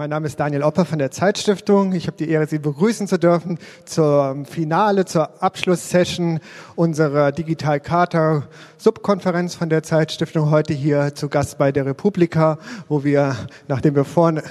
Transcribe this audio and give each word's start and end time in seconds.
Mein 0.00 0.10
Name 0.10 0.28
ist 0.28 0.38
Daniel 0.38 0.62
Opper 0.62 0.84
von 0.84 1.00
der 1.00 1.10
Zeitstiftung. 1.10 1.92
Ich 1.92 2.06
habe 2.06 2.16
die 2.16 2.28
Ehre, 2.28 2.46
Sie 2.46 2.60
begrüßen 2.60 3.08
zu 3.08 3.18
dürfen 3.18 3.58
zur 3.84 4.44
Finale, 4.48 5.06
zur 5.06 5.42
Abschlusssession 5.42 6.38
unserer 6.76 7.32
Digital 7.32 7.80
Charta 7.80 8.44
Subkonferenz 8.76 9.56
von 9.56 9.68
der 9.68 9.82
Zeitstiftung. 9.82 10.52
Heute 10.52 10.72
hier 10.72 11.16
zu 11.16 11.28
Gast 11.28 11.58
bei 11.58 11.72
der 11.72 11.84
Republika, 11.84 12.58
wo 12.86 13.02
wir, 13.02 13.34
nachdem 13.66 13.96
wir 13.96 14.04
vorne, 14.04 14.44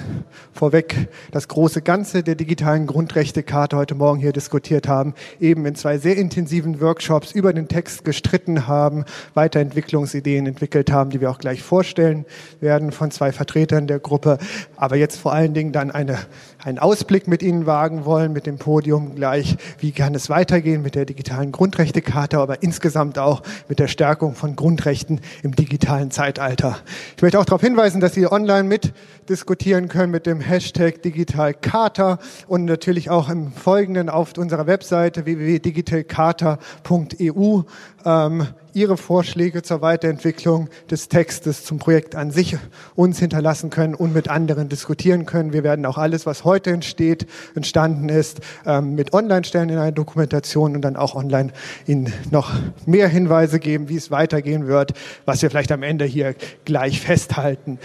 vorweg 0.52 1.08
das 1.30 1.48
große 1.48 1.80
Ganze 1.80 2.22
der 2.22 2.34
digitalen 2.34 2.86
Grundrechtecharta 2.86 3.78
heute 3.78 3.94
Morgen 3.94 4.20
hier 4.20 4.34
diskutiert 4.34 4.86
haben, 4.86 5.14
eben 5.40 5.64
in 5.64 5.76
zwei 5.76 5.96
sehr 5.96 6.18
intensiven 6.18 6.78
Workshops 6.82 7.32
über 7.32 7.54
den 7.54 7.68
Text 7.68 8.04
gestritten 8.04 8.66
haben, 8.66 9.06
Weiterentwicklungsideen 9.32 10.44
entwickelt 10.46 10.92
haben, 10.92 11.08
die 11.08 11.22
wir 11.22 11.30
auch 11.30 11.38
gleich 11.38 11.62
vorstellen 11.62 12.26
werden 12.60 12.92
von 12.92 13.10
zwei 13.10 13.32
Vertretern 13.32 13.86
der 13.86 13.98
Gruppe. 13.98 14.36
Aber 14.76 14.96
jetzt 14.96 15.16
vor 15.18 15.37
allen 15.38 15.54
Dingen 15.54 15.70
dann 15.70 15.92
eine, 15.92 16.18
einen 16.62 16.78
Ausblick 16.78 17.28
mit 17.28 17.42
Ihnen 17.42 17.66
wagen 17.66 18.04
wollen, 18.04 18.32
mit 18.32 18.46
dem 18.46 18.58
Podium 18.58 19.14
gleich, 19.14 19.56
wie 19.78 19.92
kann 19.92 20.14
es 20.14 20.28
weitergehen 20.28 20.82
mit 20.82 20.94
der 20.94 21.04
digitalen 21.04 21.52
Grundrechtecharta, 21.52 22.42
aber 22.42 22.62
insgesamt 22.62 23.18
auch 23.18 23.42
mit 23.68 23.78
der 23.78 23.88
Stärkung 23.88 24.34
von 24.34 24.56
Grundrechten 24.56 25.20
im 25.42 25.54
digitalen 25.54 26.10
Zeitalter. 26.10 26.78
Ich 27.16 27.22
möchte 27.22 27.38
auch 27.38 27.44
darauf 27.44 27.60
hinweisen, 27.60 28.00
dass 28.00 28.14
Sie 28.14 28.26
online 28.26 28.64
mit 28.64 28.92
diskutieren 29.28 29.88
können 29.88 30.10
mit 30.10 30.26
dem 30.26 30.40
Hashtag 30.40 31.02
Digitalcharta 31.02 32.18
und 32.46 32.64
natürlich 32.64 33.10
auch 33.10 33.28
im 33.28 33.52
Folgenden 33.52 34.08
auf 34.08 34.38
unserer 34.38 34.66
Webseite 34.66 35.26
www.digitalcharta.eu 35.26 37.62
ähm, 38.04 38.46
Ihre 38.74 38.96
Vorschläge 38.96 39.62
zur 39.62 39.82
Weiterentwicklung 39.82 40.68
des 40.90 41.08
Textes 41.08 41.64
zum 41.64 41.78
Projekt 41.78 42.14
an 42.14 42.30
sich 42.30 42.56
uns 42.94 43.18
hinterlassen 43.18 43.70
können 43.70 43.94
und 43.94 44.14
mit 44.14 44.30
anderen 44.30 44.68
diskutieren 44.68 45.26
können. 45.26 45.52
Wir 45.52 45.64
werden 45.64 45.84
auch 45.84 45.98
alles, 45.98 46.24
was 46.26 46.44
heute 46.48 46.70
entsteht, 46.70 47.26
entstanden 47.54 48.08
ist, 48.08 48.40
ähm, 48.66 48.94
mit 48.94 49.12
online 49.12 49.44
stellen 49.44 49.68
in 49.68 49.78
einer 49.78 49.92
Dokumentation 49.92 50.74
und 50.74 50.82
dann 50.82 50.96
auch 50.96 51.14
online 51.14 51.52
Ihnen 51.86 52.12
noch 52.30 52.50
mehr 52.86 53.08
Hinweise 53.08 53.60
geben, 53.60 53.88
wie 53.88 53.96
es 53.96 54.10
weitergehen 54.10 54.66
wird, 54.66 54.94
was 55.24 55.42
wir 55.42 55.50
vielleicht 55.50 55.70
am 55.70 55.82
Ende 55.82 56.04
hier 56.04 56.34
gleich 56.64 57.00
festhalten. 57.00 57.78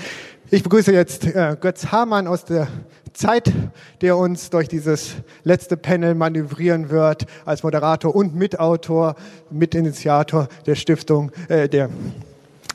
Ich 0.49 0.63
begrüße 0.63 0.93
jetzt 0.93 1.25
äh, 1.25 1.57
Götz 1.59 1.87
Hamann 1.91 2.27
aus 2.27 2.45
der 2.45 2.67
Zeit, 3.13 3.51
der 4.01 4.17
uns 4.17 4.49
durch 4.49 4.67
dieses 4.67 5.15
letzte 5.43 5.77
Panel 5.77 6.15
manövrieren 6.15 6.89
wird 6.89 7.25
als 7.45 7.63
Moderator 7.63 8.15
und 8.15 8.35
Mitautor, 8.35 9.15
Mitinitiator 9.49 10.47
der 10.65 10.75
Stiftung, 10.75 11.31
äh, 11.47 11.69
der 11.69 11.89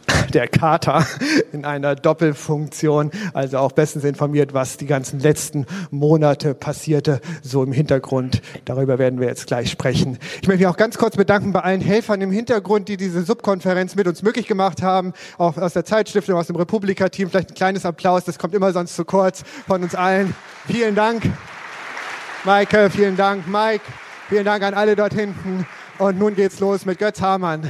der 0.34 0.48
Kater 0.48 1.06
in 1.52 1.64
einer 1.64 1.94
Doppelfunktion, 1.94 3.10
also 3.32 3.58
auch 3.58 3.72
bestens 3.72 4.04
informiert, 4.04 4.54
was 4.54 4.76
die 4.76 4.86
ganzen 4.86 5.20
letzten 5.20 5.66
Monate 5.90 6.54
passierte, 6.54 7.20
so 7.42 7.62
im 7.62 7.72
Hintergrund. 7.72 8.42
Darüber 8.64 8.98
werden 8.98 9.20
wir 9.20 9.28
jetzt 9.28 9.46
gleich 9.46 9.70
sprechen. 9.70 10.18
Ich 10.42 10.48
möchte 10.48 10.62
mich 10.62 10.66
auch 10.66 10.76
ganz 10.76 10.98
kurz 10.98 11.16
bedanken 11.16 11.52
bei 11.52 11.60
allen 11.60 11.80
Helfern 11.80 12.20
im 12.20 12.30
Hintergrund, 12.30 12.88
die 12.88 12.96
diese 12.96 13.22
Subkonferenz 13.22 13.94
mit 13.94 14.06
uns 14.06 14.22
möglich 14.22 14.46
gemacht 14.46 14.82
haben, 14.82 15.12
auch 15.36 15.56
aus 15.56 15.72
der 15.72 15.84
Zeitstiftung, 15.84 16.36
aus 16.36 16.46
dem 16.46 16.56
Republika-Team. 16.56 17.30
Vielleicht 17.30 17.50
ein 17.50 17.54
kleines 17.54 17.84
Applaus, 17.84 18.24
das 18.24 18.38
kommt 18.38 18.54
immer 18.54 18.72
sonst 18.72 18.96
zu 18.96 19.04
kurz 19.04 19.44
von 19.66 19.82
uns 19.82 19.94
allen. 19.94 20.34
Vielen 20.66 20.94
Dank, 20.94 21.22
Maike, 22.44 22.90
vielen 22.90 23.16
Dank, 23.16 23.46
Mike, 23.48 23.84
vielen 24.28 24.44
Dank 24.44 24.62
an 24.62 24.74
alle 24.74 24.96
dort 24.96 25.14
hinten. 25.14 25.66
Und 25.98 26.18
nun 26.18 26.36
geht's 26.36 26.60
los 26.60 26.84
mit 26.86 26.98
Götz 26.98 27.20
Hamann. 27.20 27.68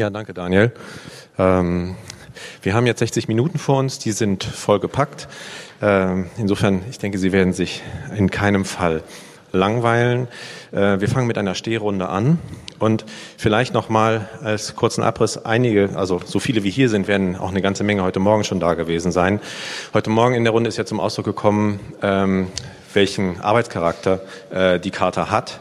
Ja, 0.00 0.08
danke 0.08 0.32
Daniel. 0.32 0.72
Ähm, 1.38 1.94
wir 2.62 2.72
haben 2.72 2.86
jetzt 2.86 3.00
60 3.00 3.28
Minuten 3.28 3.58
vor 3.58 3.76
uns, 3.78 3.98
die 3.98 4.12
sind 4.12 4.44
voll 4.44 4.80
gepackt. 4.80 5.28
Ähm, 5.82 6.30
insofern, 6.38 6.80
ich 6.88 6.98
denke, 6.98 7.18
Sie 7.18 7.32
werden 7.32 7.52
sich 7.52 7.82
in 8.16 8.30
keinem 8.30 8.64
Fall 8.64 9.02
langweilen. 9.52 10.26
Äh, 10.72 11.00
wir 11.00 11.08
fangen 11.08 11.26
mit 11.26 11.36
einer 11.36 11.54
Stehrunde 11.54 12.08
an 12.08 12.38
und 12.78 13.04
vielleicht 13.36 13.74
nochmal 13.74 14.26
als 14.42 14.74
kurzen 14.74 15.02
Abriss 15.02 15.36
einige, 15.36 15.90
also 15.96 16.18
so 16.24 16.40
viele 16.40 16.64
wie 16.64 16.70
hier 16.70 16.88
sind, 16.88 17.06
werden 17.06 17.36
auch 17.36 17.50
eine 17.50 17.60
ganze 17.60 17.84
Menge 17.84 18.02
heute 18.02 18.20
Morgen 18.20 18.44
schon 18.44 18.58
da 18.58 18.72
gewesen 18.72 19.12
sein. 19.12 19.38
Heute 19.92 20.08
Morgen 20.08 20.34
in 20.34 20.44
der 20.44 20.54
Runde 20.54 20.68
ist 20.68 20.78
ja 20.78 20.86
zum 20.86 20.98
Ausdruck 20.98 21.26
gekommen, 21.26 21.78
ähm, 22.00 22.46
welchen 22.94 23.38
Arbeitscharakter 23.40 24.22
äh, 24.50 24.80
die 24.80 24.90
Charta 24.90 25.30
hat 25.30 25.60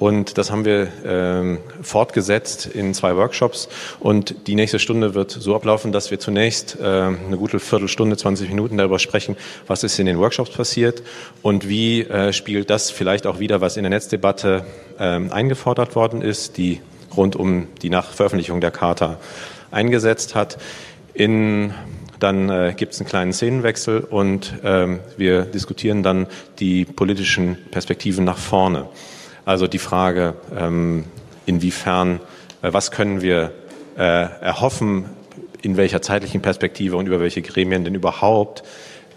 und 0.00 0.38
das 0.38 0.50
haben 0.50 0.64
wir 0.64 0.88
ähm, 1.04 1.58
fortgesetzt 1.82 2.66
in 2.66 2.94
zwei 2.94 3.16
Workshops. 3.16 3.68
Und 4.00 4.46
die 4.46 4.54
nächste 4.54 4.78
Stunde 4.78 5.14
wird 5.14 5.30
so 5.30 5.54
ablaufen, 5.54 5.92
dass 5.92 6.10
wir 6.10 6.18
zunächst 6.18 6.78
äh, 6.80 6.84
eine 6.84 7.36
gute 7.36 7.60
Viertelstunde, 7.60 8.16
20 8.16 8.48
Minuten 8.48 8.78
darüber 8.78 8.98
sprechen, 8.98 9.36
was 9.66 9.84
ist 9.84 9.98
in 9.98 10.06
den 10.06 10.18
Workshops 10.18 10.50
passiert 10.50 11.02
und 11.42 11.68
wie 11.68 12.00
äh, 12.00 12.32
spiegelt 12.32 12.70
das 12.70 12.90
vielleicht 12.90 13.26
auch 13.26 13.40
wieder, 13.40 13.60
was 13.60 13.76
in 13.76 13.82
der 13.82 13.90
Netzdebatte 13.90 14.64
äh, 14.98 15.02
eingefordert 15.02 15.94
worden 15.94 16.22
ist, 16.22 16.56
die 16.56 16.80
rund 17.14 17.36
um 17.36 17.68
die 17.82 17.90
Nachveröffentlichung 17.90 18.62
der 18.62 18.70
Charta 18.70 19.18
eingesetzt 19.70 20.34
hat. 20.34 20.56
In 21.12 21.74
dann 22.18 22.48
äh, 22.48 22.74
gibt 22.76 22.94
es 22.94 23.00
einen 23.00 23.08
kleinen 23.08 23.32
Szenenwechsel 23.32 24.00
und 24.00 24.54
ähm, 24.62 25.00
wir 25.16 25.42
diskutieren 25.42 26.02
dann 26.02 26.26
die 26.58 26.84
politischen 26.84 27.56
Perspektiven 27.70 28.24
nach 28.24 28.38
vorne. 28.38 28.88
Also 29.44 29.66
die 29.66 29.78
Frage, 29.78 30.34
ähm, 30.56 31.04
inwiefern, 31.46 32.20
äh, 32.62 32.72
was 32.72 32.90
können 32.90 33.22
wir 33.22 33.52
äh, 33.96 34.02
erhoffen, 34.02 35.06
in 35.62 35.76
welcher 35.76 36.02
zeitlichen 36.02 36.40
Perspektive 36.40 36.96
und 36.96 37.06
über 37.06 37.20
welche 37.20 37.42
Gremien 37.42 37.84
denn 37.84 37.94
überhaupt 37.94 38.62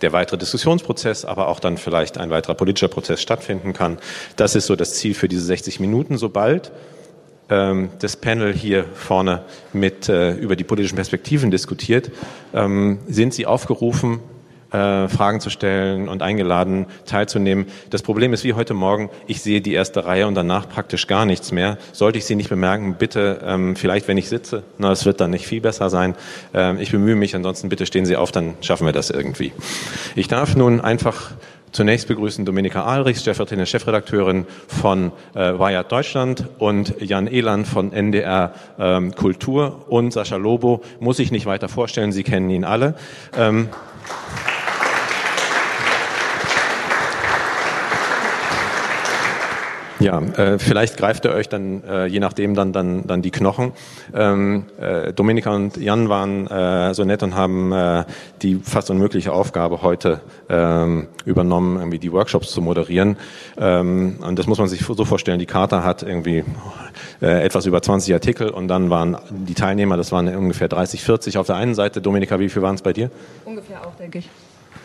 der 0.02 0.12
weitere 0.12 0.38
Diskussionsprozess, 0.38 1.24
aber 1.24 1.48
auch 1.48 1.60
dann 1.60 1.78
vielleicht 1.78 2.18
ein 2.18 2.30
weiterer 2.30 2.56
politischer 2.56 2.90
Prozess 2.90 3.22
stattfinden 3.22 3.74
kann. 3.74 3.98
Das 4.36 4.56
ist 4.56 4.66
so 4.66 4.76
das 4.76 4.96
Ziel 4.96 5.14
für 5.14 5.30
diese 5.30 5.46
60 5.46 5.80
Minuten. 5.80 6.18
Sobald 6.18 6.72
ähm, 7.50 7.90
das 8.00 8.18
Panel 8.18 8.54
hier 8.54 8.86
vorne 8.94 9.44
mit 9.72 10.10
äh, 10.10 10.34
über 10.34 10.56
die 10.56 10.66
politischen 10.66 10.96
Perspektiven 10.96 11.52
diskutiert, 11.52 12.12
ähm, 12.54 13.00
sind 13.08 13.34
Sie 13.34 13.46
aufgerufen, 13.46 14.20
äh, 14.74 15.08
Fragen 15.08 15.40
zu 15.40 15.50
stellen 15.50 16.10
und 16.10 16.22
eingeladen 16.22 16.88
teilzunehmen. 17.06 17.68
Das 17.90 18.02
Problem 18.02 18.34
ist 18.34 18.44
wie 18.44 18.54
heute 18.54 18.74
Morgen, 18.74 19.10
ich 19.28 19.42
sehe 19.42 19.62
die 19.62 19.74
erste 19.74 20.06
Reihe 20.06 20.28
und 20.28 20.36
danach 20.36 20.68
praktisch 20.68 21.08
gar 21.08 21.26
nichts 21.26 21.52
mehr. 21.52 21.78
Sollte 21.92 22.18
ich 22.18 22.26
Sie 22.26 22.36
nicht 22.36 22.50
bemerken, 22.50 22.96
bitte 22.96 23.40
ähm, 23.46 23.76
vielleicht, 23.76 24.08
wenn 24.08 24.18
ich 24.18 24.30
sitze, 24.30 24.64
na, 24.78 24.92
es 24.92 25.06
wird 25.06 25.22
dann 25.22 25.30
nicht 25.30 25.48
viel 25.48 25.62
besser 25.62 25.90
sein. 25.90 26.16
Ähm, 26.54 26.80
ich 26.80 26.92
bemühe 26.92 27.16
mich, 27.16 27.36
ansonsten 27.36 27.70
bitte 27.70 27.86
stehen 27.86 28.06
Sie 28.06 28.18
auf, 28.18 28.32
dann 28.32 28.56
schaffen 28.62 28.86
wir 28.86 28.94
das 28.94 29.10
irgendwie. 29.10 29.54
Ich 30.16 30.28
darf 30.28 30.56
nun 30.56 30.82
einfach 30.82 31.32
Zunächst 31.74 32.08
begrüßen 32.08 32.46
Dominika 32.46 32.84
Ahlrichs, 32.84 33.22
stellvertretende 33.22 33.66
Chefredakteurin 33.66 34.46
von 34.68 35.12
äh, 35.34 35.58
Wired 35.58 35.92
Deutschland 35.92 36.46
und 36.60 36.94
Jan 37.02 37.26
Eland 37.26 37.66
von 37.66 37.92
NDR 37.92 38.54
ähm, 38.78 39.16
Kultur 39.16 39.84
und 39.90 40.14
Sascha 40.14 40.36
Lobo, 40.36 40.84
muss 41.00 41.18
ich 41.18 41.32
nicht 41.32 41.48
weiter 41.48 41.70
vorstellen, 41.70 42.12
Sie 42.12 42.22
kennen 42.22 42.52
ihn 42.52 42.64
alle. 42.64 42.94
Ähm, 43.36 43.70
Ja, 50.04 50.20
äh, 50.20 50.60
vielleicht 50.60 50.98
greift 50.98 51.24
er 51.24 51.34
euch 51.34 51.48
dann, 51.48 51.82
äh, 51.86 52.08
je 52.08 52.20
nachdem, 52.20 52.56
dann, 52.56 52.74
dann, 52.74 53.08
dann 53.08 53.22
die 53.22 53.32
Knochen. 53.32 53.72
Ähm, 54.14 54.66
äh, 54.78 55.14
Dominika 55.14 55.56
und 55.56 55.78
Jan 55.78 56.10
waren 56.10 56.46
äh, 56.48 56.94
so 56.94 57.06
nett 57.06 57.24
und 57.24 57.36
haben 57.36 57.72
äh, 57.72 58.04
die 58.42 58.56
fast 58.56 58.92
unmögliche 58.92 59.32
Aufgabe 59.32 59.82
heute 59.82 60.20
ähm, 60.50 61.08
übernommen, 61.24 61.78
irgendwie 61.78 62.00
die 62.00 62.12
Workshops 62.12 62.52
zu 62.52 62.62
moderieren. 62.62 63.16
Ähm, 63.58 64.18
und 64.20 64.38
das 64.38 64.46
muss 64.46 64.58
man 64.58 64.68
sich 64.68 64.82
so 64.86 65.06
vorstellen, 65.06 65.40
die 65.40 65.46
Charta 65.46 65.86
hat 65.86 66.04
irgendwie 66.04 66.44
äh, 67.22 67.42
etwas 67.42 67.66
über 67.66 67.82
20 67.82 68.14
Artikel 68.14 68.50
und 68.50 68.68
dann 68.68 68.90
waren 68.90 69.18
die 69.30 69.54
Teilnehmer, 69.54 69.96
das 69.96 70.12
waren 70.12 70.28
ungefähr 70.36 70.68
30, 70.68 71.02
40 71.02 71.38
auf 71.38 71.48
der 71.48 71.56
einen 71.56 71.76
Seite. 71.76 72.02
Dominika, 72.02 72.42
wie 72.42 72.50
viel 72.50 72.62
waren 72.62 72.76
es 72.76 72.82
bei 72.82 72.92
dir? 72.92 73.10
Ungefähr 73.46 73.80
auch, 73.88 73.96
denke 73.96 74.18
ich. 74.18 74.30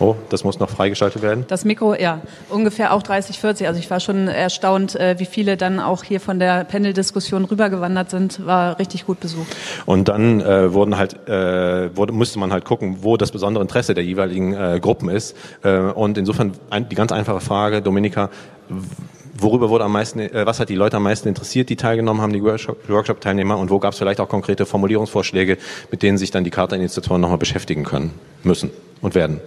Oh, 0.00 0.14
das 0.28 0.44
muss 0.44 0.60
noch 0.60 0.70
freigeschaltet 0.70 1.22
werden? 1.22 1.44
Das 1.48 1.64
Mikro, 1.64 1.94
ja, 1.94 2.20
ungefähr 2.50 2.92
auch 2.92 3.02
30, 3.02 3.40
40. 3.40 3.66
Also 3.66 3.80
ich 3.80 3.90
war 3.90 3.98
schon 3.98 4.28
erstaunt, 4.28 4.94
äh, 4.94 5.18
wie 5.18 5.24
viele 5.24 5.56
dann 5.56 5.80
auch 5.80 6.04
hier 6.04 6.20
von 6.20 6.38
der 6.38 6.62
Panel-Diskussion 6.64 7.44
rübergewandert 7.44 8.10
sind. 8.10 8.46
War 8.46 8.78
richtig 8.78 9.06
gut 9.06 9.18
besucht. 9.18 9.48
Und 9.86 10.06
dann 10.08 10.40
äh, 10.40 10.72
wurden 10.72 10.96
halt, 10.96 11.28
äh, 11.28 11.96
wurde, 11.96 12.12
musste 12.12 12.38
man 12.38 12.52
halt 12.52 12.64
gucken, 12.64 12.98
wo 13.00 13.16
das 13.16 13.32
besondere 13.32 13.62
Interesse 13.62 13.94
der 13.94 14.04
jeweiligen 14.04 14.54
äh, 14.54 14.78
Gruppen 14.80 15.08
ist. 15.08 15.36
Äh, 15.64 15.78
und 15.78 16.16
insofern 16.16 16.52
ein, 16.70 16.88
die 16.88 16.94
ganz 16.94 17.10
einfache 17.10 17.40
Frage, 17.40 17.82
Dominika, 17.82 18.30
worüber 19.36 19.68
wurde 19.68 19.84
am 19.84 19.92
meisten, 19.92 20.20
äh, 20.20 20.46
was 20.46 20.60
hat 20.60 20.68
die 20.68 20.76
Leute 20.76 20.96
am 20.96 21.02
meisten 21.02 21.26
interessiert, 21.26 21.70
die 21.70 21.76
teilgenommen 21.76 22.22
haben, 22.22 22.32
die 22.32 22.42
Workshop-Teilnehmer, 22.42 23.58
und 23.58 23.70
wo 23.70 23.80
gab 23.80 23.94
es 23.94 23.98
vielleicht 23.98 24.20
auch 24.20 24.28
konkrete 24.28 24.64
Formulierungsvorschläge, 24.64 25.58
mit 25.90 26.02
denen 26.02 26.18
sich 26.18 26.30
dann 26.30 26.44
die 26.44 26.50
Charta-Initiatoren 26.50 27.20
nochmal 27.20 27.38
beschäftigen 27.38 27.82
können, 27.82 28.12
müssen 28.44 28.70
und 29.00 29.16
werden? 29.16 29.40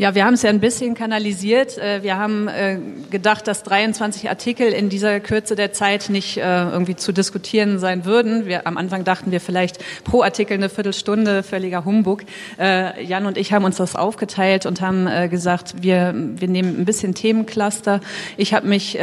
Ja, 0.00 0.14
wir 0.14 0.24
haben 0.24 0.34
es 0.34 0.42
ja 0.42 0.50
ein 0.50 0.60
bisschen 0.60 0.94
kanalisiert. 0.94 1.76
Äh, 1.76 2.04
wir 2.04 2.18
haben 2.18 2.46
äh, 2.46 2.78
gedacht, 3.10 3.48
dass 3.48 3.64
23 3.64 4.28
Artikel 4.28 4.68
in 4.68 4.90
dieser 4.90 5.18
Kürze 5.18 5.56
der 5.56 5.72
Zeit 5.72 6.08
nicht 6.08 6.36
äh, 6.36 6.70
irgendwie 6.70 6.94
zu 6.94 7.10
diskutieren 7.10 7.80
sein 7.80 8.04
würden. 8.04 8.46
Wir, 8.46 8.64
am 8.68 8.76
Anfang 8.76 9.02
dachten 9.02 9.32
wir 9.32 9.40
vielleicht 9.40 9.78
pro 10.04 10.22
Artikel 10.22 10.54
eine 10.54 10.68
Viertelstunde, 10.68 11.42
völliger 11.42 11.84
Humbug. 11.84 12.22
Jan 12.58 13.26
und 13.26 13.36
ich 13.36 13.52
haben 13.52 13.64
uns 13.64 13.76
das 13.76 13.96
aufgeteilt 13.96 14.66
und 14.66 14.80
haben 14.80 15.30
gesagt, 15.30 15.82
wir, 15.82 16.12
wir 16.14 16.48
nehmen 16.48 16.80
ein 16.80 16.84
bisschen 16.84 17.14
Themencluster. 17.14 18.00
Ich 18.36 18.54
habe 18.54 18.66
mich 18.66 18.98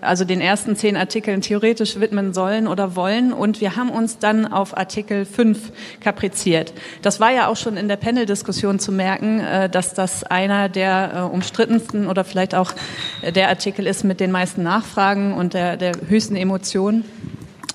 also 0.00 0.24
den 0.24 0.40
ersten 0.40 0.76
zehn 0.76 0.96
Artikeln 0.96 1.40
theoretisch 1.40 2.00
widmen 2.00 2.32
sollen 2.32 2.66
oder 2.66 2.96
wollen. 2.96 3.32
Und 3.32 3.60
wir 3.60 3.76
haben 3.76 3.90
uns 3.90 4.18
dann 4.18 4.46
auf 4.46 4.76
Artikel 4.76 5.24
5 5.24 5.72
kapriziert. 6.00 6.72
Das 7.02 7.20
war 7.20 7.32
ja 7.32 7.48
auch 7.48 7.56
schon 7.56 7.76
in 7.76 7.88
der 7.88 7.96
Panel-Diskussion 7.96 8.78
zu 8.78 8.92
merken, 8.92 9.40
äh, 9.40 9.68
dass 9.68 9.94
das 9.94 10.24
einer 10.24 10.68
der 10.68 11.12
äh, 11.14 11.20
umstrittensten 11.20 12.06
oder 12.06 12.24
vielleicht 12.24 12.54
auch 12.54 12.72
der 13.34 13.48
Artikel 13.48 13.86
ist 13.86 14.04
mit 14.04 14.20
den 14.20 14.30
meisten 14.30 14.62
Nachfragen 14.62 15.34
und 15.34 15.54
der, 15.54 15.76
der 15.76 15.92
höchsten 16.08 16.36
Emotionen. 16.36 17.04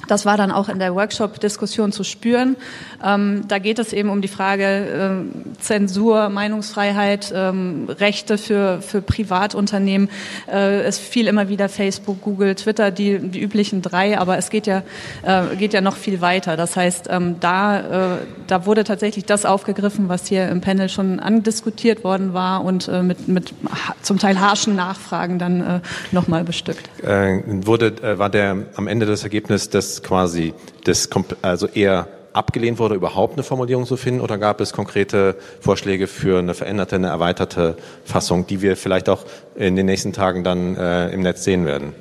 Das 0.07 0.25
war 0.25 0.37
dann 0.37 0.51
auch 0.51 0.69
in 0.69 0.79
der 0.79 0.95
Workshop-Diskussion 0.95 1.91
zu 1.91 2.03
spüren. 2.03 2.57
Ähm, 3.03 3.45
da 3.47 3.59
geht 3.59 3.79
es 3.79 3.93
eben 3.93 4.09
um 4.09 4.21
die 4.21 4.27
Frage 4.27 4.63
äh, 4.65 5.61
Zensur, 5.61 6.29
Meinungsfreiheit, 6.29 7.31
ähm, 7.35 7.87
Rechte 7.89 8.37
für, 8.37 8.81
für 8.81 9.01
Privatunternehmen. 9.01 10.09
Äh, 10.51 10.81
es 10.81 10.97
fiel 10.97 11.27
immer 11.27 11.47
wieder 11.47 11.69
Facebook, 11.69 12.21
Google, 12.21 12.55
Twitter, 12.55 12.91
die, 12.91 13.19
die 13.19 13.41
üblichen 13.41 13.81
drei, 13.81 14.17
aber 14.19 14.37
es 14.37 14.49
geht 14.49 14.67
ja, 14.67 14.83
äh, 15.23 15.55
geht 15.55 15.73
ja 15.73 15.81
noch 15.81 15.95
viel 15.95 16.19
weiter. 16.19 16.57
Das 16.57 16.75
heißt, 16.75 17.07
ähm, 17.09 17.37
da, 17.39 18.15
äh, 18.15 18.17
da 18.47 18.65
wurde 18.65 18.83
tatsächlich 18.83 19.25
das 19.25 19.45
aufgegriffen, 19.45 20.09
was 20.09 20.27
hier 20.27 20.49
im 20.49 20.59
Panel 20.59 20.89
schon 20.89 21.21
andiskutiert 21.21 22.03
worden 22.03 22.33
war 22.33 22.65
und 22.65 22.89
äh, 22.89 23.03
mit, 23.03 23.27
mit 23.29 23.53
zum 24.01 24.19
Teil 24.19 24.39
harschen 24.39 24.75
Nachfragen 24.75 25.39
dann 25.39 25.61
äh, 25.61 25.79
nochmal 26.11 26.43
bestückt. 26.43 26.89
wurde, 27.03 28.17
war 28.17 28.29
der 28.29 28.57
am 28.75 28.87
Ende 28.87 29.05
das 29.05 29.23
Ergebnis, 29.23 29.69
dass 29.69 29.82
quasi 30.03 30.53
das, 30.83 31.09
also 31.41 31.67
eher 31.67 32.07
abgelehnt 32.33 32.79
wurde, 32.79 32.95
überhaupt 32.95 33.33
eine 33.33 33.43
Formulierung 33.43 33.85
zu 33.85 33.95
finden, 33.95 34.21
oder 34.21 34.37
gab 34.37 34.59
es 34.59 34.73
konkrete 34.73 35.35
Vorschläge 35.61 36.07
für 36.07 36.39
eine 36.39 36.53
veränderte, 36.53 36.95
eine 36.95 37.07
erweiterte 37.07 37.77
Fassung, 38.03 38.47
die 38.47 38.61
wir 38.61 38.75
vielleicht 38.75 39.07
auch 39.07 39.23
in 39.55 39.75
den 39.75 39.85
nächsten 39.85 40.13
Tagen 40.13 40.43
dann 40.43 40.75
äh, 40.75 41.09
im 41.09 41.21
Netz 41.21 41.43
sehen 41.43 41.65
werden? 41.65 41.93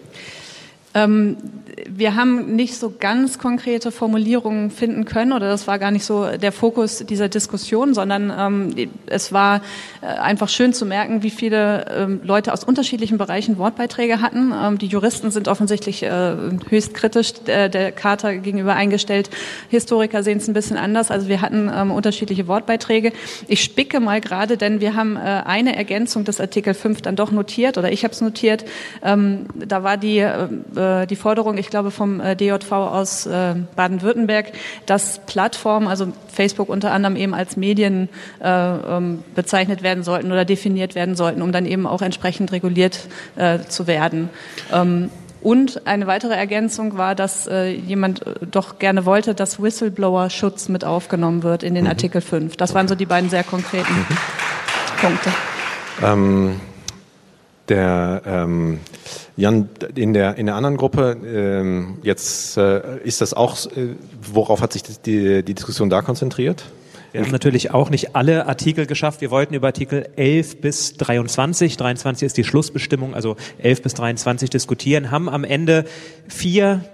Ähm, 0.94 1.36
wir 1.88 2.16
haben 2.16 2.54
nicht 2.54 2.76
so 2.76 2.92
ganz 2.98 3.38
konkrete 3.38 3.90
Formulierungen 3.92 4.70
finden 4.70 5.04
können 5.04 5.32
oder 5.32 5.48
das 5.48 5.66
war 5.66 5.78
gar 5.78 5.90
nicht 5.90 6.04
so 6.04 6.26
der 6.36 6.52
Fokus 6.52 7.04
dieser 7.06 7.28
Diskussion, 7.28 7.94
sondern 7.94 8.32
ähm, 8.36 8.90
es 9.06 9.32
war 9.32 9.62
äh, 10.00 10.06
einfach 10.06 10.48
schön 10.48 10.72
zu 10.72 10.86
merken, 10.86 11.22
wie 11.22 11.30
viele 11.30 11.86
ähm, 11.90 12.20
Leute 12.22 12.52
aus 12.52 12.64
unterschiedlichen 12.64 13.18
Bereichen 13.18 13.58
Wortbeiträge 13.58 14.20
hatten. 14.20 14.52
Ähm, 14.52 14.78
die 14.78 14.86
Juristen 14.86 15.30
sind 15.30 15.48
offensichtlich 15.48 16.02
äh, 16.02 16.34
höchst 16.68 16.94
kritisch 16.94 17.32
der, 17.44 17.68
der 17.68 17.92
Charta 17.92 18.32
gegenüber 18.32 18.74
eingestellt. 18.74 19.30
Historiker 19.70 20.22
sehen 20.22 20.38
es 20.38 20.48
ein 20.48 20.54
bisschen 20.54 20.76
anders. 20.76 21.10
Also 21.10 21.28
wir 21.28 21.40
hatten 21.40 21.70
ähm, 21.74 21.90
unterschiedliche 21.90 22.48
Wortbeiträge. 22.48 23.12
Ich 23.48 23.62
spicke 23.62 24.00
mal 24.00 24.20
gerade, 24.20 24.56
denn 24.56 24.80
wir 24.80 24.94
haben 24.94 25.16
äh, 25.16 25.20
eine 25.20 25.76
Ergänzung 25.76 26.24
des 26.24 26.40
Artikel 26.40 26.74
5 26.74 27.02
dann 27.02 27.16
doch 27.16 27.30
notiert 27.30 27.78
oder 27.78 27.90
ich 27.92 28.04
habe 28.04 28.12
es 28.12 28.20
notiert. 28.20 28.64
Ähm, 29.02 29.46
da 29.54 29.82
war 29.82 29.96
die, 29.96 30.26
äh, 30.82 31.06
die 31.06 31.16
Forderung, 31.16 31.58
ich 31.58 31.70
glaube, 31.70 31.90
vom 31.90 32.20
äh, 32.20 32.36
DJV 32.36 32.72
aus 32.72 33.26
äh, 33.26 33.54
Baden-Württemberg, 33.76 34.52
dass 34.86 35.20
Plattformen, 35.26 35.88
also 35.88 36.08
Facebook 36.28 36.68
unter 36.68 36.92
anderem 36.92 37.16
eben 37.16 37.34
als 37.34 37.56
Medien 37.56 38.08
äh, 38.40 38.48
ähm, 38.48 39.22
bezeichnet 39.34 39.82
werden 39.82 40.04
sollten 40.04 40.32
oder 40.32 40.44
definiert 40.44 40.94
werden 40.94 41.16
sollten, 41.16 41.42
um 41.42 41.52
dann 41.52 41.66
eben 41.66 41.86
auch 41.86 42.02
entsprechend 42.02 42.52
reguliert 42.52 43.00
zu 43.68 43.86
werden. 43.86 44.30
Ähm, 44.72 45.10
und 45.42 45.86
eine 45.86 46.06
weitere 46.06 46.34
Ergänzung 46.34 46.96
war, 46.96 47.14
dass 47.14 47.46
äh, 47.46 47.70
jemand 47.70 48.24
doch 48.48 48.78
gerne 48.78 49.04
wollte, 49.04 49.34
dass 49.34 49.60
Whistleblower-Schutz 49.60 50.68
mit 50.68 50.84
aufgenommen 50.84 51.42
wird 51.42 51.62
in 51.62 51.74
den 51.74 51.84
mhm. 51.84 51.90
Artikel 51.90 52.20
5. 52.20 52.56
Das 52.56 52.74
waren 52.74 52.86
so 52.86 52.94
die 52.94 53.06
beiden 53.06 53.28
sehr 53.28 53.42
konkreten 53.42 53.92
mhm. 53.92 54.16
Punkte. 55.00 55.30
Ähm, 56.02 56.60
der 57.68 58.22
ähm, 58.24 58.80
Jan, 59.36 59.68
in 59.94 60.12
der, 60.12 60.36
in 60.36 60.46
der 60.46 60.56
anderen 60.56 60.76
Gruppe, 60.76 61.16
ähm, 61.24 61.98
jetzt 62.02 62.56
äh, 62.56 62.98
ist 63.02 63.20
das 63.20 63.32
auch, 63.32 63.66
äh, 63.66 63.94
worauf 64.32 64.60
hat 64.60 64.74
sich 64.74 64.82
die, 64.82 65.42
die 65.42 65.54
Diskussion 65.54 65.88
da 65.88 66.02
konzentriert? 66.02 66.64
Wir 67.12 67.20
haben 67.20 67.30
natürlich 67.30 67.72
auch 67.72 67.90
nicht 67.90 68.16
alle 68.16 68.46
Artikel 68.46 68.86
geschafft. 68.86 69.20
Wir 69.20 69.30
wollten 69.30 69.52
über 69.52 69.66
Artikel 69.66 70.08
11 70.16 70.62
bis 70.62 70.96
23, 70.96 71.76
23 71.76 72.26
ist 72.26 72.36
die 72.38 72.44
Schlussbestimmung, 72.44 73.14
also 73.14 73.36
11 73.58 73.82
bis 73.82 73.94
23 73.94 74.48
diskutieren, 74.48 75.10
haben 75.10 75.28
am 75.28 75.44
Ende 75.44 75.84
vier 76.26 76.84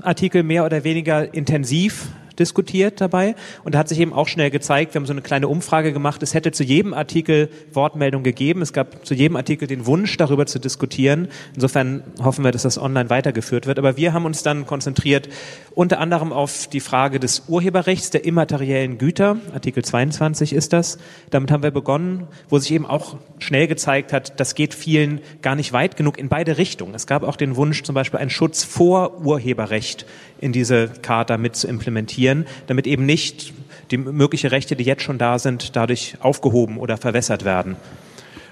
Artikel 0.00 0.42
mehr 0.42 0.64
oder 0.64 0.84
weniger 0.84 1.34
intensiv 1.34 2.06
diskutiert 2.38 3.00
dabei. 3.00 3.34
Und 3.64 3.74
da 3.74 3.78
hat 3.78 3.88
sich 3.88 4.00
eben 4.00 4.12
auch 4.12 4.28
schnell 4.28 4.50
gezeigt, 4.50 4.94
wir 4.94 5.00
haben 5.00 5.06
so 5.06 5.12
eine 5.12 5.22
kleine 5.22 5.48
Umfrage 5.48 5.92
gemacht, 5.92 6.22
es 6.22 6.34
hätte 6.34 6.52
zu 6.52 6.64
jedem 6.64 6.94
Artikel 6.94 7.50
Wortmeldung 7.72 8.22
gegeben. 8.22 8.62
Es 8.62 8.72
gab 8.72 9.04
zu 9.06 9.14
jedem 9.14 9.36
Artikel 9.36 9.68
den 9.68 9.86
Wunsch, 9.86 10.16
darüber 10.16 10.46
zu 10.46 10.58
diskutieren. 10.58 11.28
Insofern 11.54 12.02
hoffen 12.22 12.44
wir, 12.44 12.52
dass 12.52 12.62
das 12.62 12.78
online 12.78 13.10
weitergeführt 13.10 13.66
wird. 13.66 13.78
Aber 13.78 13.96
wir 13.96 14.12
haben 14.12 14.24
uns 14.24 14.42
dann 14.42 14.66
konzentriert 14.66 15.28
unter 15.74 16.00
anderem 16.00 16.32
auf 16.32 16.68
die 16.68 16.80
Frage 16.80 17.20
des 17.20 17.44
Urheberrechts 17.48 18.10
der 18.10 18.24
immateriellen 18.24 18.98
Güter. 18.98 19.36
Artikel 19.52 19.84
22 19.84 20.54
ist 20.54 20.72
das. 20.72 20.98
Damit 21.30 21.50
haben 21.50 21.62
wir 21.62 21.70
begonnen, 21.70 22.26
wo 22.48 22.58
sich 22.58 22.72
eben 22.72 22.86
auch 22.86 23.16
schnell 23.38 23.66
gezeigt 23.66 24.12
hat, 24.12 24.40
das 24.40 24.54
geht 24.54 24.74
vielen 24.74 25.20
gar 25.42 25.54
nicht 25.54 25.72
weit 25.72 25.96
genug 25.96 26.18
in 26.18 26.28
beide 26.28 26.58
Richtungen. 26.58 26.94
Es 26.94 27.06
gab 27.06 27.22
auch 27.22 27.36
den 27.36 27.56
Wunsch, 27.56 27.82
zum 27.82 27.94
Beispiel 27.94 28.18
einen 28.20 28.30
Schutz 28.30 28.64
vor 28.64 29.20
Urheberrecht 29.24 30.06
in 30.40 30.52
diese 30.52 30.88
Charta 31.02 31.38
mit 31.38 31.56
zu 31.56 31.68
implementieren, 31.68 32.25
damit 32.66 32.86
eben 32.86 33.06
nicht 33.06 33.52
die 33.90 33.98
mögliche 33.98 34.50
Rechte, 34.50 34.76
die 34.76 34.84
jetzt 34.84 35.02
schon 35.02 35.18
da 35.18 35.38
sind, 35.38 35.76
dadurch 35.76 36.16
aufgehoben 36.20 36.78
oder 36.78 36.96
verwässert 36.96 37.44
werden. 37.44 37.76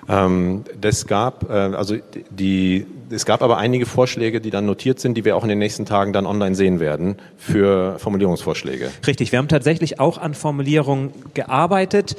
Ähm, 0.09 0.65
das 0.81 1.06
gab, 1.06 1.50
äh, 1.50 1.53
also 1.53 1.97
die, 2.31 2.87
es 3.11 3.25
gab 3.25 3.43
aber 3.43 3.56
einige 3.56 3.87
Vorschläge, 3.87 4.41
die 4.41 4.50
dann 4.50 4.67
notiert 4.67 5.00
sind, 5.00 5.17
die 5.17 5.25
wir 5.25 5.37
auch 5.37 5.43
in 5.43 5.49
den 5.49 5.59
nächsten 5.59 5.87
Tagen 5.87 6.12
dann 6.12 6.26
online 6.26 6.55
sehen 6.55 6.81
werden 6.81 7.17
für 7.37 7.99
Formulierungsvorschläge. 7.99 8.91
Richtig, 9.06 9.32
wir 9.32 9.38
haben 9.38 9.49
tatsächlich 9.49 10.00
auch 10.00 10.19
an 10.19 10.35
Formulierungen 10.35 11.12
gearbeitet. 11.32 12.17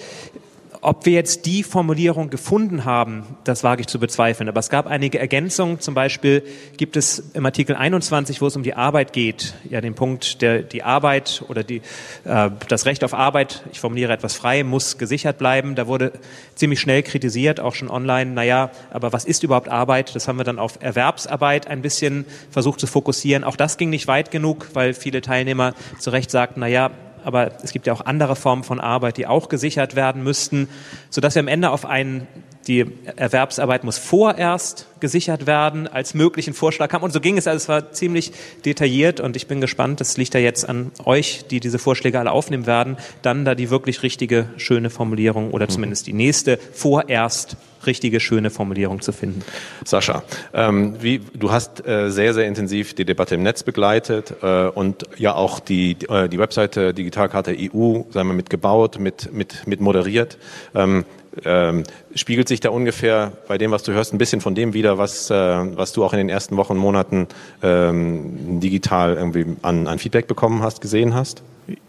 Ob 0.87 1.07
wir 1.07 1.13
jetzt 1.13 1.47
die 1.47 1.63
Formulierung 1.63 2.29
gefunden 2.29 2.85
haben, 2.85 3.23
das 3.43 3.63
wage 3.63 3.81
ich 3.81 3.87
zu 3.87 3.97
bezweifeln. 3.97 4.47
Aber 4.47 4.59
es 4.59 4.69
gab 4.69 4.85
einige 4.85 5.17
Ergänzungen. 5.17 5.79
Zum 5.79 5.95
Beispiel 5.95 6.43
gibt 6.77 6.95
es 6.95 7.31
im 7.33 7.43
Artikel 7.43 7.75
21, 7.75 8.39
wo 8.39 8.45
es 8.45 8.55
um 8.55 8.61
die 8.61 8.75
Arbeit 8.75 9.11
geht, 9.11 9.55
ja 9.67 9.81
den 9.81 9.95
Punkt, 9.95 10.43
der 10.43 10.61
die 10.61 10.83
Arbeit 10.83 11.43
oder 11.47 11.63
die, 11.63 11.81
äh, 12.23 12.51
das 12.67 12.85
Recht 12.85 13.03
auf 13.03 13.15
Arbeit, 13.15 13.63
ich 13.71 13.79
formuliere 13.79 14.13
etwas 14.13 14.35
frei, 14.35 14.63
muss 14.63 14.99
gesichert 14.99 15.39
bleiben. 15.39 15.73
Da 15.73 15.87
wurde 15.87 16.11
ziemlich 16.53 16.81
schnell 16.81 17.01
kritisiert, 17.01 17.59
auch 17.59 17.73
schon 17.73 17.89
online. 17.89 18.29
Naja, 18.29 18.69
aber 18.91 19.11
was 19.11 19.25
ist 19.25 19.41
überhaupt 19.41 19.69
Arbeit? 19.69 20.15
Das 20.15 20.27
haben 20.27 20.37
wir 20.37 20.43
dann 20.43 20.59
auf 20.59 20.77
Erwerbsarbeit 20.83 21.65
ein 21.65 21.81
bisschen 21.81 22.25
versucht 22.51 22.79
zu 22.79 22.85
fokussieren. 22.85 23.43
Auch 23.43 23.55
das 23.55 23.77
ging 23.77 23.89
nicht 23.89 24.07
weit 24.07 24.29
genug, 24.29 24.67
weil 24.73 24.93
viele 24.93 25.21
Teilnehmer 25.21 25.73
zu 25.97 26.11
Recht 26.11 26.29
sagten, 26.29 26.59
naja, 26.59 26.91
aber 27.25 27.51
es 27.63 27.71
gibt 27.73 27.87
ja 27.87 27.93
auch 27.93 28.05
andere 28.05 28.35
Formen 28.35 28.63
von 28.63 28.79
Arbeit, 28.79 29.17
die 29.17 29.27
auch 29.27 29.49
gesichert 29.49 29.95
werden 29.95 30.23
müssten, 30.23 30.69
sodass 31.09 31.35
wir 31.35 31.41
am 31.41 31.47
Ende 31.47 31.71
auf 31.71 31.85
einen 31.85 32.27
die 32.67 32.85
Erwerbsarbeit 33.15 33.83
muss 33.83 33.97
vorerst 33.97 34.87
gesichert 34.99 35.45
werden, 35.45 35.87
als 35.87 36.13
möglichen 36.13 36.53
Vorschlag 36.53 36.91
haben. 36.93 37.03
Und 37.03 37.11
so 37.11 37.19
ging 37.19 37.37
es. 37.37 37.47
Also 37.47 37.57
es 37.57 37.69
war 37.69 37.91
ziemlich 37.91 38.31
detailliert 38.65 39.19
und 39.19 39.35
ich 39.35 39.47
bin 39.47 39.61
gespannt, 39.61 40.01
das 40.01 40.17
liegt 40.17 40.33
ja 40.33 40.39
jetzt 40.39 40.67
an 40.67 40.91
euch, 41.03 41.45
die 41.49 41.59
diese 41.59 41.77
Vorschläge 41.77 42.19
alle 42.19 42.31
aufnehmen 42.31 42.65
werden, 42.65 42.97
dann 43.21 43.45
da 43.45 43.53
die 43.53 43.69
wirklich 43.69 44.01
richtige, 44.01 44.49
schöne 44.57 44.89
Formulierung 44.89 45.51
oder 45.51 45.67
zumindest 45.67 46.07
die 46.07 46.13
nächste 46.13 46.57
vorerst 46.73 47.57
richtige, 47.85 48.19
schöne 48.19 48.49
Formulierung 48.49 49.01
zu 49.01 49.11
finden. 49.11 49.43
Sascha, 49.83 50.23
ähm, 50.53 50.95
wie, 51.01 51.21
du 51.33 51.51
hast 51.51 51.85
äh, 51.87 52.09
sehr, 52.09 52.33
sehr 52.33 52.45
intensiv 52.45 52.95
die 52.95 53.05
Debatte 53.05 53.35
im 53.35 53.43
Netz 53.43 53.61
begleitet 53.61 54.33
äh, 54.41 54.67
und 54.67 55.03
ja 55.17 55.35
auch 55.35 55.59
die, 55.59 55.97
äh, 56.09 56.27
die 56.27 56.39
Webseite 56.39 56.95
Digitalkarte 56.95 57.51
EU, 57.51 58.01
sagen 58.09 58.29
wir, 58.29 58.33
mit 58.33 58.49
gebaut, 58.49 58.99
mit, 58.99 59.31
mit, 59.31 59.67
mit 59.67 59.81
moderiert. 59.81 60.39
Ähm, 60.73 61.05
ähm, 61.43 61.83
spiegelt 62.15 62.47
sich 62.47 62.61
da 62.61 62.69
ungefähr 62.69 63.33
bei 63.47 63.57
dem, 63.57 63.71
was 63.71 63.83
du 63.83 63.91
hörst, 63.91 64.13
ein 64.13 64.17
bisschen 64.17 64.41
von 64.41 64.55
dem 64.55 64.73
wieder, 64.73 64.97
was, 64.97 65.29
äh, 65.29 65.33
was 65.33 65.91
du 65.93 66.03
auch 66.03 66.13
in 66.13 66.17
den 66.17 66.29
ersten 66.29 66.57
Wochen, 66.57 66.77
Monaten 66.77 67.27
ähm, 67.61 68.59
digital 68.59 69.15
irgendwie 69.15 69.45
an, 69.61 69.87
an 69.87 69.99
Feedback 69.99 70.27
bekommen 70.27 70.63
hast, 70.63 70.81
gesehen 70.81 71.13
hast? 71.13 71.43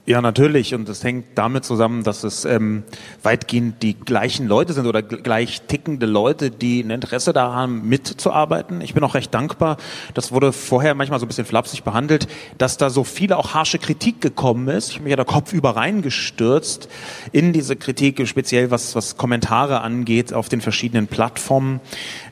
Ja, 0.07 0.23
natürlich. 0.23 0.73
Und 0.75 0.89
das 0.89 1.03
hängt 1.03 1.27
damit 1.35 1.65
zusammen, 1.65 2.05
dass 2.05 2.23
es 2.23 2.45
ähm, 2.45 2.85
weitgehend 3.23 3.83
die 3.83 3.95
gleichen 3.95 4.47
Leute 4.47 4.73
sind 4.73 4.87
oder 4.87 5.03
gleich 5.03 5.63
tickende 5.63 6.07
Leute, 6.07 6.51
die 6.51 6.81
ein 6.81 6.91
Interesse 6.91 7.33
daran 7.33 7.57
haben, 7.57 7.89
mitzuarbeiten. 7.89 8.81
Ich 8.81 8.95
bin 8.95 9.03
auch 9.03 9.15
recht 9.15 9.35
dankbar. 9.35 9.77
Das 10.15 10.31
wurde 10.31 10.53
vorher 10.53 10.95
manchmal 10.95 11.19
so 11.19 11.27
ein 11.27 11.29
bisschen 11.29 11.45
flapsig 11.45 11.83
behandelt, 11.83 12.29
dass 12.57 12.79
da 12.79 12.89
so 12.89 13.03
viele 13.05 13.37
auch 13.37 13.53
harsche 13.53 13.79
Kritik 13.79 14.21
gekommen 14.21 14.69
ist. 14.69 14.91
Ich 14.91 14.95
habe 14.95 15.05
mich 15.05 15.11
ja 15.11 15.17
da 15.17 15.25
kopfüber 15.25 15.77
reingestürzt 15.77 16.89
in 17.33 17.53
diese 17.53 17.75
Kritik, 17.77 18.27
speziell 18.29 18.71
was, 18.71 18.95
was 18.95 19.17
Kommentare 19.17 19.81
angeht 19.81 20.16
auf 20.33 20.49
den 20.49 20.61
verschiedenen 20.61 21.07
Plattformen. 21.07 21.81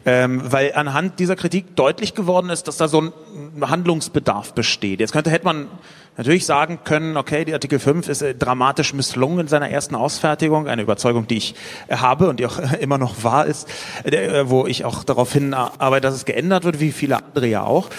Ähm, 0.07 0.43
weil 0.45 0.75
anhand 0.75 1.19
dieser 1.19 1.37
Kritik 1.37 1.77
deutlich 1.77 2.15
geworden 2.15 2.51
ist, 2.51 2.69
dass 2.69 2.77
da 2.77 2.89
so 2.89 3.01
ein 3.01 3.13
Handlungsbedarf 3.61 4.55
besteht. 4.55 5.01
Jetzt 5.01 5.13
könnte, 5.13 5.31
hätte 5.31 5.45
man 5.45 5.69
natürlich 6.17 6.47
sagen 6.47 6.81
können, 6.85 7.17
okay, 7.17 7.45
die 7.45 7.53
Artikel 7.53 7.79
5 7.79 8.09
ist 8.09 8.23
äh, 8.23 8.35
dramatisch 8.35 8.95
misslungen 8.95 9.41
in 9.41 9.49
seiner 9.49 9.71
ersten 9.71 9.95
Ausfertigung, 9.95 10.69
eine 10.69 10.83
Überzeugung, 10.83 11.27
die 11.27 11.37
ich 11.37 11.55
äh, 11.89 11.97
habe 11.97 12.29
und 12.29 12.41
die 12.41 12.47
auch 12.47 12.59
immer 12.81 12.99
noch 12.99 13.25
wahr 13.25 13.47
ist, 13.47 13.69
äh, 14.05 14.45
wo 14.47 14.67
ich 14.67 14.85
auch 14.85 15.05
darauf 15.05 15.33
hin 15.33 15.55
arbeite, 15.55 16.03
dass 16.03 16.15
es 16.15 16.25
geändert 16.25 16.65
wird, 16.65 16.81
wie 16.81 16.93
viele 16.93 17.17
andere 17.17 17.47
ja 17.47 17.65
auch. 17.65 17.91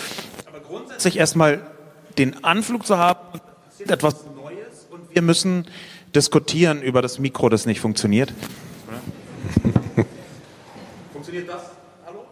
Aber 0.48 0.60
grundsätzlich 0.60 1.18
erstmal 1.18 1.62
den 2.18 2.44
Anflug 2.44 2.86
zu 2.86 2.98
haben, 2.98 3.40
etwas 3.88 4.16
Neues 4.36 4.88
und 4.90 5.02
wir 5.14 5.22
müssen 5.22 5.66
diskutieren 6.16 6.82
über 6.82 7.02
das 7.02 7.20
Mikro, 7.20 7.50
das 7.50 7.66
nicht 7.66 7.82
funktioniert. 7.82 8.34
funktioniert 11.14 11.50
das? 11.50 11.62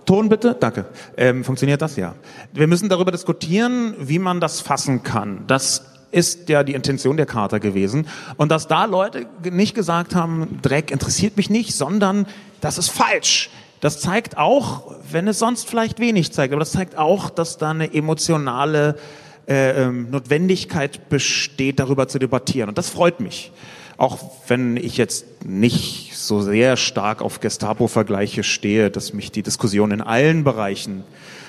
Ton 0.06 0.28
bitte, 0.28 0.56
danke. 0.60 0.86
Ähm, 1.16 1.44
funktioniert 1.44 1.82
das 1.82 1.96
ja? 1.96 2.16
Wir 2.52 2.68
müssen 2.68 2.90
darüber 2.90 3.12
diskutieren, 3.12 3.96
wie 4.00 4.20
man 4.20 4.42
das 4.42 4.60
fassen 4.60 5.04
kann. 5.04 5.46
Das 5.48 5.86
ist 6.12 6.50
ja 6.50 6.64
die 6.64 6.74
Intention 6.74 7.18
der 7.18 7.26
Charta 7.26 7.58
gewesen. 7.58 8.08
Und 8.38 8.52
dass 8.52 8.68
da 8.68 8.86
Leute 8.86 9.26
nicht 9.50 9.76
gesagt 9.76 10.14
haben, 10.14 10.60
Dreck 10.62 10.92
interessiert 10.92 11.38
mich 11.38 11.50
nicht, 11.50 11.74
sondern 11.74 12.28
das 12.62 12.78
ist 12.78 12.90
falsch. 12.90 13.50
Das 13.80 14.00
zeigt 14.00 14.38
auch, 14.38 14.96
wenn 15.12 15.28
es 15.28 15.40
sonst 15.40 15.68
vielleicht 15.68 16.00
wenig 16.00 16.32
zeigt, 16.32 16.54
aber 16.54 16.60
das 16.60 16.72
zeigt 16.72 16.98
auch, 16.98 17.30
dass 17.30 17.58
da 17.58 17.72
eine 17.72 17.94
emotionale 17.94 18.98
äh, 19.48 19.84
ähm, 19.84 20.10
Notwendigkeit 20.10 21.10
besteht, 21.10 21.80
darüber 21.80 22.08
zu 22.08 22.20
debattieren. 22.20 22.70
Und 22.70 22.78
das 22.78 22.90
freut 22.90 23.20
mich. 23.20 23.52
Auch 23.98 24.20
wenn 24.48 24.78
ich 24.78 24.98
jetzt 24.98 25.46
nicht 25.46 26.13
so 26.28 26.42
sehr 26.42 26.78
stark 26.78 27.22
auf 27.22 27.40
Gestapo-Vergleiche 27.40 28.44
stehe, 28.44 28.90
dass 28.90 29.14
mich 29.14 29.32
die 29.32 29.44
Diskussion 29.44 29.92
in 29.92 30.02
allen 30.02 30.44
Bereichen 30.44 31.04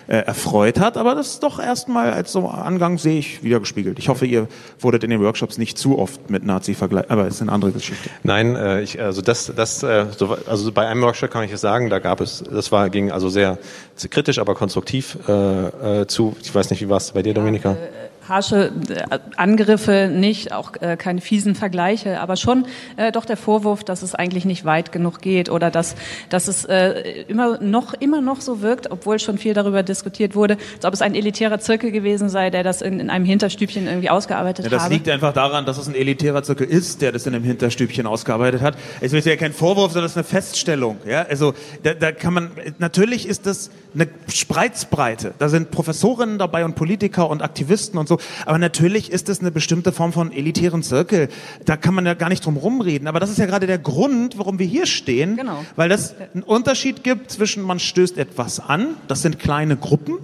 äh, 0.06 0.16
erfreut 0.18 0.80
hat, 0.80 0.96
aber 0.96 1.14
das 1.14 1.28
ist 1.28 1.42
doch 1.42 1.58
erstmal 1.58 2.12
als 2.12 2.32
so 2.32 2.48
Angang 2.48 2.98
sehe 2.98 3.18
ich 3.18 3.42
wiedergespiegelt. 3.42 3.98
Ich 3.98 4.08
hoffe, 4.08 4.26
ihr 4.26 4.48
wurdet 4.78 5.02
in 5.02 5.10
den 5.10 5.20
Workshops 5.22 5.56
nicht 5.56 5.78
zu 5.78 5.98
oft 5.98 6.28
mit 6.30 6.44
Nazi 6.44 6.74
vergleicht, 6.74 7.10
aber 7.10 7.26
es 7.26 7.36
ist 7.36 7.42
eine 7.42 7.52
andere 7.52 7.72
Geschichte. 7.72 8.10
Nein, 8.22 8.54
äh, 8.56 8.82
ich, 8.82 9.00
also 9.00 9.22
das, 9.22 9.52
das, 9.56 9.82
äh, 9.82 10.06
so, 10.16 10.36
also 10.46 10.72
bei 10.72 10.86
einem 10.86 11.02
Workshop 11.02 11.30
kann 11.30 11.44
ich 11.44 11.52
es 11.52 11.60
sagen, 11.60 11.88
da 11.88 12.00
gab 12.00 12.20
es, 12.20 12.44
das 12.50 12.70
war 12.70 12.90
ging 12.90 13.10
also 13.10 13.28
sehr, 13.28 13.58
sehr 13.94 14.10
kritisch, 14.10 14.38
aber 14.38 14.54
konstruktiv 14.54 15.16
äh, 15.26 16.02
äh, 16.02 16.06
zu. 16.06 16.36
Ich 16.42 16.54
weiß 16.54 16.70
nicht, 16.70 16.82
wie 16.82 16.88
war 16.88 16.98
es 16.98 17.12
bei 17.12 17.22
dir, 17.22 17.32
Dominika? 17.32 17.70
Ja, 17.70 17.76
äh, 17.76 18.13
harsche 18.28 18.72
äh, 18.88 19.18
Angriffe 19.36 20.10
nicht, 20.12 20.52
auch 20.52 20.72
äh, 20.80 20.96
keine 20.96 21.20
fiesen 21.20 21.54
Vergleiche, 21.54 22.20
aber 22.20 22.36
schon 22.36 22.66
äh, 22.96 23.12
doch 23.12 23.24
der 23.24 23.36
Vorwurf, 23.36 23.84
dass 23.84 24.02
es 24.02 24.14
eigentlich 24.14 24.44
nicht 24.44 24.64
weit 24.64 24.92
genug 24.92 25.20
geht 25.20 25.50
oder 25.50 25.70
dass, 25.70 25.94
dass 26.28 26.48
es 26.48 26.64
äh, 26.64 27.24
immer 27.28 27.58
noch 27.60 27.94
immer 27.94 28.20
noch 28.20 28.40
so 28.40 28.62
wirkt, 28.62 28.90
obwohl 28.90 29.18
schon 29.18 29.38
viel 29.38 29.54
darüber 29.54 29.82
diskutiert 29.82 30.34
wurde, 30.34 30.56
als 30.76 30.84
ob 30.84 30.94
es 30.94 31.02
ein 31.02 31.14
elitärer 31.14 31.58
Zirkel 31.58 31.90
gewesen 31.90 32.28
sei, 32.28 32.50
der 32.50 32.62
das 32.62 32.82
in, 32.82 33.00
in 33.00 33.10
einem 33.10 33.24
Hinterstübchen 33.24 33.86
irgendwie 33.86 34.10
ausgearbeitet 34.10 34.64
ja, 34.64 34.70
das 34.70 34.84
habe. 34.84 34.94
Liegt 34.94 35.08
einfach 35.08 35.32
daran, 35.32 35.66
dass 35.66 35.78
es 35.78 35.88
ein 35.88 35.94
elitärer 35.94 36.42
Zirkel 36.42 36.66
ist, 36.66 37.02
der 37.02 37.12
das 37.12 37.26
in 37.26 37.34
einem 37.34 37.44
Hinterstübchen 37.44 38.06
ausgearbeitet 38.06 38.62
hat. 38.62 38.76
Es 39.00 39.12
ist 39.12 39.26
ja 39.26 39.36
kein 39.36 39.52
Vorwurf, 39.52 39.92
sondern 39.92 40.06
es 40.06 40.12
ist 40.12 40.18
eine 40.18 40.24
Feststellung. 40.24 40.96
Ja, 41.06 41.22
also 41.22 41.54
da, 41.82 41.94
da 41.94 42.12
kann 42.12 42.34
man 42.34 42.50
natürlich 42.78 43.28
ist 43.28 43.46
das 43.46 43.70
eine 43.94 44.08
Spreizbreite. 44.28 45.34
Da 45.38 45.48
sind 45.48 45.70
Professorinnen 45.70 46.38
dabei 46.38 46.64
und 46.64 46.74
Politiker 46.74 47.30
und 47.30 47.42
Aktivisten 47.42 47.98
und 47.98 48.08
so. 48.08 48.13
Aber 48.46 48.58
natürlich 48.58 49.10
ist 49.10 49.28
es 49.28 49.40
eine 49.40 49.50
bestimmte 49.50 49.92
Form 49.92 50.12
von 50.12 50.32
elitären 50.32 50.82
Zirkel. 50.82 51.28
Da 51.64 51.76
kann 51.76 51.94
man 51.94 52.06
ja 52.06 52.14
gar 52.14 52.28
nicht 52.28 52.44
drum 52.44 52.56
rumreden. 52.56 53.08
Aber 53.08 53.20
das 53.20 53.30
ist 53.30 53.38
ja 53.38 53.46
gerade 53.46 53.66
der 53.66 53.78
Grund, 53.78 54.38
warum 54.38 54.58
wir 54.58 54.66
hier 54.66 54.86
stehen. 54.86 55.36
Genau. 55.36 55.64
Weil 55.76 55.88
das 55.88 56.14
einen 56.34 56.42
Unterschied 56.42 57.04
gibt 57.04 57.30
zwischen 57.30 57.62
man 57.62 57.78
stößt 57.78 58.18
etwas 58.18 58.60
an, 58.60 58.96
das 59.08 59.22
sind 59.22 59.38
kleine 59.38 59.76
Gruppen, 59.76 60.18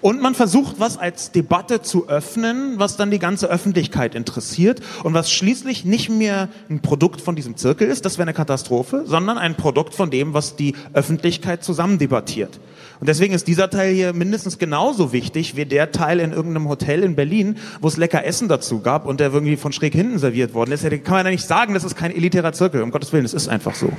und 0.00 0.20
man 0.20 0.34
versucht, 0.34 0.78
was 0.78 0.98
als 0.98 1.32
Debatte 1.32 1.82
zu 1.82 2.08
öffnen, 2.08 2.74
was 2.76 2.96
dann 2.96 3.10
die 3.10 3.18
ganze 3.18 3.48
Öffentlichkeit 3.48 4.14
interessiert 4.14 4.80
und 5.04 5.14
was 5.14 5.30
schließlich 5.30 5.84
nicht 5.84 6.08
mehr 6.08 6.48
ein 6.68 6.80
Produkt 6.80 7.20
von 7.20 7.36
diesem 7.36 7.56
Zirkel 7.56 7.88
ist, 7.88 8.04
das 8.04 8.18
wäre 8.18 8.24
eine 8.24 8.34
Katastrophe, 8.34 9.04
sondern 9.06 9.38
ein 9.38 9.54
Produkt 9.56 9.94
von 9.94 10.10
dem, 10.10 10.34
was 10.34 10.56
die 10.56 10.74
Öffentlichkeit 10.92 11.64
zusammen 11.64 11.98
debattiert. 11.98 12.60
Und 13.00 13.08
deswegen 13.08 13.34
ist 13.34 13.46
dieser 13.46 13.70
Teil 13.70 13.94
hier 13.94 14.12
mindestens 14.12 14.58
genauso 14.58 15.12
wichtig 15.12 15.56
wie 15.56 15.64
der 15.64 15.92
Teil 15.92 16.18
in 16.20 16.32
irgendeinem 16.32 16.68
Hotel 16.68 17.02
in 17.02 17.14
Berlin, 17.14 17.56
wo 17.80 17.88
es 17.88 17.96
lecker 17.96 18.24
Essen 18.24 18.48
dazu 18.48 18.80
gab 18.80 19.06
und 19.06 19.20
der 19.20 19.32
irgendwie 19.32 19.56
von 19.56 19.72
schräg 19.72 19.94
hinten 19.94 20.18
serviert 20.18 20.54
worden 20.54 20.72
ist. 20.72 20.84
Da 20.84 20.90
kann 20.90 21.14
man 21.14 21.26
ja 21.26 21.30
nicht 21.30 21.46
sagen, 21.46 21.74
das 21.74 21.84
ist 21.84 21.96
kein 21.96 22.14
elitärer 22.14 22.52
Zirkel. 22.52 22.82
Um 22.82 22.90
Gottes 22.90 23.12
Willen, 23.12 23.24
es 23.24 23.34
ist 23.34 23.48
einfach 23.48 23.74
so. 23.74 23.92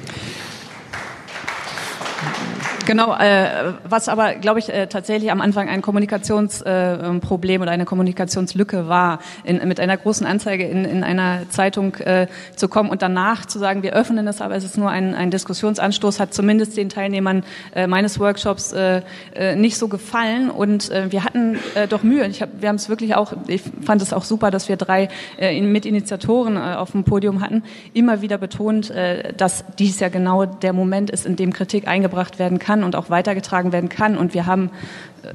Genau, 2.85 3.15
äh, 3.15 3.73
was 3.87 4.09
aber, 4.09 4.35
glaube 4.35 4.59
ich, 4.59 4.69
äh, 4.69 4.87
tatsächlich 4.87 5.31
am 5.31 5.41
Anfang 5.41 5.69
ein 5.69 5.81
Kommunikationsproblem 5.81 7.61
äh, 7.61 7.63
oder 7.63 7.71
eine 7.71 7.85
Kommunikationslücke 7.85 8.87
war, 8.87 9.19
in, 9.43 9.67
mit 9.67 9.79
einer 9.79 9.95
großen 9.95 10.25
Anzeige 10.25 10.65
in, 10.65 10.85
in 10.85 11.03
einer 11.03 11.49
Zeitung 11.49 11.95
äh, 11.95 12.27
zu 12.55 12.67
kommen 12.67 12.89
und 12.89 13.01
danach 13.01 13.45
zu 13.45 13.59
sagen, 13.59 13.83
wir 13.83 13.93
öffnen 13.93 14.27
es, 14.27 14.41
aber 14.41 14.55
es 14.55 14.63
ist 14.63 14.77
nur 14.77 14.89
ein, 14.89 15.13
ein 15.13 15.29
Diskussionsanstoß, 15.29 16.19
hat 16.19 16.33
zumindest 16.33 16.77
den 16.77 16.89
Teilnehmern 16.89 17.43
äh, 17.75 17.85
meines 17.85 18.19
Workshops 18.19 18.71
äh, 18.73 19.01
äh, 19.35 19.55
nicht 19.55 19.77
so 19.77 19.87
gefallen. 19.87 20.49
Und 20.49 20.89
äh, 20.89 21.11
wir 21.11 21.23
hatten 21.23 21.59
äh, 21.75 21.87
doch 21.87 22.01
Mühe. 22.01 22.25
Ich 22.27 22.41
hab, 22.41 22.49
wir 22.59 22.69
haben 22.69 22.77
es 22.77 22.89
wirklich 22.89 23.15
auch, 23.15 23.33
ich 23.47 23.61
fand 23.85 24.01
es 24.01 24.13
auch 24.13 24.23
super, 24.23 24.51
dass 24.51 24.67
wir 24.67 24.77
drei 24.77 25.09
äh, 25.37 25.59
Mitinitiatoren 25.61 26.55
äh, 26.55 26.75
auf 26.75 26.91
dem 26.91 27.03
Podium 27.03 27.41
hatten, 27.41 27.63
immer 27.93 28.21
wieder 28.21 28.37
betont, 28.37 28.89
äh, 28.89 29.33
dass 29.33 29.63
dies 29.77 29.99
ja 29.99 30.09
genau 30.09 30.45
der 30.45 30.73
Moment 30.73 31.09
ist, 31.11 31.25
in 31.25 31.35
dem 31.35 31.53
Kritik 31.53 31.87
eingebracht 31.87 32.39
werden 32.39 32.57
kann 32.57 32.69
kann 32.69 32.78
und 32.83 32.95
auch 32.95 33.09
weitergetragen 33.09 33.71
werden 33.71 33.89
kann. 33.89 34.17
Und 34.17 34.33
wir 34.33 34.45
haben 34.45 34.71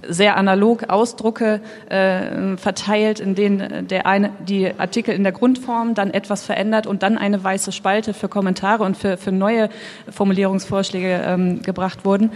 sehr 0.09 0.37
analog 0.37 0.89
Ausdrucke 0.89 1.61
äh, 1.89 2.57
verteilt, 2.57 3.21
in 3.21 3.35
denen 3.35 3.89
der 3.89 4.07
eine, 4.07 4.31
die 4.47 4.73
Artikel 4.79 5.15
in 5.15 5.23
der 5.23 5.33
Grundform 5.33 5.95
dann 5.95 6.11
etwas 6.11 6.45
verändert 6.45 6.87
und 6.87 7.03
dann 7.03 7.19
eine 7.19 7.43
weiße 7.43 7.73
Spalte 7.73 8.15
für 8.15 8.29
Kommentare 8.29 8.85
und 8.85 8.97
für, 8.97 9.17
für 9.17 9.33
neue 9.33 9.69
Formulierungsvorschläge 10.11 11.23
ähm, 11.25 11.63
gebracht 11.63 12.05
wurden. 12.05 12.33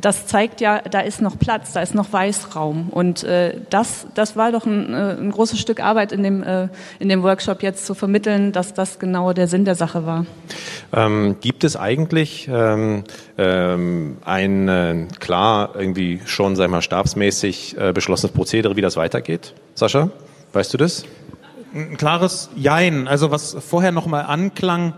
Das 0.00 0.26
zeigt 0.26 0.60
ja, 0.60 0.80
da 0.80 1.00
ist 1.00 1.22
noch 1.22 1.38
Platz, 1.38 1.72
da 1.72 1.80
ist 1.80 1.94
noch 1.94 2.12
Weißraum. 2.12 2.88
Und 2.90 3.24
äh, 3.24 3.54
das, 3.70 4.06
das 4.14 4.36
war 4.36 4.52
doch 4.52 4.66
ein, 4.66 4.92
äh, 4.92 5.16
ein 5.18 5.30
großes 5.30 5.58
Stück 5.58 5.80
Arbeit 5.80 6.12
in 6.12 6.22
dem, 6.22 6.42
äh, 6.42 6.68
in 6.98 7.08
dem 7.08 7.22
Workshop 7.22 7.62
jetzt 7.62 7.86
zu 7.86 7.94
vermitteln, 7.94 8.52
dass 8.52 8.74
das 8.74 8.98
genau 8.98 9.32
der 9.32 9.48
Sinn 9.48 9.64
der 9.64 9.74
Sache 9.74 10.04
war. 10.04 10.26
Ähm, 10.92 11.36
gibt 11.40 11.64
es 11.64 11.76
eigentlich 11.76 12.48
ähm, 12.52 13.04
ähm, 13.38 14.18
ein 14.24 14.68
äh, 14.68 15.06
klar 15.18 15.70
irgendwie 15.74 16.20
schon, 16.26 16.56
sag 16.56 16.70
mal, 16.70 16.82
stabsmäßig 16.88 17.76
äh, 17.78 17.92
beschlossenes 17.92 18.32
Prozedere, 18.32 18.74
wie 18.74 18.80
das 18.80 18.96
weitergeht? 18.96 19.52
Sascha, 19.74 20.08
weißt 20.54 20.72
du 20.72 20.78
das? 20.78 21.04
Ein 21.74 21.98
klares 21.98 22.48
Jein. 22.56 23.06
Also 23.06 23.30
was 23.30 23.54
vorher 23.60 23.92
nochmal 23.92 24.24
anklang, 24.24 24.94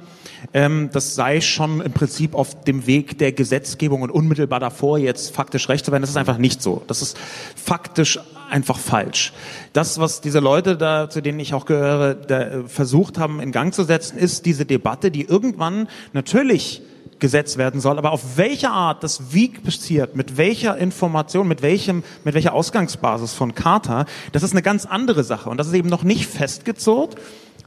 ähm, 0.55 0.91
das 0.93 1.17
sei 1.17 1.41
schon 1.41 1.81
im 1.81 1.93
Prinzip 1.93 2.37
auf 2.37 2.63
dem 2.63 2.87
Weg 2.87 3.19
der 3.19 3.33
Gesetzgebung 3.33 4.03
und 4.03 4.11
unmittelbar 4.11 4.61
davor 4.61 4.99
jetzt 4.99 5.35
faktisch 5.35 5.69
recht 5.69 5.85
zu 5.85 5.91
werden. 5.91 6.03
Das 6.03 6.11
ist 6.11 6.17
einfach 6.17 6.39
nicht 6.39 6.63
so. 6.63 6.83
Das 6.87 7.03
ist 7.03 7.19
faktisch 7.57 8.21
einfach 8.49 8.79
falsch. 8.79 9.33
Das, 9.73 9.99
was 9.99 10.21
diese 10.21 10.39
Leute 10.39 10.77
da, 10.77 11.11
zu 11.11 11.21
denen 11.21 11.41
ich 11.41 11.55
auch 11.55 11.67
gehöre, 11.67 12.15
da 12.15 12.63
versucht 12.69 13.19
haben 13.19 13.41
in 13.41 13.51
Gang 13.51 13.75
zu 13.75 13.83
setzen, 13.83 14.17
ist 14.17 14.47
diese 14.47 14.65
Debatte, 14.65 15.11
die 15.11 15.25
irgendwann 15.25 15.89
natürlich 16.13 16.83
gesetzt 17.21 17.59
werden 17.59 17.81
soll, 17.81 17.99
aber 17.99 18.13
auf 18.13 18.37
welche 18.37 18.71
Art 18.71 19.03
das 19.03 19.33
wie 19.33 19.49
passiert, 19.49 20.17
mit 20.17 20.37
welcher 20.37 20.77
Information, 20.77 21.47
mit 21.47 21.63
welchem, 21.63 22.03
mit 22.25 22.35
welcher 22.35 22.55
Ausgangsbasis 22.55 23.35
von 23.35 23.55
Charta, 23.55 24.07
das 24.33 24.43
ist 24.43 24.53
eine 24.53 24.63
ganz 24.63 24.87
andere 24.87 25.23
Sache. 25.25 25.51
Und 25.51 25.59
das 25.59 25.69
ist 25.69 25.75
eben 25.75 25.89
noch 25.89 26.03
nicht 26.03 26.27
festgezurrt 26.27 27.17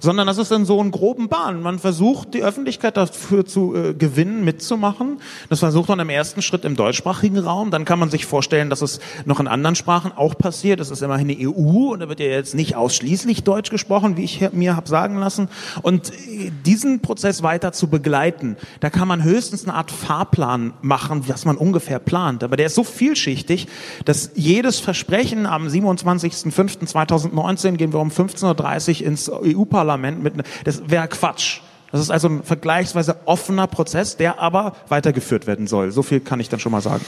sondern 0.03 0.27
das 0.27 0.37
ist 0.37 0.51
in 0.51 0.65
so 0.65 0.81
einen 0.81 0.91
groben 0.91 1.29
Bahn. 1.29 1.61
Man 1.61 1.79
versucht, 1.79 2.33
die 2.33 2.43
Öffentlichkeit 2.43 2.97
dafür 2.97 3.45
zu 3.45 3.73
äh, 3.73 3.93
gewinnen, 3.93 4.43
mitzumachen. 4.43 5.21
Das 5.47 5.59
versucht 5.59 5.87
man 5.87 5.97
im 6.01 6.09
ersten 6.09 6.41
Schritt 6.41 6.65
im 6.65 6.75
deutschsprachigen 6.75 7.39
Raum. 7.39 7.71
Dann 7.71 7.85
kann 7.85 7.99
man 7.99 8.09
sich 8.09 8.25
vorstellen, 8.25 8.69
dass 8.69 8.81
es 8.81 8.99
noch 9.23 9.39
in 9.39 9.47
anderen 9.47 9.75
Sprachen 9.75 10.11
auch 10.11 10.37
passiert. 10.37 10.81
Es 10.81 10.91
ist 10.91 11.01
immerhin 11.01 11.29
eine 11.29 11.47
EU 11.47 11.93
und 11.93 12.01
da 12.01 12.09
wird 12.09 12.19
ja 12.19 12.25
jetzt 12.25 12.53
nicht 12.53 12.75
ausschließlich 12.75 13.45
Deutsch 13.45 13.69
gesprochen, 13.69 14.17
wie 14.17 14.25
ich 14.25 14.51
mir 14.51 14.75
habe 14.75 14.89
sagen 14.89 15.19
lassen. 15.19 15.47
Und 15.83 16.11
äh, 16.11 16.51
diesen 16.65 16.99
Prozess 16.99 17.41
weiter 17.41 17.71
zu 17.71 17.87
begleiten, 17.87 18.57
da 18.81 18.89
kann 18.89 19.07
man 19.07 19.23
höchstens 19.23 19.63
eine 19.63 19.73
Art 19.73 19.89
Fahrplan 19.89 20.73
machen, 20.81 21.29
was 21.29 21.45
man 21.45 21.55
ungefähr 21.55 21.99
plant. 21.99 22.43
Aber 22.43 22.57
der 22.57 22.65
ist 22.65 22.75
so 22.75 22.83
vielschichtig, 22.83 23.67
dass 24.03 24.31
jedes 24.35 24.81
Versprechen 24.81 25.45
am 25.45 25.67
27.05.2019 25.67 27.77
gehen 27.77 27.93
wir 27.93 28.01
um 28.01 28.09
15.30 28.09 28.99
Uhr 28.99 29.07
ins 29.07 29.31
EU-Parlament 29.31 29.92
Parlament 29.93 30.23
mit, 30.23 30.33
das 30.63 30.89
wäre 30.89 31.07
Quatsch. 31.07 31.61
Das 31.91 32.01
ist 32.01 32.09
also 32.09 32.27
ein 32.27 32.43
vergleichsweise 32.43 33.17
offener 33.25 33.67
Prozess, 33.67 34.17
der 34.17 34.39
aber 34.39 34.73
weitergeführt 34.87 35.45
werden 35.45 35.67
soll. 35.67 35.91
So 35.91 36.01
viel 36.01 36.19
kann 36.19 36.39
ich 36.39 36.49
dann 36.49 36.59
schon 36.59 36.71
mal 36.71 36.81
sagen. 36.81 37.05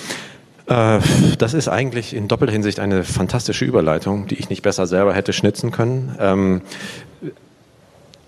Äh, 0.68 1.00
das 1.40 1.56
ist 1.56 1.68
eigentlich 1.68 2.14
in 2.14 2.28
doppelter 2.28 2.54
Hinsicht 2.54 2.80
eine 2.80 3.04
fantastische 3.04 3.66
Überleitung, 3.66 4.28
die 4.28 4.36
ich 4.36 4.52
nicht 4.52 4.62
besser 4.62 4.86
selber 4.86 5.16
hätte 5.16 5.34
schnitzen 5.34 5.72
können. 5.72 6.16
Ähm, 6.20 6.62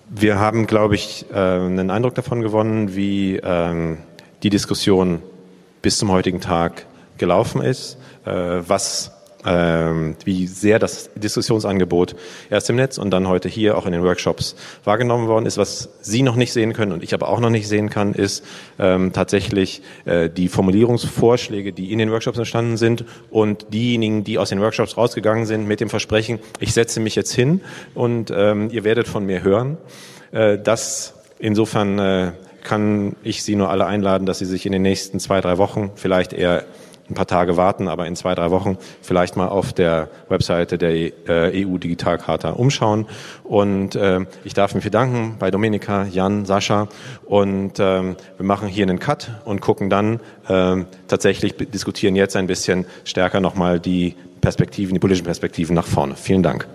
wir 0.10 0.40
haben, 0.40 0.66
glaube 0.66 0.96
ich, 0.96 1.28
äh, 1.32 1.36
einen 1.36 1.92
Eindruck 1.92 2.16
davon 2.16 2.42
gewonnen, 2.42 2.96
wie 2.96 3.36
ähm, 3.36 4.00
die 4.42 4.50
Diskussion 4.50 5.22
bis 5.84 6.00
zum 6.00 6.12
heutigen 6.12 6.42
Tag 6.42 6.88
gelaufen 7.20 7.62
ist, 7.62 8.00
äh, 8.26 8.32
was 8.32 9.12
wie 9.48 10.48
sehr 10.48 10.78
das 10.80 11.10
Diskussionsangebot 11.16 12.16
erst 12.50 12.70
im 12.70 12.76
Netz 12.76 12.98
und 12.98 13.12
dann 13.12 13.28
heute 13.28 13.48
hier 13.48 13.78
auch 13.78 13.86
in 13.86 13.92
den 13.94 14.04
Workshops 14.04 14.56
wahrgenommen 14.84 15.28
worden 15.28 15.46
ist. 15.46 15.58
Was 15.58 15.90
Sie 16.02 16.22
noch 16.22 16.36
nicht 16.36 16.52
sehen 16.54 16.74
können 16.74 16.92
und 16.92 17.04
ich 17.04 17.14
aber 17.14 17.30
auch 17.30 17.40
noch 17.40 17.50
nicht 17.50 17.68
sehen 17.68 17.90
kann, 17.90 18.14
ist 18.14 18.44
ähm, 18.80 19.14
tatsächlich 19.14 19.82
äh, 20.06 20.30
die 20.30 20.50
Formulierungsvorschläge, 20.50 21.72
die 21.72 21.92
in 21.92 22.00
den 22.00 22.12
Workshops 22.12 22.38
entstanden 22.38 22.78
sind 22.78 23.06
und 23.30 23.74
diejenigen, 23.74 24.24
die 24.24 24.38
aus 24.38 24.50
den 24.50 24.60
Workshops 24.60 24.98
rausgegangen 24.98 25.46
sind 25.46 25.68
mit 25.68 25.80
dem 25.80 25.90
Versprechen, 25.90 26.40
ich 26.60 26.74
setze 26.74 27.00
mich 27.00 27.16
jetzt 27.16 27.34
hin 27.34 27.62
und 27.94 28.32
ähm, 28.36 28.70
ihr 28.72 28.84
werdet 28.84 29.08
von 29.08 29.26
mir 29.26 29.44
hören. 29.44 29.78
Äh, 30.32 30.58
das 30.58 31.14
insofern 31.40 32.00
äh, 32.00 32.32
kann 32.64 33.16
ich 33.24 33.44
Sie 33.44 33.56
nur 33.56 33.70
alle 33.70 33.86
einladen, 33.86 34.26
dass 34.26 34.40
Sie 34.40 34.46
sich 34.46 34.66
in 34.66 34.74
den 34.74 34.82
nächsten 34.82 35.20
zwei, 35.20 35.40
drei 35.42 35.58
Wochen 35.58 35.92
vielleicht 35.96 36.34
eher 36.34 36.66
ein 37.10 37.14
paar 37.14 37.28
Tage 37.28 37.58
warten, 37.58 37.88
aber 37.88 38.08
in 38.08 38.16
zwei, 38.16 38.36
drei 38.36 38.52
Wochen 38.52 38.78
vielleicht 39.02 39.38
mal 39.38 39.48
auf 39.48 39.74
der 39.74 40.10
Webseite 40.30 40.78
der 40.78 40.92
äh, 40.92 41.66
EU-Digitalcharta 41.66 42.52
umschauen. 42.52 43.06
Und 43.44 43.96
äh, 43.96 44.22
ich 44.44 44.54
darf 44.54 44.76
mich 44.76 44.84
bedanken 44.84 45.36
bei 45.40 45.52
Dominika, 45.52 46.06
Jan, 46.06 46.46
Sascha. 46.46 46.88
Und 47.26 47.80
ähm, 47.80 48.16
wir 48.38 48.46
machen 48.46 48.68
hier 48.68 48.84
einen 48.84 49.00
Cut 49.00 49.32
und 49.46 49.62
gucken 49.62 49.90
dann 49.90 50.20
äh, 50.48 50.84
tatsächlich, 51.08 51.56
diskutieren 51.56 52.16
jetzt 52.16 52.36
ein 52.36 52.48
bisschen 52.48 52.86
stärker 53.04 53.40
nochmal 53.40 53.80
die 53.80 54.16
Perspektiven, 54.42 54.94
die 54.94 55.00
politischen 55.00 55.26
Perspektiven 55.26 55.76
nach 55.76 55.88
vorne. 55.88 56.16
Vielen 56.16 56.44
Dank. 56.44 56.68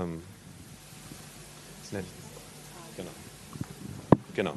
So, 0.00 1.96
ähm, 1.96 2.04
genau. 2.96 3.10
Genau. 4.34 4.54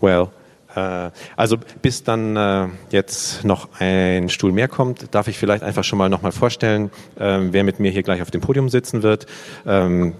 Well, 0.00 0.28
äh, 0.74 1.10
also 1.36 1.58
bis 1.82 2.04
dann 2.04 2.36
äh, 2.36 2.68
jetzt 2.90 3.44
noch 3.44 3.68
ein 3.78 4.28
Stuhl 4.28 4.52
mehr 4.52 4.68
kommt, 4.68 5.14
darf 5.14 5.28
ich 5.28 5.38
vielleicht 5.38 5.62
einfach 5.62 5.84
schon 5.84 5.98
mal 5.98 6.08
nochmal 6.08 6.32
vorstellen, 6.32 6.90
äh, 7.16 7.38
wer 7.50 7.64
mit 7.64 7.80
mir 7.80 7.90
hier 7.90 8.02
gleich 8.02 8.22
auf 8.22 8.30
dem 8.30 8.40
Podium 8.40 8.68
sitzen 8.68 9.02
wird. 9.02 9.26
Ähm, 9.66 10.14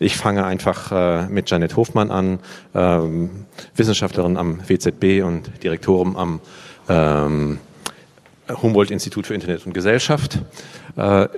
ich 0.00 0.16
fange 0.16 0.44
einfach 0.44 0.92
äh, 0.92 1.26
mit 1.28 1.50
Janet 1.50 1.76
Hofmann 1.76 2.10
an, 2.10 2.38
ähm, 2.74 3.46
Wissenschaftlerin 3.74 4.36
am 4.36 4.60
WZB 4.68 5.22
und 5.24 5.62
Direktorin 5.62 6.16
am 6.16 6.40
ähm, 6.88 7.58
Humboldt-Institut 8.48 9.26
für 9.26 9.34
Internet 9.34 9.66
und 9.66 9.74
Gesellschaft. 9.74 10.38
Äh, 10.96 11.28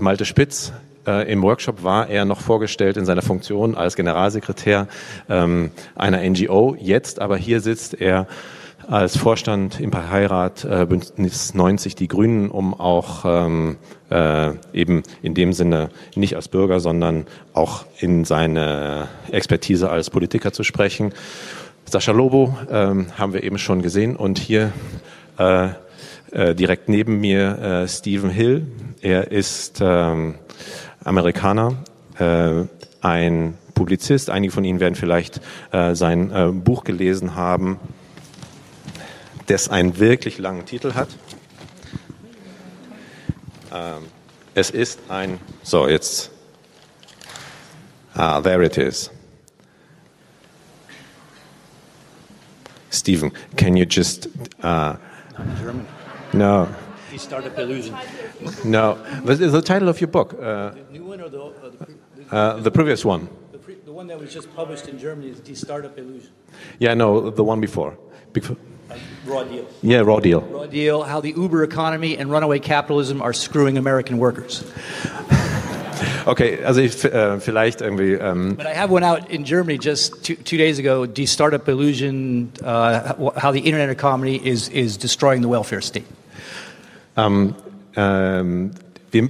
Malte 0.00 0.24
Spitz, 0.24 0.72
äh, 1.08 1.32
Im 1.32 1.42
Workshop 1.42 1.82
war 1.82 2.08
er 2.08 2.24
noch 2.24 2.40
vorgestellt 2.40 2.96
in 2.96 3.06
seiner 3.06 3.22
Funktion 3.22 3.74
als 3.74 3.96
Generalsekretär 3.96 4.86
ähm, 5.28 5.70
einer 5.96 6.18
NGO. 6.18 6.76
Jetzt 6.78 7.20
aber 7.20 7.36
hier 7.38 7.60
sitzt 7.60 7.98
er 7.98 8.26
als 8.86 9.16
Vorstand 9.16 9.80
im 9.80 9.90
Parteirat 9.90 10.64
äh, 10.64 10.86
Bündnis 10.86 11.54
90 11.54 11.94
Die 11.94 12.08
Grünen, 12.08 12.50
um 12.50 12.78
auch 12.78 13.24
ähm, 13.24 13.76
äh, 14.10 14.52
eben 14.72 15.02
in 15.22 15.34
dem 15.34 15.52
Sinne 15.52 15.88
nicht 16.14 16.36
als 16.36 16.48
Bürger, 16.48 16.80
sondern 16.80 17.26
auch 17.54 17.84
in 17.98 18.24
seine 18.24 19.08
Expertise 19.30 19.90
als 19.90 20.10
Politiker 20.10 20.52
zu 20.52 20.62
sprechen. 20.62 21.12
Sascha 21.86 22.12
Lobo 22.12 22.56
ähm, 22.70 23.06
haben 23.18 23.32
wir 23.32 23.42
eben 23.42 23.58
schon 23.58 23.82
gesehen 23.82 24.14
und 24.14 24.38
hier 24.38 24.72
äh, 25.38 25.68
äh, 26.32 26.54
direkt 26.54 26.88
neben 26.88 27.20
mir 27.20 27.58
äh, 27.58 27.88
Stephen 27.88 28.30
Hill. 28.30 28.66
Er 29.00 29.30
ist 29.30 29.80
ähm, 29.80 30.34
Amerikaner, 31.08 31.74
äh, 32.18 32.64
ein 33.00 33.56
Publizist. 33.74 34.30
Einige 34.30 34.52
von 34.52 34.64
Ihnen 34.64 34.78
werden 34.78 34.94
vielleicht 34.94 35.40
äh, 35.72 35.94
sein 35.94 36.30
äh, 36.30 36.50
Buch 36.52 36.84
gelesen 36.84 37.34
haben, 37.34 37.78
das 39.46 39.68
einen 39.68 39.98
wirklich 39.98 40.38
langen 40.38 40.66
Titel 40.66 40.94
hat. 40.94 41.08
Ähm, 43.72 44.02
es 44.54 44.70
ist 44.70 45.00
ein, 45.08 45.38
so 45.62 45.88
jetzt, 45.88 46.30
ah, 48.14 48.40
there 48.40 48.64
it 48.64 48.76
is. 48.76 49.10
Stephen, 52.90 53.32
can 53.56 53.76
you 53.76 53.86
just, 53.88 54.28
uh, 54.62 54.94
no. 56.32 56.68
The 57.10 57.18
Startup 57.18 57.58
Illusion. 57.58 57.94
No, 58.64 58.94
what 59.22 59.40
is 59.40 59.52
the 59.52 59.62
title 59.62 59.88
of 59.88 60.00
your 60.00 60.08
book? 60.08 60.34
Uh, 60.34 60.70
The 60.70 60.92
new 60.92 61.04
one 61.04 61.20
or 61.20 61.28
the, 61.30 61.38
or 61.38 61.52
the, 61.70 61.84
pre, 61.84 61.94
uh, 62.30 62.56
the 62.60 62.70
previous 62.70 63.04
one. 63.04 63.28
the, 63.52 63.58
pre, 63.58 63.74
the 63.84 63.92
one 63.92 64.06
that 64.08 64.18
was 64.18 64.32
just 64.32 64.54
published 64.54 64.88
in 64.88 64.98
Germany 64.98 65.30
is 65.30 65.40
The 65.40 65.54
Startup 65.54 65.96
Illusion. 65.98 66.30
Yeah, 66.78 66.94
no, 66.94 67.30
the 67.30 67.44
one 67.44 67.60
before. 67.60 67.96
Before- 68.32 68.56
Uh, 68.90 68.94
raw 69.26 69.44
deal. 69.44 69.66
Yeah, 69.82 70.00
raw 70.00 70.18
deal. 70.18 70.40
Raw 70.40 70.64
deal, 70.66 71.02
how 71.02 71.20
the 71.20 71.32
Uber 71.36 71.62
economy 71.62 72.16
and 72.16 72.30
runaway 72.30 72.58
capitalism 72.58 73.20
are 73.20 73.34
screwing 73.34 73.76
American 73.78 74.18
workers. 74.18 74.64
Okay, 76.26 76.62
also 76.62 76.80
ich, 76.80 77.02
äh, 77.04 77.40
vielleicht 77.40 77.80
irgendwie. 77.80 78.12
Ähm, 78.20 78.54
But 78.56 78.66
I 78.66 78.74
have 78.74 78.90
one 78.92 79.02
out 79.02 79.30
in 79.30 79.44
Germany 79.44 79.78
just 79.78 80.22
two, 80.22 80.36
two 80.36 80.58
days 80.58 80.78
ago, 80.78 81.06
The 81.06 81.24
Startup 81.26 81.66
Illusion, 81.66 82.50
uh, 82.62 83.14
how 83.40 83.50
the 83.50 83.60
internet 83.60 83.88
economy 83.88 84.36
is, 84.36 84.68
is 84.68 84.98
destroying 84.98 85.40
the 85.42 85.48
welfare 85.48 85.80
state. 85.80 86.04
Ähm, 87.18 87.54
ähm, 87.96 88.70
wir 89.10 89.28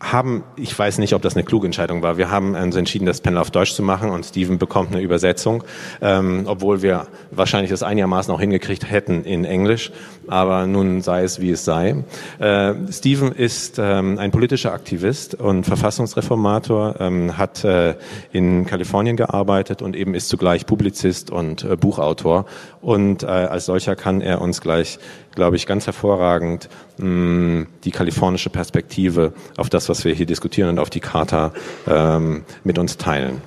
haben, 0.00 0.44
ich 0.56 0.78
weiß 0.78 0.98
nicht, 0.98 1.14
ob 1.14 1.22
das 1.22 1.34
eine 1.34 1.42
kluge 1.42 1.66
Entscheidung 1.66 2.02
war. 2.02 2.18
Wir 2.18 2.30
haben 2.30 2.54
uns 2.54 2.76
entschieden, 2.76 3.04
das 3.04 3.20
Panel 3.20 3.38
auf 3.38 3.50
Deutsch 3.50 3.74
zu 3.74 3.82
machen 3.82 4.10
und 4.10 4.24
Steven 4.24 4.56
bekommt 4.56 4.92
eine 4.92 5.02
Übersetzung, 5.02 5.64
ähm, 6.00 6.44
obwohl 6.46 6.82
wir 6.82 7.08
wahrscheinlich 7.32 7.70
das 7.70 7.82
einigermaßen 7.82 8.32
auch 8.32 8.38
hingekriegt 8.38 8.88
hätten 8.88 9.24
in 9.24 9.44
Englisch. 9.44 9.90
Aber 10.28 10.66
nun 10.66 11.00
sei 11.00 11.24
es, 11.24 11.40
wie 11.40 11.50
es 11.50 11.64
sei. 11.64 12.04
Äh, 12.38 12.74
Steven 12.92 13.32
ist 13.32 13.78
ähm, 13.80 14.18
ein 14.18 14.30
politischer 14.30 14.72
Aktivist 14.72 15.34
und 15.34 15.64
Verfassungsreformator, 15.64 17.00
ähm, 17.00 17.36
hat 17.36 17.64
äh, 17.64 17.96
in 18.30 18.66
Kalifornien 18.66 19.16
gearbeitet 19.16 19.82
und 19.82 19.96
eben 19.96 20.14
ist 20.14 20.28
zugleich 20.28 20.66
Publizist 20.66 21.32
und 21.32 21.64
äh, 21.64 21.76
Buchautor. 21.76 22.44
Und 22.80 23.24
äh, 23.24 23.26
als 23.26 23.66
solcher 23.66 23.96
kann 23.96 24.20
er 24.20 24.40
uns 24.40 24.60
gleich, 24.60 25.00
glaube 25.38 25.56
ich, 25.56 25.66
ganz 25.66 25.86
hervorragend 25.86 26.68
mh, 26.98 27.66
die 27.84 27.92
kalifornische 27.92 28.50
Perspektive 28.50 29.32
auf 29.56 29.70
das, 29.70 29.88
was 29.88 30.04
wir 30.04 30.12
hier 30.12 30.26
diskutieren 30.26 30.68
und 30.68 30.78
auf 30.80 30.90
die 30.90 31.00
Charta 31.00 31.52
ähm, 31.86 32.44
mit 32.64 32.76
uns 32.76 32.96
teilen. 32.96 33.40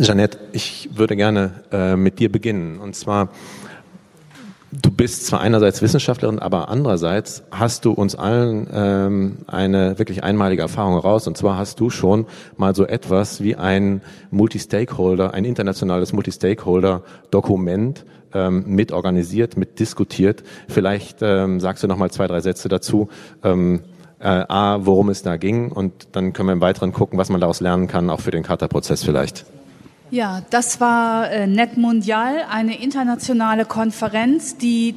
Jeanette, 0.00 0.38
ich 0.52 0.90
würde 0.94 1.16
gerne 1.16 1.64
äh, 1.72 1.96
mit 1.96 2.20
dir 2.20 2.30
beginnen. 2.30 2.78
Und 2.78 2.94
zwar, 2.94 3.30
Du 4.72 4.90
bist 4.90 5.26
zwar 5.26 5.40
einerseits 5.40 5.80
Wissenschaftlerin, 5.80 6.38
aber 6.38 6.68
andererseits 6.68 7.44
hast 7.50 7.84
du 7.84 7.92
uns 7.92 8.14
allen 8.14 8.68
ähm, 8.72 9.38
eine 9.46 9.98
wirklich 9.98 10.22
einmalige 10.22 10.60
Erfahrung 10.60 10.94
heraus. 10.94 11.26
Und 11.26 11.36
zwar 11.38 11.56
hast 11.56 11.80
du 11.80 11.88
schon 11.88 12.26
mal 12.56 12.74
so 12.74 12.84
etwas 12.84 13.42
wie 13.42 13.56
ein 13.56 14.02
Multi-Stakeholder, 14.30 15.32
ein 15.32 15.44
internationales 15.44 16.12
Multi-Stakeholder-Dokument 16.12 18.04
ähm, 18.34 18.64
mit 18.66 18.92
organisiert, 18.92 19.56
mit 19.56 19.78
diskutiert. 19.78 20.42
Vielleicht 20.68 21.18
ähm, 21.22 21.60
sagst 21.60 21.82
du 21.82 21.88
noch 21.88 21.96
mal 21.96 22.10
zwei, 22.10 22.26
drei 22.26 22.40
Sätze 22.40 22.68
dazu. 22.68 23.08
Ähm, 23.42 23.82
äh, 24.18 24.26
A, 24.26 24.86
worum 24.86 25.10
es 25.10 25.22
da 25.22 25.36
ging 25.36 25.70
und 25.70 26.08
dann 26.12 26.32
können 26.32 26.48
wir 26.48 26.54
im 26.54 26.60
Weiteren 26.60 26.92
gucken, 26.92 27.18
was 27.18 27.28
man 27.28 27.40
daraus 27.40 27.60
lernen 27.60 27.86
kann, 27.86 28.08
auch 28.08 28.20
für 28.20 28.30
den 28.30 28.42
Kata-Prozess 28.42 29.04
vielleicht. 29.04 29.44
Ja, 30.10 30.42
das 30.50 30.80
war 30.80 31.30
äh, 31.30 31.46
Net 31.46 31.76
Mundial, 31.76 32.42
eine 32.50 32.80
internationale 32.80 33.64
Konferenz, 33.64 34.56
die 34.56 34.94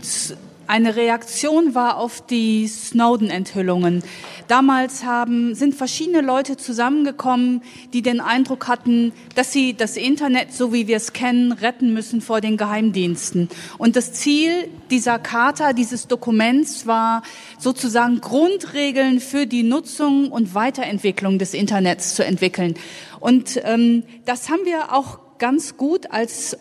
eine 0.69 0.95
Reaktion 0.95 1.73
war 1.73 1.97
auf 1.97 2.21
die 2.21 2.67
Snowden-Enthüllungen. 2.67 4.03
Damals 4.47 5.03
haben, 5.03 5.55
sind 5.55 5.73
verschiedene 5.73 6.21
Leute 6.21 6.57
zusammengekommen, 6.57 7.63
die 7.91 8.03
den 8.03 8.21
Eindruck 8.21 8.67
hatten, 8.67 9.11
dass 9.33 9.51
sie 9.51 9.73
das 9.73 9.97
Internet, 9.97 10.53
so 10.53 10.71
wie 10.71 10.87
wir 10.87 10.97
es 10.97 11.11
kennen, 11.11 11.53
retten 11.53 11.91
müssen 11.91 12.21
vor 12.21 12.39
den 12.39 12.55
Geheimdiensten. 12.55 13.49
Und 13.79 13.95
das 13.95 14.13
Ziel 14.13 14.69
dieser 14.91 15.17
Charta, 15.17 15.73
dieses 15.73 16.05
Dokuments 16.05 16.85
war 16.85 17.23
sozusagen 17.57 18.21
Grundregeln 18.21 19.21
für 19.21 19.47
die 19.47 19.63
Nutzung 19.63 20.31
und 20.31 20.53
Weiterentwicklung 20.53 21.39
des 21.39 21.55
Internets 21.55 22.13
zu 22.13 22.23
entwickeln. 22.23 22.75
Und 23.19 23.59
ähm, 23.63 24.03
das 24.25 24.49
haben 24.49 24.65
wir 24.65 24.93
auch 24.93 25.17
ganz 25.39 25.77
gut 25.77 26.11
als 26.11 26.55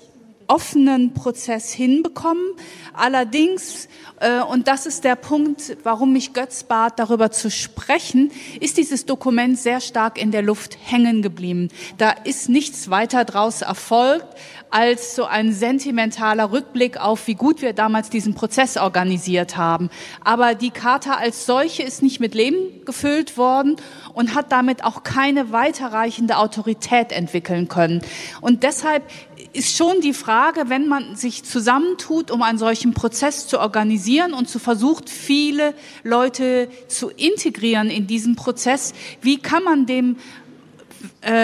offenen 0.48 1.14
Prozess 1.14 1.72
hinbekommen. 1.72 2.44
Allerdings, 2.92 3.88
äh, 4.20 4.40
und 4.40 4.66
das 4.66 4.86
ist 4.86 5.04
der 5.04 5.14
Punkt, 5.14 5.76
warum 5.84 6.12
mich 6.12 6.32
Götz 6.32 6.64
bat, 6.64 6.98
darüber 6.98 7.30
zu 7.30 7.50
sprechen, 7.50 8.32
ist 8.58 8.76
dieses 8.76 9.06
Dokument 9.06 9.58
sehr 9.58 9.80
stark 9.80 10.20
in 10.20 10.32
der 10.32 10.42
Luft 10.42 10.76
hängen 10.82 11.22
geblieben. 11.22 11.68
Da 11.98 12.10
ist 12.10 12.48
nichts 12.48 12.90
weiter 12.90 13.24
draus 13.24 13.62
erfolgt 13.62 14.26
als 14.70 15.14
so 15.14 15.24
ein 15.24 15.52
sentimentaler 15.52 16.52
Rückblick 16.52 16.98
auf, 16.98 17.26
wie 17.26 17.34
gut 17.34 17.62
wir 17.62 17.72
damals 17.72 18.10
diesen 18.10 18.34
Prozess 18.34 18.76
organisiert 18.76 19.56
haben. 19.56 19.90
Aber 20.22 20.54
die 20.54 20.70
Charta 20.70 21.14
als 21.14 21.46
solche 21.46 21.82
ist 21.82 22.02
nicht 22.02 22.20
mit 22.20 22.34
Leben 22.34 22.84
gefüllt 22.84 23.36
worden 23.36 23.76
und 24.14 24.34
hat 24.34 24.52
damit 24.52 24.84
auch 24.84 25.02
keine 25.02 25.52
weiterreichende 25.52 26.36
Autorität 26.36 27.12
entwickeln 27.12 27.68
können. 27.68 28.02
Und 28.40 28.62
deshalb 28.62 29.04
ist 29.52 29.76
schon 29.76 30.00
die 30.00 30.12
Frage, 30.12 30.64
wenn 30.68 30.88
man 30.88 31.16
sich 31.16 31.44
zusammentut, 31.44 32.30
um 32.30 32.42
einen 32.42 32.58
solchen 32.58 32.94
Prozess 32.94 33.46
zu 33.46 33.60
organisieren 33.60 34.34
und 34.34 34.48
zu 34.48 34.58
versucht, 34.58 35.08
viele 35.08 35.74
Leute 36.02 36.68
zu 36.88 37.10
integrieren 37.10 37.90
in 37.90 38.06
diesen 38.06 38.36
Prozess, 38.36 38.94
wie 39.22 39.38
kann 39.38 39.64
man 39.64 39.86
dem 39.86 40.16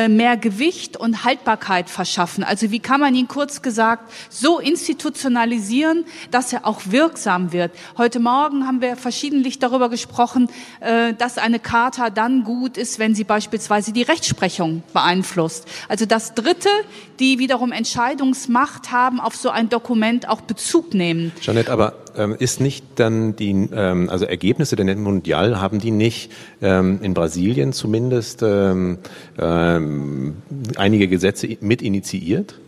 mehr 0.09 0.37
Gewicht 0.37 0.97
und 0.97 1.25
Haltbarkeit 1.25 1.91
verschaffen. 1.91 2.45
Also 2.45 2.71
wie 2.71 2.79
kann 2.79 3.01
man 3.01 3.15
ihn 3.15 3.29
kurz 3.29 3.61
gesagt 3.61 4.13
so 4.31 4.61
institutionalisieren, 4.61 6.05
dass 6.31 6.53
er 6.53 6.67
auch 6.67 6.83
wirksam 6.87 7.53
wird. 7.53 7.73
Heute 7.99 8.21
Morgen 8.21 8.67
haben 8.67 8.81
wir 8.81 8.97
verschiedentlich 8.97 9.59
darüber 9.59 9.89
gesprochen, 9.89 10.49
äh, 10.81 11.15
dass 11.15 11.39
eine 11.39 11.59
Charta 11.59 12.11
dann 12.11 12.45
gut 12.45 12.77
ist, 12.77 12.99
wenn 12.99 13.15
sie 13.15 13.25
beispielsweise 13.25 13.93
die 13.93 14.03
Rechtsprechung 14.03 14.83
beeinflusst. 14.93 15.67
Also 15.89 16.07
dass 16.07 16.35
Dritte, 16.35 16.69
die 17.19 17.39
wiederum 17.39 17.73
Entscheidungsmacht 17.73 18.93
haben, 18.93 19.21
auf 19.21 19.35
so 19.35 19.51
ein 19.51 19.69
Dokument 19.69 20.29
auch 20.29 20.41
Bezug 20.41 20.95
nehmen. 20.95 21.33
Jeanette, 21.41 21.73
aber 21.73 22.04
ist 22.39 22.61
nicht 22.61 22.85
dann 22.97 23.37
die, 23.37 23.69
ähm, 23.73 24.09
also 24.11 24.25
Ergebnisse 24.25 24.77
der 24.77 24.85
Net 24.85 24.99
Mundial, 24.99 25.61
haben 25.61 25.79
die 25.79 25.91
nicht 25.91 26.31
ähm, 26.63 27.01
in 27.03 27.15
Brasilien 27.15 27.73
zumindest 27.73 28.43
ähm, 28.43 28.99
ähm, 29.39 30.37
einige 30.77 31.09
Gesetze 31.09 31.57
mit 31.61 31.83
initiiert? 31.83 32.59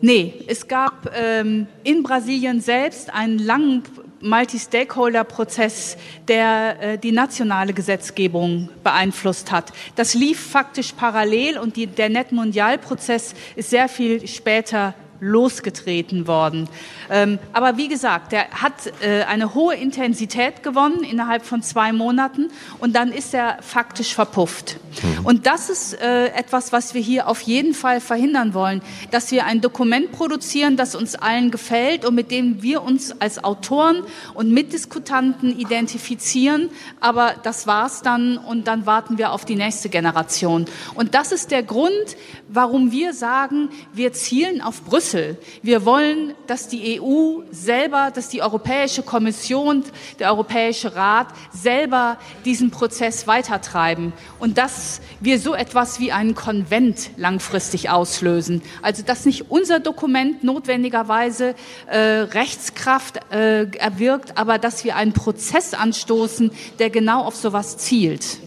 Nee, 0.00 0.34
es 0.48 0.66
gab 0.66 1.12
ähm, 1.16 1.68
in 1.84 2.02
Brasilien 2.02 2.60
selbst 2.60 3.12
einen 3.14 3.38
langen 3.38 3.84
Multi-Stakeholder-Prozess, 4.20 5.96
der 6.28 6.80
äh, 6.80 6.98
die 6.98 7.12
nationale 7.12 7.72
Gesetzgebung 7.72 8.68
beeinflusst 8.82 9.52
hat. 9.52 9.72
Das 9.96 10.14
lief 10.14 10.40
faktisch 10.40 10.92
parallel 10.92 11.58
und 11.58 11.76
die, 11.76 11.86
der 11.86 12.08
Net-Mundial-Prozess 12.08 13.34
ist 13.56 13.70
sehr 13.70 13.88
viel 13.88 14.26
später 14.26 14.94
losgetreten 15.22 16.26
worden. 16.26 16.68
Ähm, 17.08 17.38
aber 17.52 17.76
wie 17.76 17.86
gesagt, 17.86 18.32
der 18.32 18.50
hat 18.50 18.72
äh, 19.02 19.22
eine 19.22 19.54
hohe 19.54 19.76
Intensität 19.76 20.64
gewonnen 20.64 21.04
innerhalb 21.04 21.46
von 21.46 21.62
zwei 21.62 21.92
Monaten 21.92 22.50
und 22.80 22.96
dann 22.96 23.12
ist 23.12 23.32
er 23.32 23.58
faktisch 23.62 24.14
verpufft. 24.14 24.78
Mhm. 25.02 25.24
Und 25.24 25.46
das 25.46 25.70
ist 25.70 25.94
äh, 25.94 26.26
etwas, 26.30 26.72
was 26.72 26.92
wir 26.92 27.00
hier 27.00 27.28
auf 27.28 27.40
jeden 27.42 27.72
Fall 27.72 28.00
verhindern 28.00 28.52
wollen, 28.52 28.82
dass 29.12 29.30
wir 29.30 29.46
ein 29.46 29.60
Dokument 29.60 30.10
produzieren, 30.10 30.76
das 30.76 30.96
uns 30.96 31.14
allen 31.14 31.52
gefällt 31.52 32.04
und 32.04 32.16
mit 32.16 32.32
dem 32.32 32.60
wir 32.60 32.82
uns 32.82 33.20
als 33.20 33.44
Autoren 33.44 34.02
und 34.34 34.50
Mitdiskutanten 34.50 35.56
identifizieren. 35.56 36.68
Aber 36.98 37.36
das 37.44 37.68
war's 37.68 38.02
dann 38.02 38.38
und 38.38 38.66
dann 38.66 38.86
warten 38.86 39.18
wir 39.18 39.30
auf 39.30 39.44
die 39.44 39.54
nächste 39.54 39.88
Generation. 39.88 40.64
Und 40.96 41.14
das 41.14 41.30
ist 41.30 41.52
der 41.52 41.62
Grund, 41.62 42.16
warum 42.48 42.90
wir 42.90 43.14
sagen, 43.14 43.68
wir 43.92 44.12
zielen 44.12 44.60
auf 44.60 44.82
Brüssel 44.82 45.11
Schlüssel. 45.12 45.36
Wir 45.62 45.84
wollen, 45.84 46.34
dass 46.46 46.68
die 46.68 47.00
EU 47.00 47.42
selber, 47.50 48.10
dass 48.14 48.28
die 48.28 48.42
Europäische 48.42 49.02
Kommission, 49.02 49.84
der 50.18 50.30
Europäische 50.30 50.96
Rat 50.96 51.28
selber 51.52 52.18
diesen 52.44 52.70
Prozess 52.70 53.26
weitertreiben 53.26 54.12
und 54.38 54.58
dass 54.58 55.00
wir 55.20 55.38
so 55.38 55.54
etwas 55.54 56.00
wie 56.00 56.12
einen 56.12 56.34
Konvent 56.34 57.10
langfristig 57.16 57.90
auslösen. 57.90 58.62
Also 58.80 59.02
dass 59.02 59.26
nicht 59.26 59.50
unser 59.50 59.80
Dokument 59.80 60.42
notwendigerweise 60.44 61.54
äh, 61.86 61.98
Rechtskraft 61.98 63.20
äh, 63.32 63.66
erwirkt, 63.76 64.38
aber 64.38 64.58
dass 64.58 64.84
wir 64.84 64.96
einen 64.96 65.12
Prozess 65.12 65.74
anstoßen, 65.74 66.50
der 66.78 66.90
genau 66.90 67.24
auf 67.24 67.36
sowas 67.36 67.76
zielt. 67.76 68.38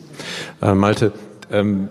Äh, 0.61 0.73
Malte, 0.73 1.13
ähm, 1.51 1.89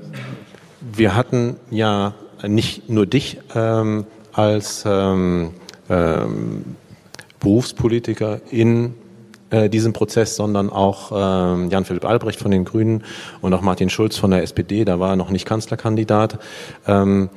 wir 0.81 1.15
hatten 1.15 1.57
ja 1.71 2.15
nicht 2.47 2.89
nur 2.89 3.07
dich 3.07 3.39
ähm, 3.55 4.07
als 4.35 4.85
ähm, 4.87 5.53
ähm, 5.89 6.77
Berufspolitiker 7.41 8.41
in 8.51 8.95
äh, 9.51 9.69
diesem 9.69 9.93
Prozess, 9.93 10.37
sondern 10.37 10.71
auch 10.71 11.13
ähm, 11.15 11.71
Jan-Philipp 11.71 12.05
Albrecht 12.05 12.41
von 12.41 12.51
den 12.51 12.65
Grünen 12.65 13.05
und 13.41 13.55
auch 13.55 13.61
Martin 13.61 13.91
Schulz 13.91 14.17
von 14.17 14.31
der 14.31 14.43
SPD, 14.43 14.85
da 14.85 14.99
war 14.99 15.11
er 15.11 15.17
noch 15.17 15.31
nicht 15.31 15.47
Kanzlerkandidat. 15.47 16.39
Ähm, 16.87 17.31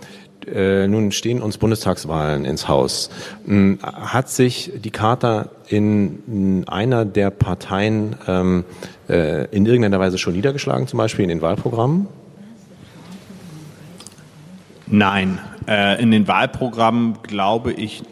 äh, 0.47 0.87
nun 0.87 1.11
stehen 1.11 1.41
uns 1.41 1.57
Bundestagswahlen 1.57 2.45
ins 2.45 2.67
Haus. 2.67 3.09
Ähm, 3.47 3.79
hat 3.83 4.29
sich 4.29 4.71
die 4.77 4.91
Charta 4.91 5.49
in, 5.67 6.23
in 6.27 6.67
einer 6.69 7.05
der 7.05 7.31
Parteien 7.31 8.15
ähm, 8.27 8.63
äh, 9.09 9.45
in 9.53 9.65
irgendeiner 9.65 9.99
Weise 9.99 10.17
schon 10.17 10.33
niedergeschlagen, 10.33 10.87
zum 10.87 10.97
Beispiel 10.97 11.23
in 11.23 11.29
den 11.29 11.41
Wahlprogrammen? 11.41 12.07
Nein, 14.87 15.39
äh, 15.67 16.01
in 16.01 16.11
den 16.11 16.27
Wahlprogrammen 16.27 17.21
glaube 17.23 17.73
ich 17.73 18.03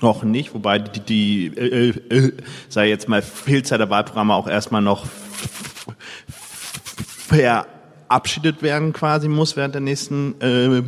noch 0.00 0.22
nicht, 0.22 0.54
wobei 0.54 0.78
die, 0.78 1.00
die 1.00 1.46
äh, 1.46 1.88
äh, 2.10 2.32
sei 2.68 2.88
jetzt 2.88 3.08
mal 3.08 3.22
Vielzahl 3.22 3.78
der 3.78 3.90
Wahlprogramme 3.90 4.34
auch 4.34 4.46
erstmal 4.46 4.82
noch 4.82 5.06
verabschiedet 7.28 8.62
werden 8.62 8.92
quasi 8.92 9.28
muss 9.28 9.56
während 9.56 9.74
der 9.74 9.80
nächsten 9.80 10.40
äh, 10.40 10.82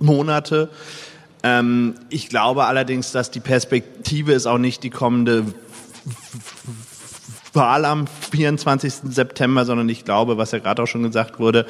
Monate. 0.00 0.70
Ähm, 1.42 1.94
ich 2.08 2.28
glaube 2.28 2.64
allerdings, 2.64 3.12
dass 3.12 3.30
die 3.30 3.40
Perspektive 3.40 4.32
ist 4.32 4.46
auch 4.46 4.58
nicht 4.58 4.82
die 4.82 4.90
kommende 4.90 5.44
Wahl 7.54 7.84
am 7.84 8.06
24. 8.06 8.94
September, 9.10 9.64
sondern 9.64 9.88
ich 9.88 10.04
glaube, 10.04 10.38
was 10.38 10.52
ja 10.52 10.58
gerade 10.58 10.82
auch 10.82 10.86
schon 10.86 11.02
gesagt 11.02 11.38
wurde, 11.38 11.66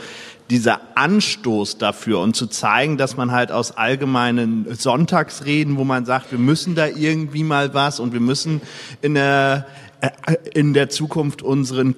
dieser 0.50 0.80
Anstoß 0.94 1.78
dafür 1.78 2.20
und 2.20 2.36
zu 2.36 2.46
zeigen, 2.46 2.98
dass 2.98 3.16
man 3.16 3.32
halt 3.32 3.50
aus 3.50 3.72
allgemeinen 3.72 4.72
Sonntagsreden, 4.74 5.76
wo 5.76 5.84
man 5.84 6.04
sagt, 6.04 6.30
wir 6.30 6.38
müssen 6.38 6.74
da 6.74 6.86
irgendwie 6.86 7.42
mal 7.42 7.74
was 7.74 8.00
und 8.00 8.12
wir 8.12 8.20
müssen 8.20 8.60
in 9.00 9.14
der, 9.14 9.66
äh, 10.00 10.36
in 10.54 10.72
der 10.72 10.88
Zukunft 10.88 11.42
unseren 11.42 11.96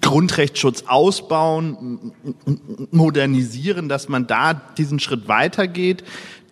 Grundrechtsschutz 0.00 0.84
ausbauen, 0.86 2.12
modernisieren, 2.92 3.88
dass 3.88 4.08
man 4.08 4.28
da 4.28 4.54
diesen 4.54 5.00
Schritt 5.00 5.26
weitergeht. 5.26 6.04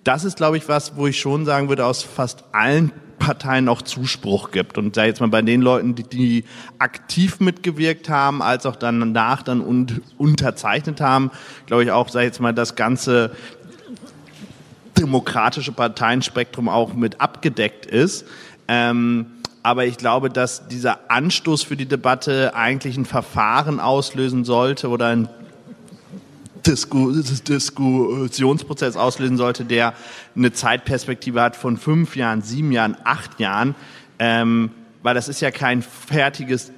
Das 0.03 0.25
ist, 0.25 0.37
glaube 0.37 0.57
ich, 0.57 0.69
was, 0.69 0.97
wo 0.97 1.07
ich 1.07 1.21
schon 1.21 1.45
sagen 1.45 1.69
würde, 1.69 1.87
aus 1.87 2.03
fast 2.03 2.45
allen 2.53 2.93
Parteien 3.19 3.69
auch 3.69 3.83
Zuspruch 3.83 4.51
gibt. 4.51 4.79
Und 4.79 4.97
da 4.97 5.05
jetzt 5.05 5.21
mal 5.21 5.29
bei 5.29 5.43
den 5.43 5.63
Leuten, 5.63 5.95
die, 5.95 6.03
die 6.05 6.45
aktiv 6.79 7.41
mitgewirkt 7.41 8.09
haben, 8.09 8.43
als 8.43 8.67
auch 8.67 8.77
dann 8.77 9.01
danach 9.01 9.43
dann 9.43 9.61
und, 9.61 10.01
unterzeichnet 10.17 11.01
haben, 11.01 11.31
glaube 11.67 11.85
ich 11.85 11.91
auch, 11.91 12.09
sag 12.09 12.23
jetzt 12.23 12.41
mal, 12.41 12.55
das 12.55 12.75
ganze 12.75 13.33
demokratische 14.99 15.73
Parteienspektrum 15.73 16.69
auch 16.69 16.95
mit 16.95 17.21
abgedeckt 17.21 17.87
ist. 17.87 18.27
Ähm, 18.67 19.27
aber 19.63 19.87
ich 19.87 19.99
glaube, 19.99 20.31
dass 20.31 20.69
dieser 20.69 21.11
Anstoß 21.11 21.63
für 21.63 21.77
die 21.77 21.87
Debatte 21.87 22.55
eigentlich 22.55 22.97
ein 22.97 23.05
Verfahren 23.05 23.81
auslösen 23.81 24.45
sollte 24.45 24.89
oder 24.89 25.09
ein 25.09 25.29
Diskussionsprozess 26.67 28.97
auslösen 28.97 29.37
sollte, 29.37 29.65
der 29.65 29.95
eine 30.37 30.53
Zeitperspektive 30.53 31.41
hat 31.41 31.57
von 31.57 31.77
fünf 31.77 32.17
Jahren, 32.17 32.43
sieben 32.43 32.73
Jahren, 32.73 32.97
acht 33.05 33.41
Jahren, 33.41 33.75
ähm, 34.19 34.71
weil 35.03 35.15
das 35.15 35.29
ist 35.29 35.41
ja 35.41 35.51
kein 35.51 35.83
fertiges 35.83 36.73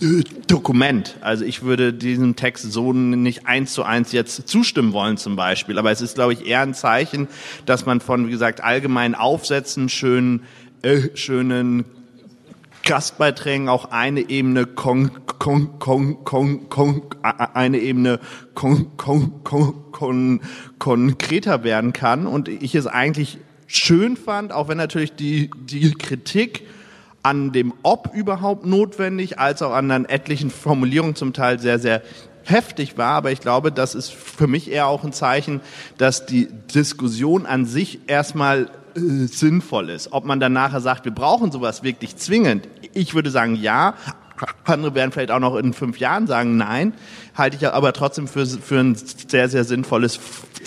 äh, 0.00 0.22
Dokument. 0.46 1.16
Also 1.20 1.44
ich 1.44 1.62
würde 1.62 1.92
diesem 1.92 2.36
Text 2.36 2.70
so 2.70 2.92
nicht 2.92 3.46
eins 3.46 3.72
zu 3.72 3.82
eins 3.82 4.12
jetzt 4.12 4.48
zustimmen 4.48 4.92
wollen 4.92 5.16
zum 5.16 5.36
Beispiel. 5.36 5.78
Aber 5.78 5.90
es 5.90 6.00
ist, 6.00 6.14
glaube 6.14 6.32
ich, 6.32 6.46
eher 6.46 6.60
ein 6.60 6.74
Zeichen, 6.74 7.28
dass 7.64 7.86
man 7.86 8.00
von, 8.00 8.26
wie 8.26 8.30
gesagt, 8.30 8.62
allgemeinen 8.62 9.14
Aufsätzen, 9.14 9.88
schönen, 9.88 10.42
äh, 10.82 11.08
schönen 11.14 11.84
Gastbeiträgen 12.86 13.68
auch 13.68 13.90
eine 13.90 14.30
Ebene 14.30 14.64
kon, 14.64 15.10
kon, 15.38 15.78
kon, 15.80 16.24
kon, 16.24 16.68
kon, 16.70 17.02
eine 17.22 17.78
Ebene 17.78 18.20
kon, 18.54 18.96
kon, 18.96 19.42
kon, 19.42 19.90
kon, 19.90 20.40
konkreter 20.78 21.64
werden 21.64 21.92
kann. 21.92 22.26
Und 22.26 22.48
ich 22.48 22.74
es 22.76 22.86
eigentlich 22.86 23.38
schön 23.66 24.16
fand, 24.16 24.52
auch 24.52 24.68
wenn 24.68 24.78
natürlich 24.78 25.14
die, 25.16 25.50
die 25.56 25.92
Kritik 25.92 26.62
an 27.24 27.50
dem 27.50 27.74
Ob 27.82 28.14
überhaupt 28.14 28.64
notwendig, 28.64 29.40
als 29.40 29.62
auch 29.62 29.72
an 29.72 29.88
den 29.88 30.04
etlichen 30.04 30.50
Formulierungen 30.50 31.16
zum 31.16 31.32
Teil 31.32 31.58
sehr, 31.58 31.80
sehr 31.80 32.02
heftig 32.44 32.96
war. 32.96 33.14
Aber 33.14 33.32
ich 33.32 33.40
glaube, 33.40 33.72
das 33.72 33.96
ist 33.96 34.12
für 34.12 34.46
mich 34.46 34.70
eher 34.70 34.86
auch 34.86 35.02
ein 35.02 35.12
Zeichen, 35.12 35.60
dass 35.98 36.24
die 36.24 36.48
Diskussion 36.72 37.44
an 37.44 37.66
sich 37.66 38.08
erstmal 38.08 38.70
äh, 38.96 39.26
sinnvoll 39.26 39.90
ist. 39.90 40.12
Ob 40.12 40.24
man 40.24 40.40
dann 40.40 40.52
nachher 40.52 40.80
sagt, 40.80 41.04
wir 41.04 41.12
brauchen 41.12 41.52
sowas 41.52 41.82
wirklich 41.82 42.16
zwingend. 42.16 42.68
Ich 42.92 43.14
würde 43.14 43.30
sagen, 43.30 43.56
ja. 43.56 43.94
Andere 44.64 44.94
werden 44.94 45.12
vielleicht 45.12 45.30
auch 45.30 45.38
noch 45.38 45.56
in 45.56 45.72
fünf 45.72 45.98
Jahren 45.98 46.26
sagen, 46.26 46.56
nein. 46.56 46.92
Halte 47.34 47.56
ich 47.56 47.66
aber 47.66 47.92
trotzdem 47.92 48.28
für, 48.28 48.46
für 48.46 48.80
ein 48.80 48.94
sehr, 48.94 49.48
sehr 49.48 49.64
sinnvolles 49.64 50.18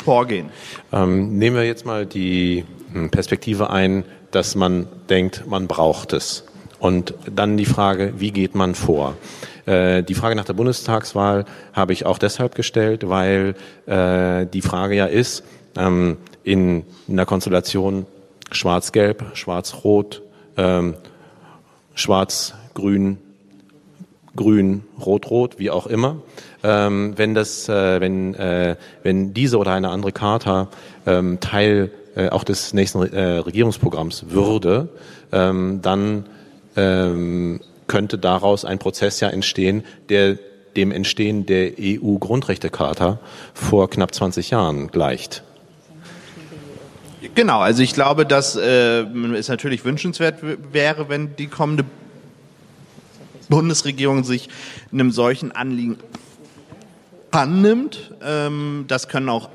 Vorgehen. 0.04 0.50
Ähm, 0.92 1.38
nehmen 1.38 1.56
wir 1.56 1.66
jetzt 1.66 1.86
mal 1.86 2.06
die 2.06 2.66
hm, 2.94 3.10
Perspektive 3.10 3.70
ein, 3.70 4.06
dass 4.32 4.56
man 4.56 4.88
denkt, 5.10 5.46
man 5.48 5.68
braucht 5.68 6.14
es. 6.14 6.46
Und 6.80 7.14
dann 7.30 7.58
die 7.58 7.66
Frage, 7.66 8.14
wie 8.18 8.32
geht 8.32 8.56
man 8.56 8.74
vor? 8.74 9.16
Äh, 9.66 10.04
die 10.04 10.16
Frage 10.16 10.36
nach 10.36 10.46
der 10.46 10.54
Bundestagswahl 10.54 11.46
habe 11.74 11.94
ich 11.94 12.06
auch 12.06 12.18
deshalb 12.18 12.56
gestellt, 12.56 13.08
weil 13.10 13.56
äh, 13.86 14.46
die 14.46 14.62
Frage 14.62 14.96
ja 14.96 15.06
ist, 15.06 15.44
ähm, 15.78 16.18
in, 16.44 16.84
in 17.08 17.18
der 17.18 17.26
Konstellation 17.26 18.06
Schwarz-Gelb, 18.52 19.24
Schwarz-Rot, 19.34 20.22
ähm, 20.58 20.96
Schwarz-Grün, 21.96 23.18
Grün, 24.36 24.84
Rot-Rot, 25.06 25.60
wie 25.60 25.70
auch 25.70 25.88
immer. 25.88 26.18
Ähm, 26.64 27.14
wenn 27.18 27.36
das, 27.36 27.68
äh, 27.70 28.00
wenn, 28.02 28.34
äh, 28.36 28.76
wenn 29.04 29.34
diese 29.34 29.58
oder 29.58 29.74
eine 29.74 29.90
andere 29.90 30.12
Charta 30.12 30.70
ähm, 31.06 31.40
Teil 31.40 31.92
äh, 32.16 32.30
auch 32.30 32.44
des 32.44 32.74
nächsten 32.74 33.02
äh, 33.14 33.22
Regierungsprogramms 33.40 34.26
würde, 34.30 34.90
ähm, 35.32 35.82
dann 35.82 36.26
ähm, 36.76 37.60
könnte 37.88 38.18
daraus 38.18 38.66
ein 38.66 38.80
Prozess 38.80 39.20
ja 39.20 39.30
entstehen, 39.30 39.84
der 40.10 40.38
dem 40.76 40.92
Entstehen 40.92 41.46
der 41.46 41.72
EU-Grundrechtecharta 41.80 43.20
vor 43.54 43.90
knapp 43.90 44.14
20 44.14 44.52
Jahren 44.52 44.88
gleicht. 44.90 45.44
Genau, 47.36 47.60
also 47.60 47.84
ich 47.84 47.94
glaube, 47.94 48.26
dass 48.26 48.56
äh, 48.56 49.02
es 49.02 49.50
natürlich 49.50 49.84
wünschenswert 49.84 50.40
wäre, 50.72 51.10
wenn 51.10 51.36
die 51.36 51.48
kommende 51.48 51.84
Bundesregierung 53.50 54.24
sich 54.24 54.50
einem 54.92 55.12
solchen 55.12 55.52
Anliegen 55.52 55.98
annimmt. 57.32 58.12
Ähm, 58.22 58.86
das 58.88 59.08
können 59.08 59.30
auch 59.30 59.50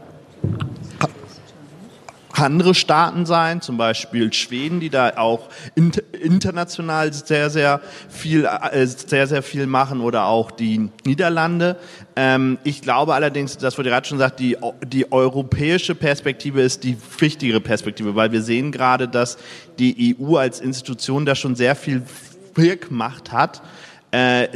andere 2.34 2.74
Staaten 2.74 3.26
sein, 3.26 3.60
zum 3.60 3.76
Beispiel 3.76 4.32
Schweden, 4.32 4.80
die 4.80 4.90
da 4.90 5.16
auch 5.16 5.48
international 5.74 7.12
sehr, 7.12 7.50
sehr 7.50 7.80
viel, 8.08 8.44
äh, 8.44 8.86
sehr, 8.86 9.26
sehr 9.26 9.42
viel 9.42 9.66
machen 9.66 10.00
oder 10.00 10.26
auch 10.26 10.50
die 10.50 10.90
Niederlande. 11.04 11.76
Ähm, 12.16 12.58
ich 12.64 12.82
glaube 12.82 13.14
allerdings, 13.14 13.56
das 13.56 13.78
wurde 13.78 13.90
gerade 13.90 14.06
schon 14.06 14.18
gesagt, 14.18 14.40
die, 14.40 14.56
die 14.86 15.10
europäische 15.12 15.94
Perspektive 15.94 16.62
ist 16.62 16.84
die 16.84 16.96
wichtigere 17.18 17.60
Perspektive, 17.60 18.14
weil 18.16 18.32
wir 18.32 18.42
sehen 18.42 18.72
gerade, 18.72 19.08
dass 19.08 19.38
die 19.78 20.16
EU 20.18 20.36
als 20.36 20.60
Institution 20.60 21.24
da 21.26 21.34
schon 21.34 21.54
sehr 21.54 21.76
viel 21.76 22.02
Wirkmacht 22.54 23.32
hat, 23.32 23.62
äh, 24.10 24.48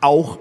auch 0.00 0.38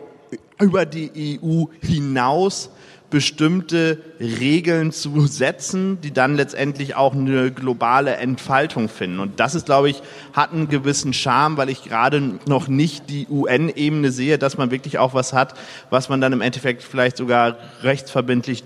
über 0.60 0.86
die 0.86 1.40
EU 1.42 1.66
hinaus 1.82 2.70
bestimmte 3.14 4.00
Regeln 4.20 4.92
zu 4.92 5.28
setzen, 5.28 6.02
die 6.02 6.12
dann 6.12 6.36
letztendlich 6.36 6.96
auch 6.96 7.14
eine 7.14 7.52
globale 7.52 8.16
Entfaltung 8.16 8.90
finden. 8.90 9.20
Und 9.20 9.40
das 9.40 9.54
ist, 9.54 9.68
glaube 9.68 9.92
ich, 9.92 10.02
hat 10.34 10.52
einen 10.52 10.68
gewissen 10.68 11.14
Charme, 11.14 11.56
weil 11.58 11.70
ich 11.70 11.84
gerade 11.84 12.40
noch 12.48 12.68
nicht 12.68 13.12
die 13.12 13.28
UN-Ebene 13.30 14.12
sehe, 14.12 14.40
dass 14.40 14.58
man 14.58 14.72
wirklich 14.72 14.98
auch 14.98 15.14
was 15.14 15.32
hat, 15.32 15.54
was 15.92 16.10
man 16.10 16.22
dann 16.22 16.34
im 16.34 16.42
Endeffekt 16.42 16.82
vielleicht 16.82 17.18
sogar 17.18 17.58
rechtsverbindlich, 17.84 18.64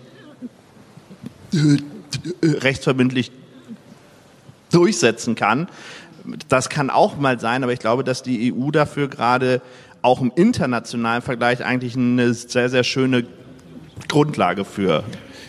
rechtsverbindlich 2.42 3.34
durchsetzen 4.72 5.36
kann. 5.36 5.68
Das 6.48 6.70
kann 6.70 6.90
auch 6.90 7.18
mal 7.18 7.38
sein, 7.42 7.64
aber 7.64 7.74
ich 7.74 7.80
glaube, 7.80 8.06
dass 8.06 8.24
die 8.24 8.54
EU 8.54 8.72
dafür 8.72 9.10
gerade 9.10 9.62
auch 10.02 10.22
im 10.22 10.32
internationalen 10.34 11.22
Vergleich 11.22 11.66
eigentlich 11.66 11.98
eine 11.98 12.34
sehr, 12.34 12.70
sehr 12.70 12.86
schöne 12.86 13.26
Grundlage 14.08 14.66
für 14.66 15.04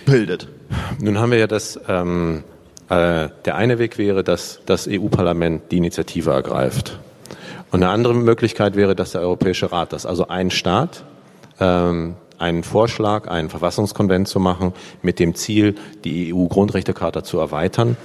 bildet. 0.06 0.48
Nun 1.00 1.18
haben 1.18 1.30
wir 1.30 1.38
ja 1.38 1.46
das, 1.46 1.78
ähm, 1.88 2.44
äh, 2.88 3.28
der 3.44 3.56
eine 3.56 3.78
Weg 3.78 3.98
wäre, 3.98 4.24
dass 4.24 4.60
das 4.66 4.88
EU-Parlament 4.88 5.70
die 5.70 5.76
Initiative 5.78 6.30
ergreift. 6.30 6.98
Und 7.70 7.82
eine 7.82 7.92
andere 7.92 8.14
Möglichkeit 8.14 8.76
wäre, 8.76 8.94
dass 8.94 9.12
der 9.12 9.20
Europäische 9.20 9.70
Rat 9.72 9.92
das, 9.92 10.06
also 10.06 10.28
ein 10.28 10.50
Staat, 10.50 11.04
ähm, 11.60 12.14
einen 12.38 12.62
Vorschlag, 12.62 13.28
einen 13.28 13.50
Verfassungskonvent 13.50 14.28
zu 14.28 14.40
machen, 14.40 14.72
mit 15.02 15.18
dem 15.18 15.34
Ziel, 15.34 15.74
die 16.04 16.32
EU-Grundrechtecharta 16.32 17.24
zu 17.24 17.38
erweitern, 17.38 17.96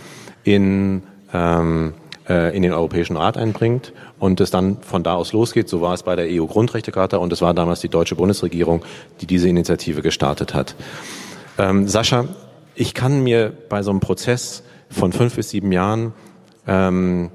in, 0.43 1.03
ähm, 1.33 1.93
äh, 1.93 2.02
in 2.25 2.61
den 2.61 2.71
Europäischen 2.71 3.17
Rat 3.17 3.35
einbringt 3.37 3.91
und 4.17 4.39
es 4.39 4.49
dann 4.49 4.77
von 4.81 5.03
da 5.03 5.15
aus 5.15 5.33
losgeht. 5.33 5.67
So 5.67 5.81
war 5.81 5.93
es 5.93 6.03
bei 6.03 6.15
der 6.15 6.27
EU-Grundrechtecharta 6.29 7.17
und 7.17 7.33
es 7.33 7.41
war 7.41 7.53
damals 7.53 7.81
die 7.81 7.89
deutsche 7.89 8.15
Bundesregierung, 8.15 8.83
die 9.19 9.25
diese 9.25 9.49
Initiative 9.49 10.01
gestartet 10.01 10.53
hat. 10.53 10.75
Ähm, 11.57 11.87
Sascha, 11.87 12.25
ich 12.75 12.93
kann 12.93 13.23
mir 13.23 13.51
bei 13.67 13.83
so 13.83 13.91
einem 13.91 13.99
Prozess 13.99 14.63
von 14.89 15.11
fünf 15.11 15.35
bis 15.35 15.49
sieben 15.49 15.71
Jahren 15.71 16.13
ähm, 16.67 17.29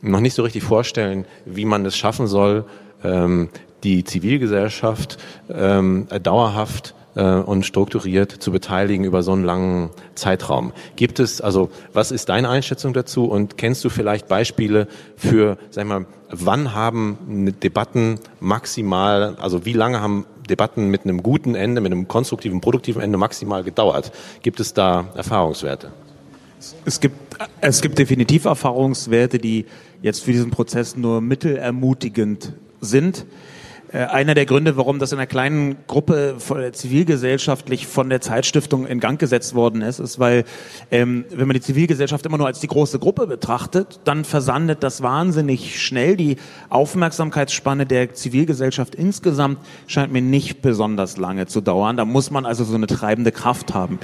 noch 0.00 0.20
nicht 0.20 0.34
so 0.34 0.42
richtig 0.42 0.62
vorstellen, 0.62 1.26
wie 1.44 1.64
man 1.64 1.84
es 1.84 1.96
schaffen 1.96 2.26
soll, 2.26 2.64
ähm, 3.04 3.50
die 3.84 4.04
Zivilgesellschaft 4.04 5.18
ähm, 5.52 6.06
dauerhaft 6.22 6.94
äh, 7.14 7.22
und 7.22 7.64
strukturiert 7.64 8.30
zu 8.30 8.52
beteiligen 8.52 9.04
über 9.04 9.22
so 9.22 9.32
einen 9.32 9.44
langen 9.44 9.90
Zeitraum. 10.14 10.72
Gibt 10.96 11.20
es, 11.20 11.40
also 11.40 11.70
was 11.92 12.10
ist 12.10 12.28
deine 12.28 12.48
Einschätzung 12.48 12.92
dazu 12.92 13.24
und 13.24 13.58
kennst 13.58 13.84
du 13.84 13.90
vielleicht 13.90 14.28
Beispiele 14.28 14.86
für, 15.16 15.58
sag 15.70 15.86
mal, 15.86 16.06
wann 16.30 16.74
haben 16.74 17.54
Debatten 17.62 18.20
maximal, 18.40 19.36
also 19.40 19.64
wie 19.64 19.72
lange 19.72 20.00
haben 20.00 20.26
Debatten 20.48 20.88
mit 20.88 21.04
einem 21.04 21.22
guten 21.22 21.54
Ende, 21.54 21.80
mit 21.80 21.92
einem 21.92 22.08
konstruktiven, 22.08 22.60
produktiven 22.60 23.02
Ende 23.02 23.18
maximal 23.18 23.64
gedauert? 23.64 24.12
Gibt 24.42 24.60
es 24.60 24.74
da 24.74 25.08
Erfahrungswerte? 25.14 25.92
Es 26.84 27.00
gibt, 27.00 27.16
es 27.60 27.80
gibt 27.80 27.98
definitiv 27.98 28.44
Erfahrungswerte, 28.44 29.38
die 29.38 29.64
jetzt 30.02 30.22
für 30.22 30.32
diesen 30.32 30.50
Prozess 30.50 30.96
nur 30.96 31.20
mittelermutigend 31.20 32.52
sind. 32.80 33.24
Äh, 33.92 34.04
einer 34.04 34.34
der 34.34 34.46
Gründe, 34.46 34.76
warum 34.76 34.98
das 34.98 35.12
in 35.12 35.18
einer 35.18 35.26
kleinen 35.26 35.76
Gruppe 35.86 36.36
zivilgesellschaftlich 36.72 37.86
von 37.86 38.08
der 38.08 38.20
Zeitstiftung 38.20 38.86
in 38.86 39.00
Gang 39.00 39.18
gesetzt 39.18 39.54
worden 39.54 39.82
ist, 39.82 39.98
ist, 39.98 40.18
weil 40.18 40.44
ähm, 40.90 41.24
wenn 41.30 41.48
man 41.48 41.54
die 41.54 41.60
Zivilgesellschaft 41.60 42.24
immer 42.26 42.38
nur 42.38 42.46
als 42.46 42.60
die 42.60 42.68
große 42.68 42.98
Gruppe 42.98 43.26
betrachtet, 43.26 44.00
dann 44.04 44.24
versandet 44.24 44.82
das 44.82 45.02
wahnsinnig 45.02 45.82
schnell. 45.82 46.16
Die 46.16 46.36
Aufmerksamkeitsspanne 46.68 47.86
der 47.86 48.14
Zivilgesellschaft 48.14 48.94
insgesamt 48.94 49.58
scheint 49.86 50.12
mir 50.12 50.22
nicht 50.22 50.62
besonders 50.62 51.16
lange 51.16 51.46
zu 51.46 51.60
dauern. 51.60 51.96
Da 51.96 52.04
muss 52.04 52.30
man 52.30 52.46
also 52.46 52.64
so 52.64 52.74
eine 52.74 52.86
treibende 52.86 53.32
Kraft 53.32 53.74
haben. 53.74 53.98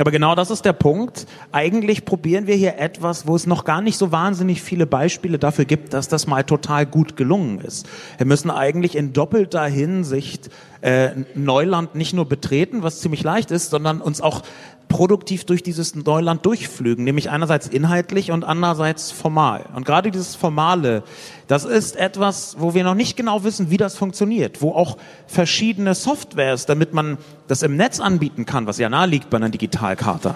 Aber 0.00 0.10
genau 0.10 0.34
das 0.34 0.50
ist 0.50 0.64
der 0.64 0.72
Punkt. 0.72 1.26
Eigentlich 1.52 2.04
probieren 2.04 2.48
wir 2.48 2.56
hier 2.56 2.78
etwas, 2.78 3.28
wo 3.28 3.36
es 3.36 3.46
noch 3.46 3.64
gar 3.64 3.80
nicht 3.80 3.96
so 3.96 4.10
wahnsinnig 4.10 4.60
viele 4.60 4.86
Beispiele 4.86 5.38
dafür 5.38 5.66
gibt, 5.66 5.94
dass 5.94 6.08
das 6.08 6.26
mal 6.26 6.42
total 6.42 6.84
gut 6.84 7.16
gelungen 7.16 7.60
ist. 7.60 7.86
Wir 8.18 8.26
müssen 8.26 8.50
eigentlich 8.50 8.96
in 8.96 9.12
doppelter 9.12 9.64
Hinsicht 9.66 10.50
äh, 10.80 11.10
Neuland 11.34 11.94
nicht 11.94 12.12
nur 12.12 12.28
betreten, 12.28 12.82
was 12.82 13.00
ziemlich 13.00 13.22
leicht 13.22 13.52
ist, 13.52 13.70
sondern 13.70 14.00
uns 14.00 14.20
auch 14.20 14.42
produktiv 14.88 15.44
durch 15.44 15.62
dieses 15.62 15.94
Neuland 15.94 16.46
durchflügen, 16.46 17.04
nämlich 17.04 17.30
einerseits 17.30 17.66
inhaltlich 17.66 18.30
und 18.30 18.44
andererseits 18.44 19.10
formal. 19.10 19.64
Und 19.74 19.84
gerade 19.84 20.10
dieses 20.10 20.36
Formale, 20.36 21.02
das 21.46 21.64
ist 21.64 21.96
etwas, 21.96 22.56
wo 22.58 22.74
wir 22.74 22.84
noch 22.84 22.94
nicht 22.94 23.16
genau 23.16 23.44
wissen, 23.44 23.70
wie 23.70 23.76
das 23.76 23.96
funktioniert, 23.96 24.62
wo 24.62 24.72
auch 24.72 24.96
verschiedene 25.26 25.94
Softwares, 25.94 26.66
damit 26.66 26.94
man 26.94 27.18
das 27.48 27.62
im 27.62 27.76
Netz 27.76 28.00
anbieten 28.00 28.46
kann, 28.46 28.66
was 28.66 28.78
ja 28.78 28.88
nahe 28.88 29.06
liegt 29.06 29.30
bei 29.30 29.36
einer 29.36 29.50
Digitalkarte, 29.50 30.34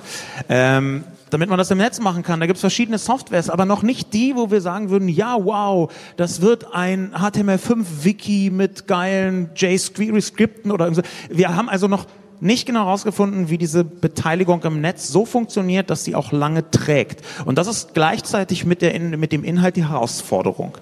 ähm, 0.48 1.04
damit 1.30 1.48
man 1.48 1.58
das 1.58 1.70
im 1.70 1.78
Netz 1.78 2.00
machen 2.00 2.22
kann. 2.22 2.40
Da 2.40 2.46
gibt 2.46 2.56
es 2.56 2.60
verschiedene 2.60 2.98
Softwares, 2.98 3.50
aber 3.50 3.64
noch 3.64 3.82
nicht 3.82 4.12
die, 4.12 4.34
wo 4.34 4.50
wir 4.50 4.60
sagen 4.60 4.90
würden, 4.90 5.08
ja, 5.08 5.36
wow, 5.38 5.92
das 6.16 6.40
wird 6.40 6.74
ein 6.74 7.12
HTML5-Wiki 7.12 8.50
mit 8.50 8.86
geilen 8.86 9.50
JScripten 9.54 10.70
oder 10.70 10.92
so. 10.94 11.02
Wir 11.30 11.54
haben 11.54 11.68
also 11.68 11.86
noch 11.88 12.06
nicht 12.40 12.66
genau 12.66 12.84
herausgefunden, 12.84 13.50
wie 13.50 13.58
diese 13.58 13.84
Beteiligung 13.84 14.62
im 14.64 14.80
Netz 14.80 15.08
so 15.08 15.24
funktioniert, 15.24 15.90
dass 15.90 16.04
sie 16.04 16.14
auch 16.14 16.32
lange 16.32 16.70
trägt. 16.70 17.22
Und 17.44 17.58
das 17.58 17.66
ist 17.66 17.94
gleichzeitig 17.94 18.64
mit, 18.64 18.82
der, 18.82 18.98
mit 19.00 19.32
dem 19.32 19.44
Inhalt 19.44 19.76
die 19.76 19.88
Herausforderung. 19.88 20.76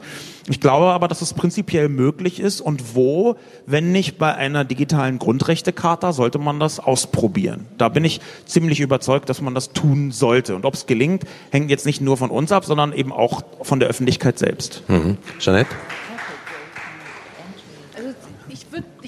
Ich 0.49 0.61
glaube 0.61 0.87
aber, 0.87 1.09
dass 1.09 1.23
es 1.23 1.35
prinzipiell 1.35 1.89
möglich 1.89 2.39
ist 2.39 2.61
und 2.61 2.95
wo, 2.95 3.37
wenn 3.67 3.91
nicht 3.91 4.17
bei 4.17 4.35
einer 4.35 4.65
digitalen 4.65 5.19
Grundrechtecharta, 5.19 6.13
sollte 6.13 6.39
man 6.39 6.61
das 6.61 6.79
ausprobieren. 6.79 7.67
Da 7.79 7.89
bin 7.89 8.05
ich 8.05 8.21
ziemlich 8.45 8.81
überzeugt, 8.81 9.29
dass 9.29 9.41
man 9.41 9.55
das 9.55 9.73
tun 9.73 10.13
sollte. 10.13 10.55
Und 10.55 10.65
ob 10.65 10.75
es 10.75 10.87
gelingt, 10.87 11.25
hängt 11.51 11.71
jetzt 11.71 11.85
nicht 11.85 12.01
nur 12.01 12.17
von 12.17 12.31
uns 12.31 12.53
ab, 12.53 12.65
sondern 12.65 12.93
eben 12.93 13.13
auch 13.13 13.43
von 13.63 13.81
der 13.81 13.89
Öffentlichkeit 13.89 14.39
selbst. 14.39 14.85
Mhm. 14.89 15.19
Jeanette? 15.41 15.71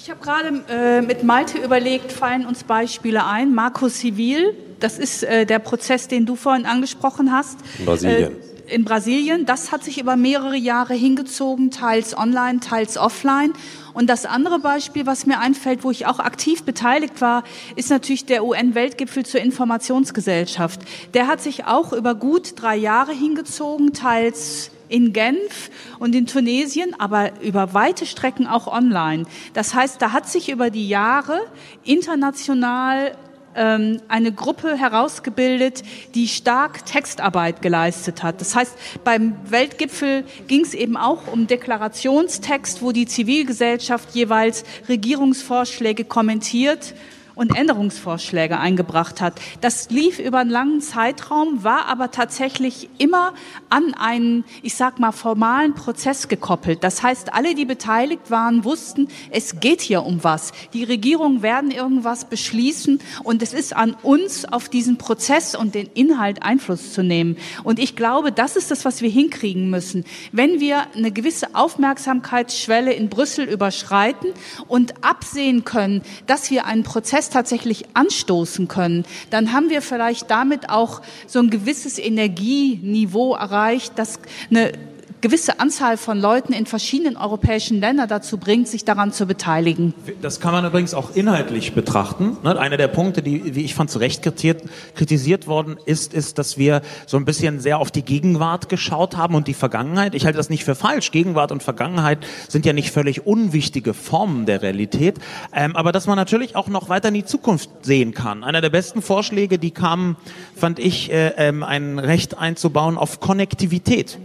Ich 0.08 0.10
habe 0.10 0.24
gerade 0.24 0.64
äh, 0.70 1.02
mit 1.02 1.22
Malte 1.22 1.58
überlegt, 1.58 2.12
fallen 2.12 2.46
uns 2.46 2.64
Beispiele 2.64 3.26
ein. 3.26 3.54
Marco 3.54 3.90
Civil, 3.90 4.54
das 4.80 4.98
ist 4.98 5.22
äh, 5.22 5.44
der 5.44 5.58
Prozess, 5.58 6.08
den 6.08 6.24
du 6.24 6.34
vorhin 6.34 6.64
angesprochen 6.64 7.30
hast. 7.30 7.58
In 7.78 7.84
Brasilien. 7.84 8.32
Äh, 8.32 8.74
in 8.74 8.84
Brasilien. 8.86 9.44
Das 9.44 9.70
hat 9.70 9.84
sich 9.84 10.00
über 10.00 10.16
mehrere 10.16 10.56
Jahre 10.56 10.94
hingezogen, 10.94 11.70
teils 11.70 12.16
online, 12.16 12.60
teils 12.60 12.96
offline. 12.96 13.52
Und 13.92 14.08
das 14.08 14.24
andere 14.24 14.60
Beispiel, 14.60 15.04
was 15.04 15.26
mir 15.26 15.40
einfällt, 15.40 15.84
wo 15.84 15.90
ich 15.90 16.06
auch 16.06 16.20
aktiv 16.20 16.62
beteiligt 16.62 17.20
war, 17.20 17.44
ist 17.76 17.90
natürlich 17.90 18.24
der 18.24 18.46
UN-Weltgipfel 18.46 19.26
zur 19.26 19.42
Informationsgesellschaft. 19.42 20.80
Der 21.12 21.26
hat 21.26 21.42
sich 21.42 21.66
auch 21.66 21.92
über 21.92 22.14
gut 22.14 22.54
drei 22.56 22.76
Jahre 22.76 23.12
hingezogen, 23.12 23.92
teils 23.92 24.70
in 24.88 25.12
Genf 25.12 25.70
und 25.98 26.14
in 26.14 26.26
Tunesien, 26.26 26.94
aber 26.98 27.40
über 27.42 27.74
weite 27.74 28.06
Strecken 28.06 28.46
auch 28.46 28.66
online. 28.66 29.24
Das 29.54 29.74
heißt, 29.74 30.00
da 30.00 30.12
hat 30.12 30.28
sich 30.28 30.48
über 30.48 30.70
die 30.70 30.88
Jahre 30.88 31.40
international 31.84 33.16
ähm, 33.54 34.00
eine 34.08 34.32
Gruppe 34.32 34.76
herausgebildet, 34.76 35.82
die 36.14 36.28
stark 36.28 36.86
Textarbeit 36.86 37.60
geleistet 37.60 38.22
hat. 38.22 38.40
Das 38.40 38.54
heißt, 38.54 38.76
beim 39.04 39.36
Weltgipfel 39.50 40.24
ging 40.46 40.62
es 40.62 40.74
eben 40.74 40.96
auch 40.96 41.26
um 41.32 41.46
Deklarationstext, 41.46 42.82
wo 42.82 42.92
die 42.92 43.06
Zivilgesellschaft 43.06 44.14
jeweils 44.14 44.64
Regierungsvorschläge 44.88 46.04
kommentiert 46.04 46.94
und 47.38 47.56
Änderungsvorschläge 47.56 48.58
eingebracht 48.58 49.20
hat. 49.20 49.40
Das 49.60 49.90
lief 49.90 50.18
über 50.18 50.38
einen 50.38 50.50
langen 50.50 50.80
Zeitraum, 50.80 51.62
war 51.62 51.86
aber 51.86 52.10
tatsächlich 52.10 52.90
immer 52.98 53.32
an 53.70 53.94
einen, 53.94 54.44
ich 54.62 54.74
sag 54.74 54.98
mal, 54.98 55.12
formalen 55.12 55.74
Prozess 55.74 56.26
gekoppelt. 56.26 56.82
Das 56.82 57.02
heißt, 57.02 57.32
alle, 57.32 57.54
die 57.54 57.64
beteiligt 57.64 58.32
waren, 58.32 58.64
wussten, 58.64 59.06
es 59.30 59.60
geht 59.60 59.80
hier 59.80 60.02
um 60.02 60.24
was. 60.24 60.52
Die 60.72 60.82
Regierungen 60.82 61.40
werden 61.42 61.70
irgendwas 61.70 62.24
beschließen 62.24 63.00
und 63.22 63.40
es 63.40 63.54
ist 63.54 63.74
an 63.74 63.96
uns, 64.02 64.44
auf 64.44 64.68
diesen 64.68 64.98
Prozess 64.98 65.54
und 65.54 65.76
den 65.76 65.88
Inhalt 65.94 66.42
Einfluss 66.42 66.92
zu 66.92 67.04
nehmen. 67.04 67.36
Und 67.62 67.78
ich 67.78 67.94
glaube, 67.94 68.32
das 68.32 68.56
ist 68.56 68.72
das, 68.72 68.84
was 68.84 69.00
wir 69.00 69.10
hinkriegen 69.10 69.70
müssen. 69.70 70.04
Wenn 70.32 70.58
wir 70.58 70.86
eine 70.96 71.12
gewisse 71.12 71.54
Aufmerksamkeitsschwelle 71.54 72.92
in 72.92 73.08
Brüssel 73.08 73.44
überschreiten 73.44 74.30
und 74.66 75.04
absehen 75.04 75.64
können, 75.64 76.02
dass 76.26 76.50
wir 76.50 76.66
einen 76.66 76.82
Prozess 76.82 77.27
tatsächlich 77.30 77.84
anstoßen 77.94 78.68
können, 78.68 79.04
dann 79.30 79.52
haben 79.52 79.70
wir 79.70 79.82
vielleicht 79.82 80.30
damit 80.30 80.70
auch 80.70 81.02
so 81.26 81.38
ein 81.38 81.50
gewisses 81.50 81.98
Energieniveau 81.98 83.34
erreicht, 83.34 83.92
das 83.96 84.18
eine 84.50 84.72
gewisse 85.20 85.60
Anzahl 85.60 85.96
von 85.96 86.20
Leuten 86.20 86.52
in 86.52 86.66
verschiedenen 86.66 87.16
europäischen 87.16 87.80
Ländern 87.80 88.08
dazu 88.08 88.38
bringt, 88.38 88.68
sich 88.68 88.84
daran 88.84 89.12
zu 89.12 89.26
beteiligen. 89.26 89.94
Das 90.22 90.40
kann 90.40 90.52
man 90.52 90.64
übrigens 90.64 90.94
auch 90.94 91.14
inhaltlich 91.14 91.72
betrachten. 91.72 92.36
Ne? 92.42 92.58
Einer 92.58 92.76
der 92.76 92.88
Punkte, 92.88 93.22
die, 93.22 93.54
wie 93.54 93.64
ich 93.64 93.74
fand, 93.74 93.90
zu 93.90 93.98
Recht 93.98 94.22
kritisiert 94.22 95.46
worden 95.46 95.76
ist, 95.84 96.14
ist, 96.14 96.38
dass 96.38 96.58
wir 96.58 96.82
so 97.06 97.16
ein 97.16 97.24
bisschen 97.24 97.60
sehr 97.60 97.78
auf 97.78 97.90
die 97.90 98.02
Gegenwart 98.02 98.68
geschaut 98.68 99.16
haben 99.16 99.34
und 99.34 99.48
die 99.48 99.54
Vergangenheit. 99.54 100.14
Ich 100.14 100.24
halte 100.24 100.36
das 100.36 100.50
nicht 100.50 100.64
für 100.64 100.74
falsch. 100.74 101.10
Gegenwart 101.10 101.52
und 101.52 101.62
Vergangenheit 101.62 102.18
sind 102.48 102.66
ja 102.66 102.72
nicht 102.72 102.90
völlig 102.90 103.26
unwichtige 103.26 103.94
Formen 103.94 104.46
der 104.46 104.62
Realität. 104.62 105.18
Ähm, 105.52 105.76
aber 105.76 105.92
dass 105.92 106.06
man 106.06 106.16
natürlich 106.16 106.56
auch 106.56 106.68
noch 106.68 106.88
weiter 106.88 107.08
in 107.08 107.14
die 107.14 107.24
Zukunft 107.24 107.70
sehen 107.82 108.14
kann. 108.14 108.44
Einer 108.44 108.60
der 108.60 108.70
besten 108.70 109.02
Vorschläge, 109.02 109.58
die 109.58 109.70
kamen, 109.70 110.16
fand 110.54 110.78
ich, 110.78 111.12
äh, 111.12 111.32
ähm, 111.36 111.62
ein 111.62 111.98
Recht 111.98 112.38
einzubauen 112.38 112.96
auf 112.96 113.20
Konnektivität. 113.20 114.18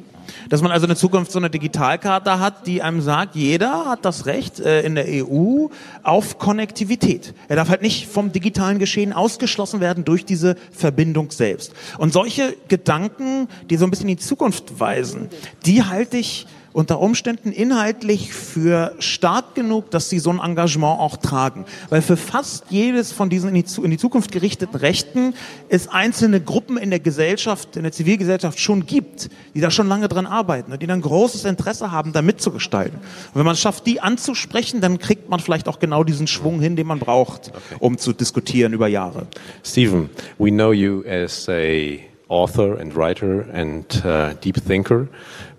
Dass 0.49 0.61
man 0.61 0.71
also 0.71 0.87
in 0.87 0.95
Zukunft 0.95 1.31
so 1.31 1.39
eine 1.39 1.49
Digitalkarte 1.49 2.39
hat, 2.39 2.67
die 2.67 2.81
einem 2.81 3.01
sagt, 3.01 3.35
jeder 3.35 3.85
hat 3.85 4.05
das 4.05 4.25
Recht 4.25 4.59
äh, 4.59 4.81
in 4.81 4.95
der 4.95 5.05
EU 5.07 5.67
auf 6.03 6.37
Konnektivität. 6.37 7.33
Er 7.47 7.55
darf 7.55 7.69
halt 7.69 7.81
nicht 7.81 8.07
vom 8.07 8.31
digitalen 8.31 8.79
Geschehen 8.79 9.13
ausgeschlossen 9.13 9.79
werden 9.79 10.05
durch 10.05 10.25
diese 10.25 10.55
Verbindung 10.71 11.31
selbst. 11.31 11.73
Und 11.97 12.13
solche 12.13 12.55
Gedanken, 12.67 13.47
die 13.69 13.77
so 13.77 13.85
ein 13.85 13.89
bisschen 13.89 14.09
in 14.09 14.17
die 14.17 14.23
Zukunft 14.23 14.79
weisen, 14.79 15.29
die 15.65 15.83
halte 15.83 16.17
ich 16.17 16.47
unter 16.73 16.99
Umständen 16.99 17.51
inhaltlich 17.51 18.33
für 18.33 18.95
stark 18.99 19.55
genug, 19.55 19.91
dass 19.91 20.09
sie 20.09 20.19
so 20.19 20.31
ein 20.31 20.39
Engagement 20.39 20.99
auch 20.99 21.17
tragen. 21.17 21.65
Weil 21.89 22.01
für 22.01 22.17
fast 22.17 22.65
jedes 22.69 23.11
von 23.11 23.29
diesen 23.29 23.55
in 23.55 23.63
die, 23.63 23.81
in 23.81 23.91
die 23.91 23.97
Zukunft 23.97 24.31
gerichteten 24.31 24.75
Rechten 24.75 25.35
es 25.69 25.87
einzelne 25.87 26.41
Gruppen 26.41 26.77
in 26.77 26.89
der 26.89 26.99
Gesellschaft, 26.99 27.77
in 27.77 27.83
der 27.83 27.91
Zivilgesellschaft 27.91 28.59
schon 28.59 28.85
gibt, 28.85 29.29
die 29.53 29.61
da 29.61 29.71
schon 29.71 29.87
lange 29.87 30.07
dran 30.07 30.25
arbeiten 30.25 30.71
und 30.71 30.81
die 30.81 30.87
dann 30.87 31.01
großes 31.01 31.45
Interesse 31.45 31.91
haben, 31.91 32.11
da 32.11 32.21
mitzugestalten. 32.21 32.97
Und 32.97 33.35
wenn 33.35 33.45
man 33.45 33.53
es 33.53 33.61
schafft, 33.61 33.85
die 33.85 34.01
anzusprechen, 34.01 34.81
dann 34.81 34.97
kriegt 34.97 35.29
man 35.29 35.39
vielleicht 35.39 35.67
auch 35.67 35.79
genau 35.79 36.03
diesen 36.03 36.27
Schwung 36.27 36.59
hin, 36.59 36.75
den 36.75 36.87
man 36.87 36.99
braucht, 36.99 37.49
okay. 37.49 37.75
um 37.79 37.97
zu 37.97 38.13
diskutieren 38.13 38.73
über 38.73 38.87
Jahre. 38.87 39.27
Stephen, 39.63 40.09
we 40.39 40.49
know 40.49 40.71
you 40.71 41.03
as 41.07 41.47
a 41.47 41.99
author 42.29 42.79
and 42.79 42.95
writer 42.95 43.45
and 43.53 44.03
uh, 44.03 44.33
deep 44.43 44.57
thinker. 44.65 45.07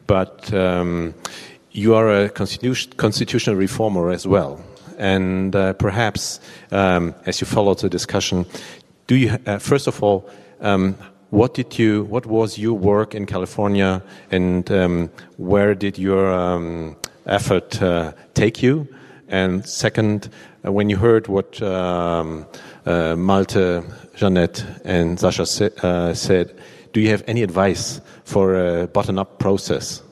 But 0.07 0.53
um, 0.53 1.15
you 1.73 1.95
are 1.95 2.25
a 2.25 2.29
constitu 2.29 2.97
constitutional 2.97 3.57
reformer 3.57 4.11
as 4.11 4.27
well. 4.27 4.61
And 4.99 5.57
uh, 5.57 5.73
perhaps, 5.73 6.41
um, 6.71 7.15
as 7.27 7.41
you 7.41 7.47
follow 7.47 7.75
the 7.75 7.89
discussion, 7.89 8.47
do 9.07 9.17
you 9.17 9.39
uh, 9.47 9.59
first 9.59 9.87
of 9.87 10.03
all, 10.03 10.29
um, 10.61 10.97
what 11.31 11.55
did 11.55 11.79
you, 11.79 12.05
what 12.05 12.27
was 12.27 12.59
your 12.59 12.75
work 12.75 13.15
in 13.15 13.27
California, 13.27 14.03
and 14.31 14.71
um, 14.71 15.11
where 15.37 15.75
did 15.75 15.99
your 15.99 16.33
um, 16.33 16.97
effort 17.27 17.83
uh, 17.83 18.13
take 18.35 18.63
you? 18.63 18.87
And 19.29 19.67
second, 19.67 20.29
uh, 20.65 20.71
when 20.71 20.89
you 20.89 20.97
heard 20.97 21.27
what 21.27 21.61
um, 21.61 22.47
uh, 22.87 23.17
Malte, 23.17 23.83
Jeanette, 24.15 24.65
and 24.85 25.19
Sasha 25.19 25.45
sa 25.45 25.65
uh, 25.83 26.15
said, 26.15 26.55
do 26.93 27.01
you 27.01 27.11
have 27.11 27.25
any 27.27 27.43
advice 27.43 28.01
for 28.25 28.55
a 28.55 28.87
bottom-up 28.87 29.39
process? 29.39 30.03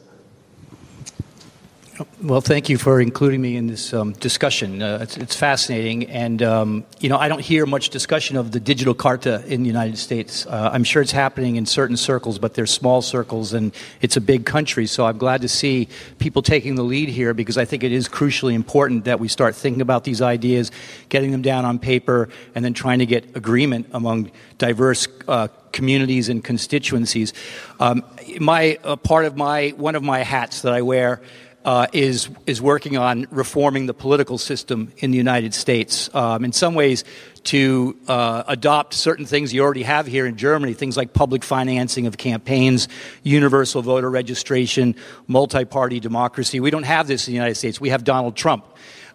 Well, 2.22 2.40
thank 2.40 2.68
you 2.68 2.78
for 2.78 3.00
including 3.00 3.42
me 3.42 3.56
in 3.56 3.66
this 3.66 3.92
um, 3.92 4.12
discussion. 4.14 4.82
Uh, 4.82 5.00
it's, 5.02 5.16
it's, 5.16 5.36
fascinating, 5.36 6.08
and 6.08 6.42
um, 6.42 6.84
you 7.00 7.08
know 7.08 7.18
I 7.18 7.28
don't 7.28 7.40
hear 7.40 7.66
much 7.66 7.90
discussion 7.90 8.36
of 8.36 8.50
the 8.50 8.60
digital 8.60 8.94
carta 8.94 9.44
in 9.46 9.62
the 9.62 9.66
United 9.66 9.98
States. 9.98 10.46
Uh, 10.46 10.70
I'm 10.72 10.84
sure 10.84 11.02
it's 11.02 11.12
happening 11.12 11.56
in 11.56 11.66
certain 11.66 11.96
circles, 11.96 12.38
but 12.38 12.54
they're 12.54 12.66
small 12.66 13.02
circles, 13.02 13.52
and 13.52 13.72
it's 14.00 14.16
a 14.16 14.20
big 14.20 14.46
country. 14.46 14.86
So 14.86 15.04
I'm 15.04 15.18
glad 15.18 15.42
to 15.42 15.48
see 15.48 15.88
people 16.18 16.40
taking 16.40 16.76
the 16.76 16.82
lead 16.82 17.08
here 17.08 17.34
because 17.34 17.58
I 17.58 17.66
think 17.66 17.84
it 17.84 17.92
is 17.92 18.08
crucially 18.08 18.54
important 18.54 19.04
that 19.04 19.20
we 19.20 19.28
start 19.28 19.54
thinking 19.54 19.82
about 19.82 20.04
these 20.04 20.22
ideas, 20.22 20.70
getting 21.08 21.30
them 21.30 21.42
down 21.42 21.64
on 21.64 21.78
paper, 21.78 22.30
and 22.54 22.64
then 22.64 22.72
trying 22.72 23.00
to 23.00 23.06
get 23.06 23.36
agreement 23.36 23.88
among 23.92 24.30
diverse 24.58 25.08
uh, 25.28 25.48
communities 25.72 26.28
and 26.28 26.44
constituencies. 26.44 27.32
Um, 27.80 28.04
my 28.40 28.78
uh, 28.84 28.96
part 28.96 29.24
of 29.24 29.36
my 29.36 29.70
one 29.70 29.94
of 29.94 30.02
my 30.02 30.20
hats 30.20 30.62
that 30.62 30.72
I 30.72 30.82
wear 30.82 31.20
uh, 31.64 31.86
is 31.92 32.28
is 32.46 32.60
working 32.60 32.96
on 32.96 33.26
reforming 33.30 33.86
the 33.86 33.94
political 33.94 34.38
system 34.38 34.92
in 34.98 35.10
the 35.10 35.18
United 35.18 35.54
States. 35.54 36.12
Um, 36.14 36.44
in 36.44 36.52
some 36.52 36.74
ways, 36.74 37.04
to 37.44 37.96
uh, 38.08 38.44
adopt 38.46 38.94
certain 38.94 39.26
things 39.26 39.52
you 39.52 39.62
already 39.62 39.82
have 39.82 40.06
here 40.06 40.26
in 40.26 40.36
Germany, 40.36 40.74
things 40.74 40.96
like 40.96 41.12
public 41.12 41.42
financing 41.42 42.06
of 42.06 42.16
campaigns, 42.16 42.88
universal 43.22 43.82
voter 43.82 44.10
registration, 44.10 44.94
multi-party 45.26 46.00
democracy. 46.00 46.60
We 46.60 46.70
don't 46.70 46.84
have 46.84 47.06
this 47.08 47.26
in 47.26 47.32
the 47.32 47.36
United 47.36 47.56
States. 47.56 47.80
We 47.80 47.90
have 47.90 48.04
Donald 48.04 48.36
Trump. 48.36 48.64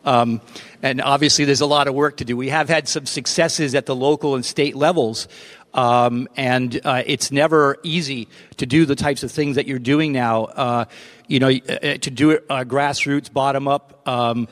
Um, 0.05 0.41
and 0.81 1.01
obviously, 1.01 1.45
there's 1.45 1.61
a 1.61 1.65
lot 1.65 1.87
of 1.87 1.93
work 1.93 2.17
to 2.17 2.25
do. 2.25 2.37
We 2.37 2.49
have 2.49 2.69
had 2.69 2.87
some 2.87 3.05
successes 3.05 3.75
at 3.75 3.85
the 3.85 3.95
local 3.95 4.35
and 4.35 4.45
state 4.45 4.75
levels, 4.75 5.27
um, 5.77 6.27
and 6.35 6.81
uh, 6.83 7.03
it's 7.05 7.31
never 7.31 7.77
easy 7.83 8.27
to 8.57 8.65
do 8.65 8.85
the 8.85 8.95
types 8.95 9.21
of 9.21 9.31
things 9.31 9.55
that 9.55 9.67
you're 9.67 9.79
doing 9.79 10.11
now. 10.11 10.45
Uh, 10.45 10.85
you 11.27 11.39
know, 11.39 11.49
uh, 11.49 11.97
to 11.97 12.09
do 12.09 12.31
it 12.31 12.45
uh, 12.49 12.63
grassroots, 12.63 13.31
bottom 13.31 13.67
up. 13.67 14.01
Um, 14.07 14.47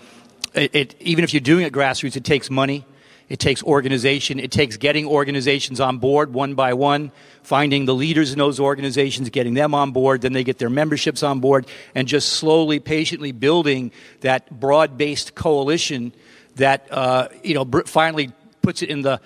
it, 0.54 0.76
it, 0.76 0.96
even 1.02 1.24
if 1.24 1.34
you're 1.34 1.42
doing 1.42 1.66
it 1.66 1.74
grassroots, 1.74 2.16
it 2.16 2.24
takes 2.24 2.50
money. 2.50 2.86
It 3.28 3.40
takes 3.40 3.64
organization. 3.64 4.40
It 4.40 4.52
takes 4.52 4.78
getting 4.78 5.08
organizations 5.08 5.80
on 5.80 5.98
board 5.98 6.32
one 6.32 6.54
by 6.54 6.74
one, 6.74 7.12
finding 7.42 7.86
the 7.86 7.96
leaders 7.96 8.32
in 8.32 8.38
those 8.38 8.60
organizations, 8.60 9.32
getting 9.32 9.56
them 9.56 9.74
on 9.74 9.92
board, 9.92 10.22
then 10.22 10.34
they 10.34 10.44
get 10.44 10.60
their 10.60 10.70
memberships 10.70 11.24
on 11.24 11.40
board, 11.40 11.66
and 11.96 12.08
just 12.08 12.34
slowly, 12.34 12.80
patiently 12.80 13.32
building 13.32 13.92
that 14.22 14.60
broad-based 14.60 15.34
coalition 15.34 16.14
that 16.58 16.88
uh, 16.92 17.30
you 17.44 17.56
know 17.56 17.66
finally 17.88 18.32
puts 18.62 18.84
it 18.84 18.90
in 18.90 19.02
the 19.02 19.20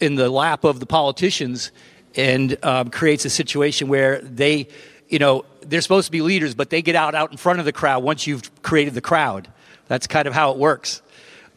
in 0.00 0.14
the 0.14 0.30
lap 0.30 0.64
of 0.64 0.80
the 0.80 0.86
politicians 0.86 1.70
and 2.14 2.56
um, 2.64 2.90
creates 2.90 3.24
a 3.24 3.30
situation 3.30 3.88
where 3.88 4.20
they, 4.20 4.68
you 5.08 5.18
know, 5.18 5.44
they're 5.62 5.80
supposed 5.80 6.06
to 6.06 6.12
be 6.12 6.22
leaders, 6.22 6.54
but 6.54 6.70
they 6.70 6.82
get 6.82 6.94
out 6.94 7.14
out 7.14 7.30
in 7.30 7.36
front 7.36 7.58
of 7.58 7.64
the 7.64 7.72
crowd 7.72 8.02
once 8.02 8.26
you've 8.26 8.62
created 8.62 8.94
the 8.94 9.00
crowd. 9.00 9.48
That's 9.88 10.06
kind 10.06 10.26
of 10.26 10.34
how 10.34 10.52
it 10.52 10.58
works. 10.58 11.02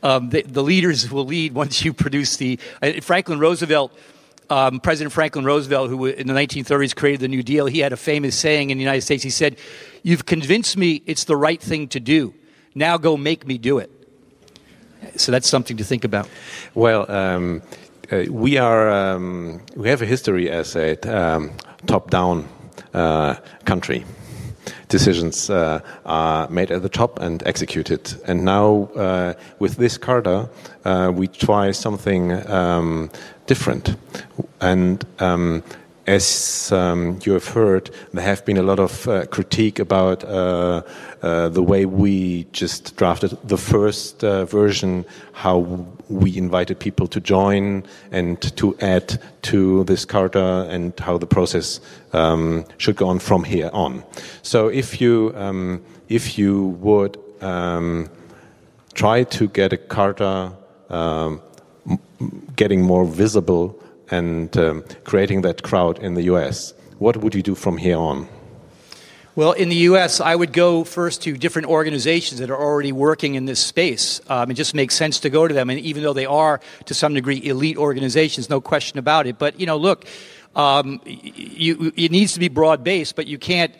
Um, 0.01 0.29
the, 0.29 0.43
the, 0.43 0.63
leaders 0.63 1.11
will 1.11 1.25
lead 1.25 1.53
once 1.53 1.83
you 1.83 1.93
produce 1.93 2.37
the. 2.37 2.59
Uh, 2.81 2.93
Franklin 3.01 3.39
Roosevelt, 3.39 3.91
um, 4.49 4.79
President 4.79 5.11
Franklin 5.11 5.43
Roosevelt, 5.45 5.89
who 5.89 6.05
in 6.05 6.27
the 6.27 6.33
1930s 6.33 6.95
created 6.95 7.19
the 7.19 7.27
New 7.27 7.43
Deal, 7.43 7.65
he 7.65 7.79
had 7.79 7.91
a 7.91 7.97
famous 7.97 8.35
saying 8.35 8.69
in 8.69 8.77
the 8.77 8.83
United 8.83 9.01
States. 9.01 9.23
He 9.23 9.29
said, 9.29 9.57
You've 10.03 10.25
convinced 10.25 10.77
me 10.77 11.01
it's 11.05 11.25
the 11.25 11.35
right 11.35 11.61
thing 11.61 11.89
to 11.89 11.99
do. 11.99 12.33
Now 12.75 12.97
go 12.97 13.17
make 13.17 13.45
me 13.45 13.57
do 13.57 13.79
it. 13.79 13.91
So 15.15 15.31
that's 15.31 15.47
something 15.47 15.77
to 15.77 15.83
think 15.83 16.03
about. 16.03 16.29
Well, 16.73 17.09
um, 17.11 17.61
uh, 18.11 18.23
we 18.29 18.57
are 18.57 18.89
um, 18.89 19.61
we 19.75 19.89
have 19.89 20.01
a 20.01 20.05
history 20.05 20.49
as 20.49 20.75
a 20.75 20.97
um, 21.07 21.51
top-down 21.85 22.47
uh, 22.93 23.35
country 23.65 24.05
decisions 24.87 25.49
uh, 25.49 25.79
are 26.05 26.49
made 26.49 26.71
at 26.71 26.81
the 26.81 26.89
top 26.89 27.19
and 27.19 27.43
executed. 27.45 28.13
And 28.27 28.43
now, 28.43 28.89
uh, 28.95 29.33
with 29.59 29.77
this 29.77 29.97
Charta, 29.97 30.49
uh, 30.83 31.11
we 31.13 31.27
try 31.27 31.71
something 31.71 32.31
um, 32.49 33.09
different. 33.45 33.95
And 34.59 35.05
um, 35.19 35.63
as 36.09 36.71
um, 36.71 37.19
you 37.23 37.33
have 37.33 37.47
heard, 37.47 37.91
there 38.13 38.23
have 38.23 38.43
been 38.43 38.57
a 38.57 38.63
lot 38.63 38.79
of 38.79 39.07
uh, 39.07 39.27
critique 39.27 39.77
about 39.77 40.23
uh, 40.23 40.81
uh, 41.21 41.49
the 41.49 41.61
way 41.61 41.85
we 41.85 42.45
just 42.51 42.95
drafted 42.95 43.37
the 43.43 43.57
first 43.57 44.23
uh, 44.23 44.43
version, 44.45 45.05
how 45.33 45.59
we 46.09 46.35
invited 46.35 46.79
people 46.79 47.05
to 47.07 47.19
join 47.19 47.83
and 48.11 48.41
to 48.57 48.75
add 48.81 49.21
to 49.43 49.83
this 49.83 50.03
Charta, 50.03 50.67
and 50.71 50.99
how 50.99 51.19
the 51.19 51.27
process 51.27 51.79
um, 52.13 52.65
should 52.79 52.95
go 52.95 53.07
on 53.07 53.19
from 53.19 53.43
here 53.43 53.69
on. 53.71 54.03
So, 54.41 54.67
if 54.67 54.99
you 54.99 55.31
um, 55.35 55.79
if 56.07 56.39
you 56.39 56.69
would 56.81 57.19
um, 57.41 58.09
try 58.95 59.25
to 59.25 59.47
get 59.47 59.73
a 59.73 59.77
Charta 59.77 60.53
um, 60.89 61.39
getting 62.55 62.81
more 62.81 63.05
visible 63.05 63.79
and 64.11 64.55
um, 64.57 64.83
creating 65.03 65.41
that 65.41 65.63
crowd 65.63 65.99
in 65.99 66.13
the 66.13 66.23
US. 66.23 66.73
What 66.97 67.17
would 67.17 67.33
you 67.35 67.41
do 67.41 67.55
from 67.55 67.77
here 67.77 67.97
on? 67.97 68.27
Well, 69.35 69.53
in 69.53 69.69
the 69.69 69.75
U.S., 69.75 70.19
I 70.19 70.35
would 70.35 70.51
go 70.51 70.83
first 70.83 71.21
to 71.21 71.37
different 71.37 71.69
organizations 71.69 72.41
that 72.41 72.49
are 72.49 72.59
already 72.59 72.91
working 72.91 73.35
in 73.35 73.45
this 73.45 73.63
space. 73.63 74.19
Um, 74.27 74.51
it 74.51 74.55
just 74.55 74.75
makes 74.75 74.95
sense 74.95 75.21
to 75.21 75.29
go 75.29 75.47
to 75.47 75.53
them, 75.53 75.69
and 75.69 75.79
even 75.79 76.03
though 76.03 76.11
they 76.11 76.25
are 76.25 76.59
to 76.87 76.93
some 76.93 77.13
degree 77.13 77.41
elite 77.45 77.77
organizations, 77.77 78.49
no 78.49 78.59
question 78.59 78.99
about 78.99 79.27
it. 79.27 79.37
But 79.39 79.57
you 79.57 79.65
know, 79.65 79.77
look, 79.77 80.05
um, 80.57 80.99
you, 81.05 81.93
it 81.95 82.11
needs 82.11 82.33
to 82.33 82.39
be 82.41 82.49
broad 82.49 82.83
based, 82.83 83.15
but 83.15 83.27
you 83.27 83.37
can't 83.37 83.73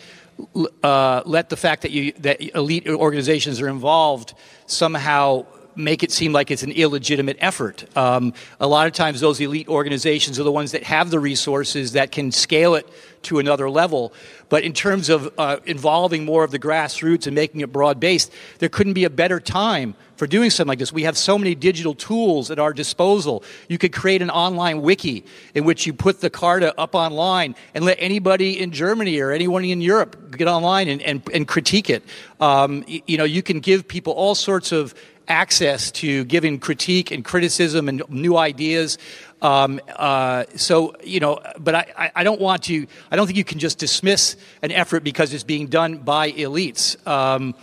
uh, 0.83 1.23
let 1.25 1.49
the 1.49 1.57
fact 1.57 1.81
that 1.81 1.91
you 1.91 2.13
that 2.19 2.39
elite 2.55 2.87
organizations 2.87 3.59
are 3.59 3.67
involved 3.67 4.35
somehow 4.65 5.45
make 5.79 6.03
it 6.03 6.11
seem 6.11 6.31
like 6.31 6.51
it's 6.51 6.63
an 6.63 6.71
illegitimate 6.71 7.37
effort. 7.39 7.85
Um, 7.97 8.33
a 8.59 8.67
lot 8.67 8.87
of 8.87 8.93
times, 8.93 9.19
those 9.19 9.39
elite 9.39 9.67
organizations 9.67 10.39
are 10.39 10.43
the 10.43 10.51
ones 10.51 10.71
that 10.73 10.83
have 10.83 11.09
the 11.09 11.19
resources 11.19 11.93
that 11.93 12.11
can 12.11 12.31
scale 12.31 12.75
it 12.75 12.87
to 13.23 13.39
another 13.39 13.69
level. 13.69 14.13
But 14.49 14.63
in 14.63 14.73
terms 14.73 15.09
of 15.09 15.31
uh, 15.37 15.57
involving 15.65 16.25
more 16.25 16.43
of 16.43 16.51
the 16.51 16.59
grassroots 16.59 17.27
and 17.27 17.35
making 17.35 17.61
it 17.61 17.71
broad 17.71 17.99
based, 17.99 18.31
there 18.59 18.69
couldn't 18.69 18.93
be 18.93 19.03
a 19.03 19.09
better 19.09 19.39
time 19.39 19.95
for 20.15 20.27
doing 20.27 20.49
something 20.49 20.69
like 20.69 20.79
this. 20.79 20.91
We 20.91 21.03
have 21.03 21.17
so 21.17 21.37
many 21.37 21.55
digital 21.55 21.93
tools 21.93 22.51
at 22.51 22.59
our 22.59 22.73
disposal. 22.73 23.43
You 23.69 23.77
could 23.77 23.93
create 23.93 24.21
an 24.21 24.29
online 24.29 24.81
wiki 24.81 25.23
in 25.53 25.63
which 25.63 25.85
you 25.85 25.93
put 25.93 26.19
the 26.19 26.29
Carta 26.29 26.77
up 26.77 26.93
online 26.93 27.55
and 27.73 27.85
let 27.85 27.97
anybody 28.01 28.59
in 28.59 28.71
Germany 28.71 29.19
or 29.19 29.31
anyone 29.31 29.63
in 29.63 29.81
Europe 29.81 30.35
get 30.35 30.47
online 30.47 30.89
and, 30.89 31.01
and, 31.01 31.21
and 31.33 31.47
critique 31.47 31.89
it. 31.89 32.03
Um, 32.41 32.83
you 32.87 33.17
know, 33.17 33.23
you 33.23 33.41
can 33.41 33.59
give 33.59 33.87
people 33.87 34.13
all 34.13 34.35
sorts 34.35 34.71
of 34.71 34.93
access 35.29 35.91
to 35.91 36.25
giving 36.25 36.59
critique 36.59 37.11
and 37.11 37.23
criticism 37.23 37.87
and 37.87 38.03
new 38.09 38.35
ideas. 38.35 38.97
Um, 39.41 39.79
uh, 39.95 40.43
so, 40.55 40.95
you 41.03 41.19
know, 41.19 41.39
but 41.57 41.75
I, 41.75 42.11
I 42.15 42.23
don't 42.23 42.41
want 42.41 42.63
to, 42.63 42.87
I 43.11 43.15
don't 43.15 43.27
think 43.27 43.37
you 43.37 43.45
can 43.45 43.59
just 43.59 43.77
dismiss 43.77 44.35
an 44.61 44.71
effort 44.71 45.03
because 45.03 45.33
it's 45.33 45.43
being 45.45 45.67
done 45.67 45.99
by 45.99 46.31
elites. 46.31 47.07
Um, 47.07 47.55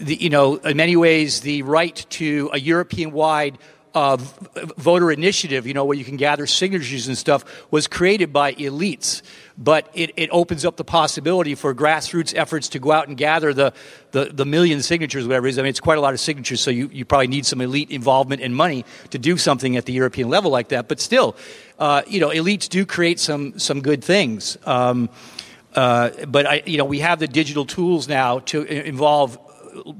the, 0.00 0.16
you 0.16 0.30
know, 0.30 0.56
in 0.56 0.76
many 0.76 0.96
ways, 0.96 1.40
the 1.40 1.62
right 1.62 1.94
to 2.10 2.50
a 2.52 2.58
European 2.58 3.12
wide 3.12 3.58
uh, 3.94 4.16
voter 4.76 5.12
initiative, 5.12 5.68
you 5.68 5.74
know, 5.74 5.84
where 5.84 5.96
you 5.96 6.04
can 6.04 6.16
gather 6.16 6.46
signatures 6.46 7.06
and 7.06 7.16
stuff, 7.16 7.44
was 7.70 7.86
created 7.86 8.32
by 8.32 8.52
elites. 8.54 9.22
But 9.56 9.88
it, 9.94 10.10
it 10.16 10.30
opens 10.32 10.64
up 10.64 10.76
the 10.76 10.84
possibility 10.84 11.54
for 11.54 11.72
grassroots 11.74 12.34
efforts 12.36 12.68
to 12.70 12.80
go 12.80 12.90
out 12.90 13.06
and 13.06 13.16
gather 13.16 13.54
the, 13.54 13.72
the, 14.10 14.24
the 14.24 14.44
million 14.44 14.82
signatures, 14.82 15.26
whatever 15.28 15.46
it 15.46 15.50
is. 15.50 15.58
I 15.58 15.62
mean, 15.62 15.70
it's 15.70 15.78
quite 15.78 15.96
a 15.96 16.00
lot 16.00 16.12
of 16.12 16.18
signatures, 16.18 16.60
so 16.60 16.72
you, 16.72 16.90
you 16.92 17.04
probably 17.04 17.28
need 17.28 17.46
some 17.46 17.60
elite 17.60 17.90
involvement 17.90 18.42
and 18.42 18.54
money 18.54 18.84
to 19.10 19.18
do 19.18 19.36
something 19.36 19.76
at 19.76 19.84
the 19.84 19.92
European 19.92 20.28
level 20.28 20.50
like 20.50 20.68
that. 20.70 20.88
But 20.88 20.98
still, 20.98 21.36
uh, 21.78 22.02
you 22.06 22.18
know, 22.18 22.30
elites 22.30 22.68
do 22.68 22.84
create 22.84 23.20
some, 23.20 23.56
some 23.58 23.80
good 23.80 24.02
things. 24.02 24.58
Um, 24.66 25.08
uh, 25.74 26.10
but 26.26 26.46
I, 26.46 26.62
you 26.66 26.78
know, 26.78 26.84
we 26.84 27.00
have 27.00 27.20
the 27.20 27.28
digital 27.28 27.64
tools 27.64 28.08
now 28.08 28.40
to 28.40 28.62
involve 28.62 29.38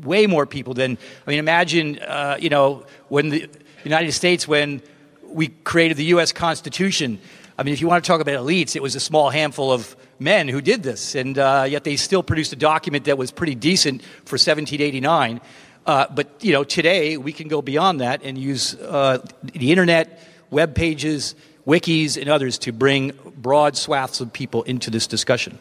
way 0.05 0.27
more 0.27 0.47
people 0.47 0.75
than 0.75 0.99
I 1.27 1.31
mean. 1.31 1.39
Imagine, 1.39 1.99
uh, 1.99 2.37
you 2.39 2.49
know, 2.49 2.87
when 3.09 3.29
the 3.31 3.49
United 3.85 4.13
States 4.13 4.47
when 4.47 4.83
we 5.25 5.49
created 5.49 5.97
the 5.97 6.05
U.S. 6.07 6.33
Constitution. 6.33 7.19
I 7.57 7.63
mean, 7.63 7.73
if 7.73 7.81
you 7.81 7.87
want 7.87 8.05
to 8.05 8.09
talk 8.09 8.21
about 8.21 8.35
elites, 8.35 8.75
it 8.75 8.83
was 8.83 8.97
a 8.97 9.01
small 9.01 9.31
handful 9.31 9.71
of 9.71 9.97
men 10.19 10.49
who 10.49 10.61
did 10.61 10.83
this, 10.83 11.15
and 11.15 11.39
uh, 11.39 11.67
yet 11.69 11.85
they 11.85 11.95
still 11.95 12.23
produced 12.23 12.53
a 12.53 12.57
document 12.57 13.05
that 13.05 13.17
was 13.17 13.31
pretty 13.31 13.55
decent 13.55 14.03
for 14.03 14.35
1789. 14.35 15.41
Uh, 15.87 16.07
but 16.13 16.29
you 16.41 16.53
know, 16.53 16.65
today 16.65 17.17
we 17.17 17.33
can 17.33 17.47
go 17.47 17.63
beyond 17.63 18.01
that 18.01 18.23
and 18.25 18.37
use 18.37 18.75
uh, 18.75 19.25
the 19.43 19.71
internet, 19.71 20.21
web 20.51 20.75
pages, 20.75 21.37
wikis, 21.65 22.21
and 22.21 22.29
others 22.29 22.59
to 22.59 22.73
bring 22.73 23.13
broad 23.37 23.77
swaths 23.77 24.21
of 24.21 24.33
people 24.33 24.65
into 24.65 24.91
this 24.91 25.07
discussion. 25.07 25.57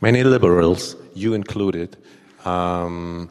Many 0.00 0.24
liberals, 0.24 0.96
you 1.14 1.34
included, 1.34 1.96
um, 2.46 3.30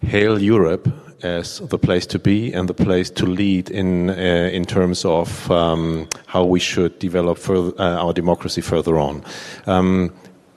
hail 0.00 0.40
Europe 0.40 0.88
as 1.24 1.58
the 1.60 1.78
place 1.78 2.06
to 2.06 2.18
be 2.18 2.52
and 2.52 2.68
the 2.68 2.74
place 2.74 3.10
to 3.10 3.26
lead 3.26 3.70
in 3.70 4.10
uh, 4.10 4.50
in 4.52 4.64
terms 4.64 5.04
of 5.04 5.50
um, 5.50 6.08
how 6.26 6.44
we 6.44 6.60
should 6.60 6.98
develop 6.98 7.38
further, 7.38 7.72
uh, 7.80 8.04
our 8.04 8.12
democracy 8.12 8.60
further 8.60 8.98
on. 8.98 9.24
Um, 9.66 10.12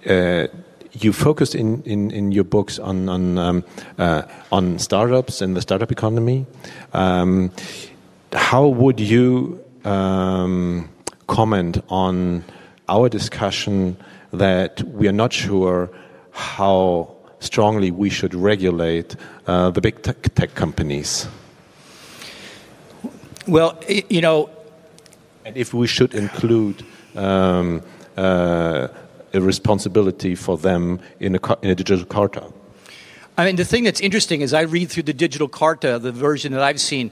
uh, 0.06 0.48
you 0.94 1.14
focused 1.14 1.56
in, 1.56 1.84
in, 1.84 2.12
in, 2.12 2.32
your 2.32 2.44
books 2.44 2.80
on 2.80 3.10
on, 3.10 3.38
um, 3.38 3.64
uh, 3.98 4.24
on 4.52 4.80
startups 4.80 5.42
and 5.42 5.56
the 5.56 5.62
startup 5.62 5.92
economy. 5.92 6.46
Um, 6.94 7.52
how 8.34 8.68
would 8.68 9.00
you 9.00 9.64
um, 9.86 10.90
comment 11.28 11.84
on 11.90 12.44
our 12.90 13.10
discussion 13.10 13.98
that 14.34 14.82
we 14.84 15.08
are 15.08 15.14
not 15.14 15.34
sure 15.34 15.90
how 16.32 17.17
strongly 17.40 17.92
we 17.92 18.10
should 18.10 18.34
regulate 18.34 19.16
uh, 19.46 19.70
the 19.72 19.82
big 19.82 20.02
tech, 20.02 20.22
tech, 20.36 20.56
companies? 20.56 21.28
Well, 23.48 23.80
you 23.88 24.22
know. 24.22 24.50
And 25.46 25.56
if 25.56 25.74
we 25.74 25.88
should 25.88 26.14
include 26.14 26.84
um, 27.16 27.82
uh, 28.18 28.88
a 29.34 29.42
responsibility 29.42 30.36
for 30.36 30.58
them 30.58 31.00
in 31.20 31.36
a, 31.36 31.58
in 31.62 31.70
a 31.70 31.76
digital 31.76 32.06
charter? 32.06 32.44
I 33.38 33.46
mean, 33.46 33.56
the 33.56 33.66
thing 33.66 33.84
that's 33.84 34.00
interesting 34.02 34.42
is 34.42 34.54
I 34.54 34.62
read 34.62 34.90
through 34.90 35.04
the 35.04 35.14
digital 35.14 35.48
Carta, 35.48 36.00
the 36.00 36.12
version 36.12 36.54
that 36.54 36.62
I've 36.62 36.82
seen. 36.82 37.12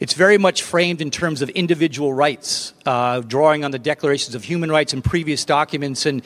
It's 0.00 0.14
very 0.14 0.38
much 0.38 0.62
framed 0.62 1.00
in 1.00 1.10
terms 1.10 1.42
of 1.42 1.48
individual 1.50 2.12
rights, 2.12 2.74
uh, 2.84 3.20
drawing 3.20 3.64
on 3.64 3.70
the 3.70 3.78
declarations 3.78 4.34
of 4.34 4.44
human 4.44 4.70
rights 4.70 4.92
and 4.92 5.02
previous 5.04 5.44
documents. 5.44 6.06
And, 6.06 6.22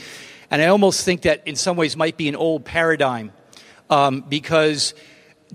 and 0.50 0.62
I 0.62 0.66
almost 0.66 1.04
think 1.04 1.22
that 1.22 1.46
in 1.46 1.56
some 1.56 1.76
ways 1.76 1.96
might 1.96 2.16
be 2.16 2.28
an 2.28 2.36
old 2.36 2.64
paradigm 2.64 3.32
um, 3.90 4.24
because 4.28 4.94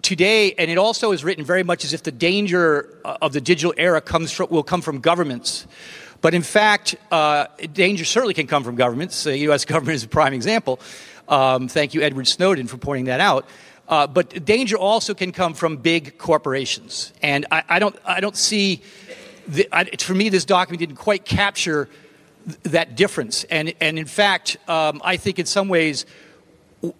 today, 0.01 0.53
and 0.53 0.69
it 0.69 0.77
also 0.77 1.11
is 1.11 1.23
written 1.23 1.43
very 1.43 1.63
much 1.63 1.83
as 1.83 1.93
if 1.93 2.03
the 2.03 2.11
danger 2.11 2.99
of 3.03 3.33
the 3.33 3.41
digital 3.41 3.73
era 3.77 4.01
comes 4.01 4.31
from, 4.31 4.49
will 4.49 4.63
come 4.63 4.81
from 4.81 4.99
governments. 4.99 5.65
But 6.21 6.33
in 6.33 6.41
fact, 6.41 6.95
uh, 7.11 7.47
danger 7.73 8.05
certainly 8.05 8.33
can 8.33 8.47
come 8.47 8.63
from 8.63 8.75
governments. 8.75 9.23
The 9.23 9.37
U.S. 9.39 9.65
government 9.73 9.95
is 9.95 10.03
a 10.03 10.07
prime 10.07 10.33
example. 10.33 10.79
Um, 11.27 11.67
thank 11.67 11.93
you, 11.93 12.01
Edward 12.01 12.27
Snowden, 12.27 12.67
for 12.67 12.77
pointing 12.77 13.05
that 13.05 13.19
out. 13.19 13.47
Uh, 13.87 14.07
but 14.07 14.43
danger 14.45 14.77
also 14.77 15.13
can 15.13 15.31
come 15.31 15.53
from 15.53 15.77
big 15.77 16.17
corporations, 16.17 17.13
and 17.21 17.45
I, 17.51 17.63
I 17.69 17.79
don't, 17.79 17.95
I 18.03 18.19
don't 18.19 18.35
see. 18.35 18.81
The, 19.47 19.69
I, 19.71 19.85
for 19.85 20.15
me, 20.15 20.29
this 20.29 20.43
document 20.43 20.79
didn't 20.79 20.95
quite 20.95 21.23
capture 21.23 21.87
th- 22.47 22.57
that 22.63 22.95
difference, 22.95 23.43
and 23.43 23.75
and 23.79 23.99
in 23.99 24.07
fact, 24.07 24.57
um, 24.67 25.01
I 25.03 25.17
think 25.17 25.37
in 25.37 25.45
some 25.45 25.67
ways 25.67 26.07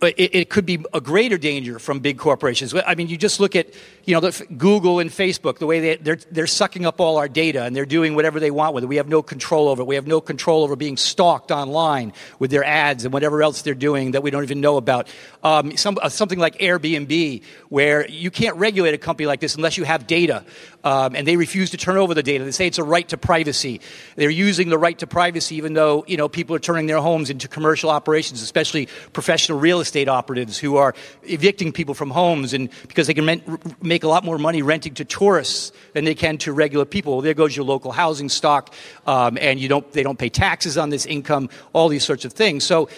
it, 0.01 0.35
it, 0.35 0.49
could 0.49 0.65
be 0.65 0.83
a 0.93 1.01
greater 1.01 1.37
danger 1.37 1.79
from 1.79 1.99
big 1.99 2.17
corporations. 2.17 2.73
I 2.85 2.95
mean, 2.95 3.07
you 3.07 3.17
just 3.17 3.39
look 3.39 3.55
at 3.55 3.67
you 4.05 4.13
know 4.13 4.19
the, 4.19 4.45
Google 4.57 4.99
and 4.99 5.09
Facebook, 5.09 5.57
the 5.57 5.65
way 5.65 5.79
they, 5.79 5.95
they're 5.97 6.17
they're 6.31 6.47
sucking 6.47 6.85
up 6.85 6.99
all 6.99 7.17
our 7.17 7.27
data 7.27 7.63
and 7.63 7.75
they're 7.75 7.85
doing 7.85 8.15
whatever 8.15 8.39
they 8.39 8.51
want 8.51 8.73
with 8.73 8.83
it. 8.83 8.87
We 8.87 8.95
have 8.97 9.07
no 9.07 9.21
control 9.21 9.67
over 9.67 9.81
it. 9.81 9.85
We 9.85 9.95
have 9.95 10.07
no 10.07 10.21
control 10.21 10.63
over 10.63 10.75
being 10.75 10.97
stalked 10.97 11.51
online 11.51 12.13
with 12.39 12.51
their 12.51 12.63
ads 12.63 13.05
and 13.05 13.13
whatever 13.13 13.43
else 13.43 13.61
they're 13.61 13.73
doing 13.73 14.11
that 14.11 14.23
we 14.23 14.31
don't 14.31 14.43
even 14.43 14.61
know 14.61 14.77
about. 14.77 15.07
Um, 15.43 15.75
some, 15.77 15.97
uh, 16.01 16.09
something 16.09 16.39
like 16.39 16.57
Airbnb, 16.59 17.43
where 17.69 18.07
you 18.07 18.31
can't 18.31 18.55
regulate 18.55 18.93
a 18.93 18.97
company 18.97 19.27
like 19.27 19.39
this 19.39 19.55
unless 19.55 19.77
you 19.77 19.83
have 19.83 20.07
data, 20.07 20.43
um, 20.83 21.15
and 21.15 21.27
they 21.27 21.37
refuse 21.37 21.71
to 21.71 21.77
turn 21.77 21.97
over 21.97 22.13
the 22.13 22.23
data. 22.23 22.43
They 22.43 22.51
say 22.51 22.67
it's 22.67 22.77
a 22.77 22.83
right 22.83 23.07
to 23.09 23.17
privacy. 23.17 23.81
They're 24.15 24.29
using 24.29 24.69
the 24.69 24.77
right 24.77 24.97
to 24.99 25.07
privacy, 25.07 25.55
even 25.55 25.73
though 25.73 26.05
you 26.07 26.17
know 26.17 26.29
people 26.29 26.55
are 26.55 26.59
turning 26.59 26.87
their 26.87 27.01
homes 27.01 27.29
into 27.29 27.47
commercial 27.47 27.89
operations, 27.89 28.41
especially 28.41 28.87
professional 29.13 29.59
real 29.65 29.79
estate 29.79 30.07
operatives 30.07 30.59
who 30.59 30.77
are 30.77 30.93
evicting 31.23 31.71
people 31.71 31.95
from 31.95 32.11
homes 32.11 32.53
and 32.53 32.69
because 32.87 33.07
they 33.07 33.15
can 33.15 33.25
rent, 33.25 33.41
make 33.83 34.03
a 34.03 34.07
lot 34.07 34.23
more 34.23 34.37
money 34.37 34.61
renting 34.61 34.93
to 34.93 35.03
tourists 35.03 35.71
than 35.93 36.05
they 36.05 36.13
can 36.13 36.37
to 36.37 36.53
regular 36.53 36.85
people. 36.85 37.13
Well, 37.13 37.21
there 37.21 37.33
goes 37.33 37.55
your 37.55 37.65
local 37.65 37.91
housing 37.91 38.29
stock, 38.29 38.63
um, 39.07 39.39
and 39.41 39.59
you 39.59 39.67
don't 39.67 39.85
they 39.91 40.03
don't 40.03 40.19
pay 40.19 40.29
taxes 40.29 40.77
on 40.77 40.91
this 40.91 41.05
income. 41.07 41.49
All 41.73 41.87
these 41.89 42.05
sorts 42.05 42.25
of 42.25 42.33
things. 42.33 42.63
So 42.63 42.89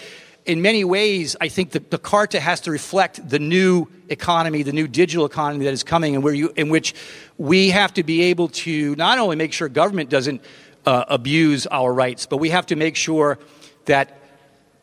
in 0.45 0.61
many 0.61 0.83
ways, 0.83 1.35
I 1.39 1.47
think 1.49 1.71
that 1.71 1.89
the 1.89 1.97
Carta 1.97 2.39
has 2.39 2.59
to 2.61 2.71
reflect 2.71 3.15
the 3.29 3.39
new 3.39 3.87
economy, 4.09 4.63
the 4.63 4.73
new 4.73 4.87
digital 4.87 5.25
economy 5.25 5.65
that 5.65 5.73
is 5.73 5.83
coming, 5.83 6.15
and 6.15 6.23
where 6.23 6.33
you, 6.33 6.51
in 6.55 6.69
which 6.69 6.95
we 7.37 7.69
have 7.69 7.93
to 7.93 8.03
be 8.03 8.23
able 8.23 8.47
to 8.49 8.95
not 8.95 9.19
only 9.19 9.35
make 9.35 9.53
sure 9.53 9.69
government 9.69 10.09
doesn't 10.09 10.41
uh, 10.85 11.05
abuse 11.07 11.67
our 11.67 11.93
rights, 11.93 12.25
but 12.25 12.37
we 12.37 12.49
have 12.49 12.65
to 12.65 12.75
make 12.75 12.95
sure 12.95 13.37
that 13.85 14.07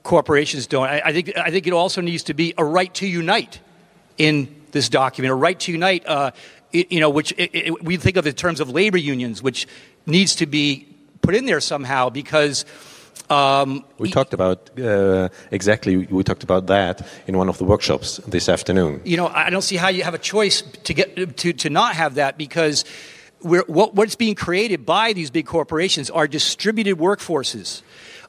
corporations 0.05 0.69
don't. 0.69 0.87
I, 0.87 1.03
I, 1.07 1.13
think, 1.13 1.37
I 1.37 1.51
think 1.51 1.67
it 1.67 1.73
also 1.73 2.01
needs 2.01 2.23
to 2.25 2.35
be 2.35 2.55
a 2.57 2.65
right 2.65 2.93
to 2.95 3.07
unite 3.07 3.59
in 4.17 4.55
this 4.71 4.89
document, 4.89 5.33
a 5.33 5.35
right 5.35 5.59
to 5.59 5.73
unite, 5.73 6.07
uh, 6.07 6.31
it, 6.73 6.93
you 6.93 7.01
know, 7.01 7.11
which 7.11 7.33
it, 7.33 7.51
it, 7.53 7.83
we 7.83 7.97
think 7.97 8.17
of 8.17 8.27
in 8.27 8.35
terms 8.35 8.61
of 8.61 8.71
labor 8.71 8.99
unions, 8.99 9.43
which 9.43 9.67
needs 10.07 10.37
to 10.37 10.47
be 10.47 10.87
put 11.23 11.35
in 11.35 11.47
there 11.47 11.61
somehow 11.61 12.11
because 12.11 12.65
um, 13.31 13.85
we 13.99 14.11
talked 14.11 14.35
about 14.35 14.79
uh, 14.79 15.31
exactly. 15.51 15.97
We 15.97 16.23
talked 16.23 16.43
about 16.43 16.67
that 16.67 17.07
in 17.27 17.39
one 17.39 17.49
of 17.49 17.57
the 17.59 17.65
workshops 17.65 18.19
this 18.27 18.49
afternoon. 18.49 19.01
You 19.05 19.17
know, 19.17 19.29
I 19.29 19.49
don't 19.51 19.63
see 19.63 19.77
how 19.77 19.89
you 19.89 20.03
have 20.03 20.15
a 20.15 20.19
choice 20.19 20.61
to 20.61 20.95
get 20.95 21.37
to 21.39 21.53
to 21.55 21.71
not 21.71 21.95
have 21.95 22.17
that 22.17 22.37
because 22.37 22.85
what, 23.41 23.95
what's 23.95 24.17
being 24.17 24.35
created 24.35 24.87
by 24.87 25.13
these 25.13 25.31
big 25.31 25.47
corporations 25.47 26.11
are 26.11 26.27
distributed 26.27 26.97
workforces. 26.99 27.83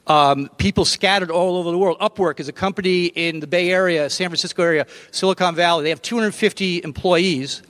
Um, 0.06 0.48
people 0.56 0.84
scattered 0.84 1.30
all 1.30 1.56
over 1.56 1.70
the 1.70 1.78
world. 1.78 1.98
Upwork 1.98 2.38
is 2.38 2.48
a 2.48 2.52
company 2.52 3.06
in 3.06 3.40
the 3.40 3.46
Bay 3.46 3.70
Area, 3.70 4.08
San 4.08 4.28
Francisco 4.28 4.62
area, 4.62 4.86
Silicon 5.10 5.54
Valley. 5.54 5.82
They 5.84 5.90
have 5.90 6.02
250 6.02 6.82
employees. 6.84 7.62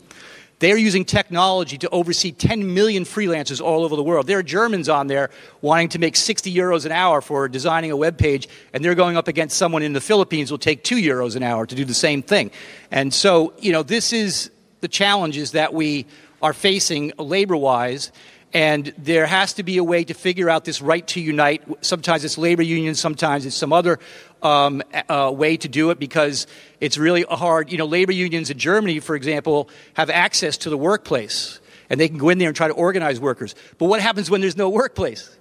They're 0.58 0.78
using 0.78 1.04
technology 1.04 1.76
to 1.78 1.88
oversee 1.90 2.32
10 2.32 2.74
million 2.74 3.04
freelancers 3.04 3.60
all 3.60 3.84
over 3.84 3.94
the 3.94 4.02
world. 4.02 4.26
There 4.26 4.38
are 4.38 4.42
Germans 4.42 4.88
on 4.88 5.06
there 5.06 5.30
wanting 5.60 5.90
to 5.90 5.98
make 5.98 6.16
60 6.16 6.54
euros 6.54 6.86
an 6.86 6.92
hour 6.92 7.20
for 7.20 7.46
designing 7.46 7.90
a 7.90 7.96
web 7.96 8.16
page, 8.16 8.48
and 8.72 8.82
they're 8.82 8.94
going 8.94 9.18
up 9.18 9.28
against 9.28 9.58
someone 9.58 9.82
in 9.82 9.92
the 9.92 10.00
Philippines 10.00 10.48
who 10.48 10.54
will 10.54 10.58
take 10.58 10.82
2 10.82 10.96
euros 10.96 11.36
an 11.36 11.42
hour 11.42 11.66
to 11.66 11.74
do 11.74 11.84
the 11.84 11.94
same 11.94 12.22
thing. 12.22 12.50
And 12.90 13.12
so, 13.12 13.52
you 13.58 13.72
know, 13.72 13.82
this 13.82 14.14
is 14.14 14.50
the 14.80 14.88
challenges 14.88 15.52
that 15.52 15.74
we 15.74 16.06
are 16.40 16.54
facing 16.54 17.12
labor 17.18 17.56
wise. 17.56 18.10
And 18.56 18.94
there 18.96 19.26
has 19.26 19.52
to 19.52 19.62
be 19.62 19.76
a 19.76 19.84
way 19.84 20.02
to 20.04 20.14
figure 20.14 20.48
out 20.48 20.64
this 20.64 20.80
right 20.80 21.06
to 21.08 21.20
unite. 21.20 21.62
Sometimes 21.84 22.24
it's 22.24 22.38
labor 22.38 22.62
unions, 22.62 22.98
sometimes 22.98 23.44
it's 23.44 23.54
some 23.54 23.70
other 23.70 23.98
um, 24.42 24.82
uh, 25.10 25.30
way 25.30 25.58
to 25.58 25.68
do 25.68 25.90
it 25.90 25.98
because 25.98 26.46
it's 26.80 26.96
really 26.96 27.20
hard. 27.28 27.70
You 27.70 27.76
know, 27.76 27.84
labor 27.84 28.12
unions 28.12 28.48
in 28.48 28.56
Germany, 28.56 28.98
for 29.00 29.14
example, 29.14 29.68
have 29.92 30.08
access 30.08 30.56
to 30.56 30.70
the 30.70 30.78
workplace 30.78 31.60
and 31.90 32.00
they 32.00 32.08
can 32.08 32.16
go 32.16 32.30
in 32.30 32.38
there 32.38 32.48
and 32.48 32.56
try 32.56 32.66
to 32.66 32.72
organize 32.72 33.20
workers. 33.20 33.54
But 33.76 33.90
what 33.90 34.00
happens 34.00 34.30
when 34.30 34.40
there's 34.40 34.56
no 34.56 34.70
workplace? 34.70 35.36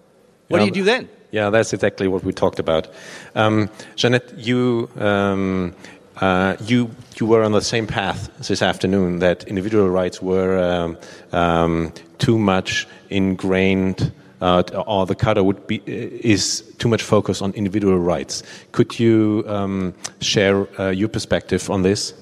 What 0.50 0.58
yeah, 0.58 0.64
do 0.64 0.66
you 0.66 0.72
do 0.74 0.84
then? 0.84 1.08
Yeah, 1.32 1.52
that's 1.52 1.72
exactly 1.72 2.10
what 2.10 2.26
we 2.26 2.34
talked 2.34 2.60
about. 2.60 2.90
Um, 3.34 3.70
Jeanette, 3.96 4.38
you, 4.38 4.90
um, 4.98 5.74
uh, 6.22 6.56
you, 6.62 6.90
you 7.20 7.26
were 7.26 7.44
on 7.44 7.52
the 7.52 7.62
same 7.62 7.88
path 7.88 8.30
this 8.48 8.62
afternoon 8.62 9.20
that 9.20 9.44
individual 9.46 9.90
rights 9.90 10.22
were 10.22 10.58
um, 10.58 10.98
um 11.32 11.94
too 12.18 12.38
much 12.40 12.88
ingrained 13.10 14.12
uh, 14.42 14.64
or 14.88 15.06
the 15.06 15.16
cutter 15.16 15.44
would 15.44 15.66
be 15.68 15.82
is 15.86 16.62
too 16.78 16.88
much 16.88 17.02
focus 17.02 17.42
on 17.42 17.52
individual 17.54 17.98
rights. 17.98 18.44
Could 18.72 19.00
you 19.00 19.44
um, 19.48 19.94
share 20.22 20.68
uh, 20.80 20.90
your 20.90 21.10
perspective 21.10 21.70
on 21.70 21.82
this? 21.82 22.14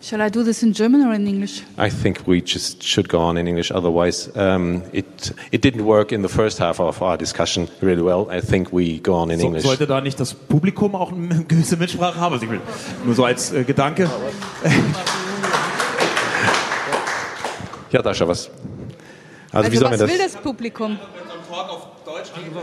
Shall 0.00 0.22
I 0.22 0.28
do 0.28 0.44
this 0.44 0.62
in 0.62 0.72
German 0.72 1.02
or 1.02 1.12
in 1.12 1.26
English? 1.26 1.64
I 1.76 1.90
think 1.90 2.24
we 2.26 2.40
just 2.40 2.84
should 2.84 3.08
go 3.08 3.18
on 3.18 3.36
in 3.36 3.48
English. 3.48 3.72
Otherwise, 3.72 4.30
um, 4.36 4.84
it 4.92 5.34
it 5.50 5.60
didn't 5.60 5.84
work 5.84 6.12
in 6.12 6.22
the 6.22 6.28
first 6.28 6.58
half 6.58 6.78
of 6.78 7.02
our 7.02 7.16
discussion 7.16 7.68
really 7.80 8.02
well. 8.02 8.28
I 8.30 8.40
think 8.40 8.72
we 8.72 9.00
go 9.00 9.14
on 9.14 9.30
in 9.30 9.40
so, 9.40 9.46
English. 9.46 9.64
Sollte 9.64 9.88
da 9.88 10.00
nicht 10.00 10.20
das 10.20 10.34
Publikum 10.34 10.94
auch 10.94 11.10
eine 11.12 11.44
gewisse 11.48 11.76
Mitsprache 11.76 12.20
haben? 12.20 12.34
Also 12.34 12.46
nur 13.04 13.14
so 13.14 13.24
als 13.24 13.52
äh, 13.52 13.64
Gedanke. 13.64 14.08
ja, 17.90 18.00
Dascha, 18.00 18.28
was? 18.28 18.50
Also, 19.50 19.58
also 19.58 19.72
wie 19.72 19.76
soll 19.76 19.90
was 19.90 19.98
das? 19.98 20.10
will 20.10 20.18
das 20.18 20.36
Publikum? 20.36 20.98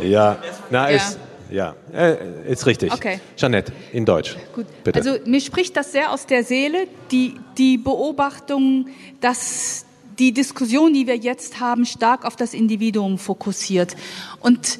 Ja, 0.03 0.37
na, 0.69 0.89
ja. 0.89 0.95
ist, 0.95 1.19
ja, 1.49 1.75
äh, 1.93 2.17
ist 2.51 2.65
richtig. 2.65 2.91
Okay. 2.91 3.19
Jeanette, 3.35 3.71
in 3.91 4.05
Deutsch. 4.05 4.35
Gut. 4.53 4.65
Bitte. 4.83 4.99
Also 4.99 5.17
mir 5.25 5.41
spricht 5.41 5.75
das 5.77 5.91
sehr 5.91 6.11
aus 6.11 6.25
der 6.25 6.43
Seele, 6.43 6.87
die, 7.11 7.35
die 7.57 7.77
Beobachtung, 7.77 8.87
dass 9.21 9.85
die 10.19 10.31
Diskussion, 10.31 10.93
die 10.93 11.07
wir 11.07 11.17
jetzt 11.17 11.59
haben, 11.59 11.85
stark 11.85 12.25
auf 12.25 12.35
das 12.35 12.53
Individuum 12.53 13.17
fokussiert. 13.17 13.95
Und 14.39 14.79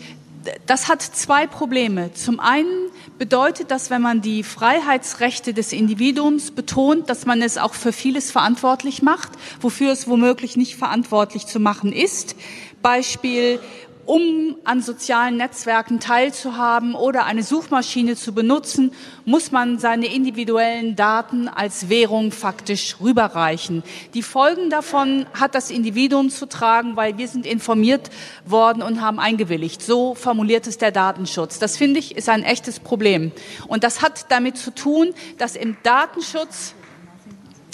das 0.66 0.88
hat 0.88 1.01
zwei 1.01 1.47
Probleme. 1.47 2.13
Zum 2.13 2.39
einen 2.39 2.89
bedeutet 3.18 3.72
das, 3.72 3.89
wenn 3.89 4.01
man 4.01 4.22
die 4.22 4.43
Freiheitsrechte 4.43 5.53
des 5.53 5.74
Individuums 5.74 6.51
betont, 6.51 7.09
dass 7.09 7.26
man 7.26 7.41
es 7.41 7.57
auch 7.57 7.74
für 7.74 7.91
vieles 7.91 8.32
verantwortlich 8.32 9.01
macht, 9.01 9.32
wofür 9.61 9.91
es 9.91 10.07
womöglich 10.07 10.55
nicht 10.55 10.76
verantwortlich 10.76 11.47
zu 11.47 11.59
machen 11.59 11.91
ist. 11.91 12.36
Beispiel 12.82 13.59
um 14.06 14.56
an 14.64 14.82
sozialen 14.82 15.38
Netzwerken 15.38 15.99
teilzuhaben 15.99 16.95
oder 16.95 17.26
eine 17.26 17.43
Suchmaschine 17.43 18.16
zu 18.16 18.34
benutzen, 18.34 18.91
muss 19.26 19.51
man 19.51 19.80
seine 19.80 20.06
individuellen 20.06 20.95
Daten 20.95 21.47
als 21.47 21.89
Währung 21.89 22.32
faktisch 22.32 22.97
rüberreichen. 23.01 23.84
Die 24.14 24.22
Folgen 24.22 24.70
davon 24.70 25.26
hat 25.34 25.56
das 25.56 25.72
Individuum 25.72 26.30
zu 26.30 26.45
tragen, 26.45 26.95
weil 26.95 27.18
wir 27.18 27.28
sind 27.28 27.45
informiert 27.45 28.12
worden 28.45 28.84
und 28.84 29.01
haben 29.01 29.20
eingewilligt. 29.20 29.82
So 29.82 30.14
formuliert 30.14 30.68
es 30.68 30.78
der 30.78 30.91
Datenschutz. 30.91 31.58
Das 31.58 31.78
finde 31.78 31.99
ich 31.99 32.16
ist 32.16 32.30
ein 32.30 32.43
echtes 32.43 32.80
Problem. 32.80 33.32
Und 33.68 33.84
das 33.84 34.01
hat 34.01 34.28
damit 34.30 34.58
zu 34.58 34.74
tun, 34.74 35.14
dass 35.38 35.56
im 35.56 35.78
Datenschutz 35.84 36.74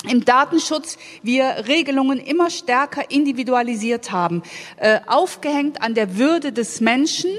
im 0.10 0.26
Datenschutz 0.26 0.97
wir 1.22 1.66
Regelungen 1.68 2.20
immer 2.20 2.49
stärker 2.49 3.12
individualisiert 3.12 4.12
haben, 4.12 4.41
äh, 4.78 4.99
aufgehängt 5.06 5.82
an 5.82 5.93
der 5.93 6.18
Würde 6.18 6.52
des 6.52 6.82
Menschen, 6.82 7.30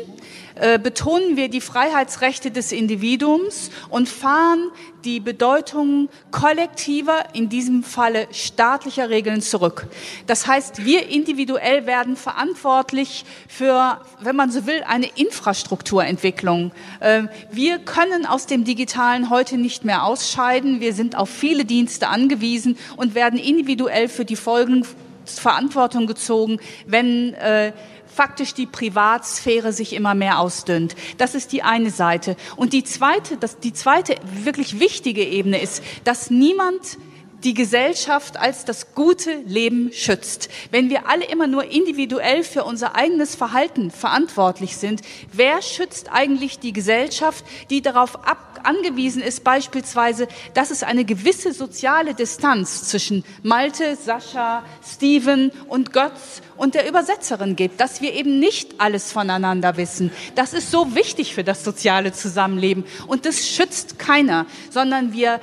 äh, 0.54 0.78
betonen 0.78 1.36
wir 1.36 1.48
die 1.48 1.60
Freiheitsrechte 1.60 2.50
des 2.50 2.72
Individuums 2.72 3.70
und 3.90 4.08
fahren 4.08 4.70
die 5.04 5.20
Bedeutung 5.20 6.08
kollektiver, 6.30 7.24
in 7.32 7.48
diesem 7.48 7.82
Falle 7.82 8.28
staatlicher 8.30 9.10
Regeln 9.10 9.42
zurück. 9.42 9.88
Das 10.26 10.46
heißt, 10.46 10.84
wir 10.84 11.08
individuell 11.08 11.86
werden 11.86 12.16
verantwortlich 12.16 13.24
für, 13.48 14.00
wenn 14.20 14.36
man 14.36 14.50
so 14.50 14.66
will, 14.66 14.82
eine 14.86 15.06
Infrastrukturentwicklung. 15.06 16.72
Äh, 17.00 17.24
wir 17.50 17.78
können 17.78 18.26
aus 18.26 18.46
dem 18.46 18.64
Digitalen 18.64 19.30
heute 19.30 19.56
nicht 19.56 19.84
mehr 19.84 20.04
ausscheiden. 20.04 20.80
Wir 20.80 20.92
sind 20.92 21.16
auf 21.16 21.30
viele 21.30 21.64
Dienste 21.64 22.08
angewiesen 22.08 22.76
und 22.96 23.14
werden 23.14 23.38
individuell 23.38 24.08
für 24.08 24.24
die 24.24 24.36
Folgen 24.36 24.86
Verantwortung 25.24 26.06
gezogen, 26.06 26.58
wenn 26.86 27.34
äh, 27.34 27.72
faktisch 28.14 28.54
die 28.54 28.66
Privatsphäre 28.66 29.72
sich 29.72 29.94
immer 29.94 30.14
mehr 30.14 30.38
ausdünnt. 30.38 30.94
Das 31.18 31.34
ist 31.34 31.52
die 31.52 31.62
eine 31.62 31.90
Seite. 31.90 32.36
Und 32.56 32.72
die 32.72 32.84
zweite, 32.84 33.36
das, 33.36 33.58
die 33.58 33.72
zweite 33.72 34.16
wirklich 34.44 34.80
wichtige 34.80 35.24
Ebene 35.24 35.60
ist, 35.60 35.82
dass 36.04 36.30
niemand 36.30 36.98
die 37.44 37.54
Gesellschaft 37.54 38.36
als 38.36 38.64
das 38.64 38.94
gute 38.94 39.34
Leben 39.46 39.90
schützt. 39.92 40.48
Wenn 40.70 40.90
wir 40.90 41.08
alle 41.08 41.24
immer 41.24 41.46
nur 41.46 41.64
individuell 41.64 42.44
für 42.44 42.64
unser 42.64 42.94
eigenes 42.94 43.34
Verhalten 43.34 43.90
verantwortlich 43.90 44.76
sind, 44.76 45.02
wer 45.32 45.62
schützt 45.62 46.10
eigentlich 46.12 46.58
die 46.58 46.72
Gesellschaft, 46.72 47.44
die 47.70 47.82
darauf 47.82 48.26
ab 48.26 48.52
angewiesen 48.64 49.22
ist, 49.22 49.44
beispielsweise, 49.44 50.28
dass 50.54 50.70
es 50.70 50.82
eine 50.82 51.04
gewisse 51.04 51.52
soziale 51.52 52.14
Distanz 52.14 52.84
zwischen 52.84 53.24
Malte, 53.42 53.96
Sascha, 53.96 54.64
Steven 54.84 55.50
und 55.68 55.92
Götz 55.92 56.42
und 56.56 56.74
der 56.74 56.88
Übersetzerin 56.88 57.56
gibt, 57.56 57.80
dass 57.80 58.00
wir 58.00 58.12
eben 58.12 58.38
nicht 58.38 58.80
alles 58.80 59.12
voneinander 59.12 59.76
wissen. 59.76 60.12
Das 60.34 60.54
ist 60.54 60.70
so 60.70 60.94
wichtig 60.94 61.34
für 61.34 61.44
das 61.44 61.64
soziale 61.64 62.12
Zusammenleben 62.12 62.84
und 63.06 63.26
das 63.26 63.48
schützt 63.48 63.98
keiner, 63.98 64.46
sondern 64.70 65.12
wir 65.12 65.40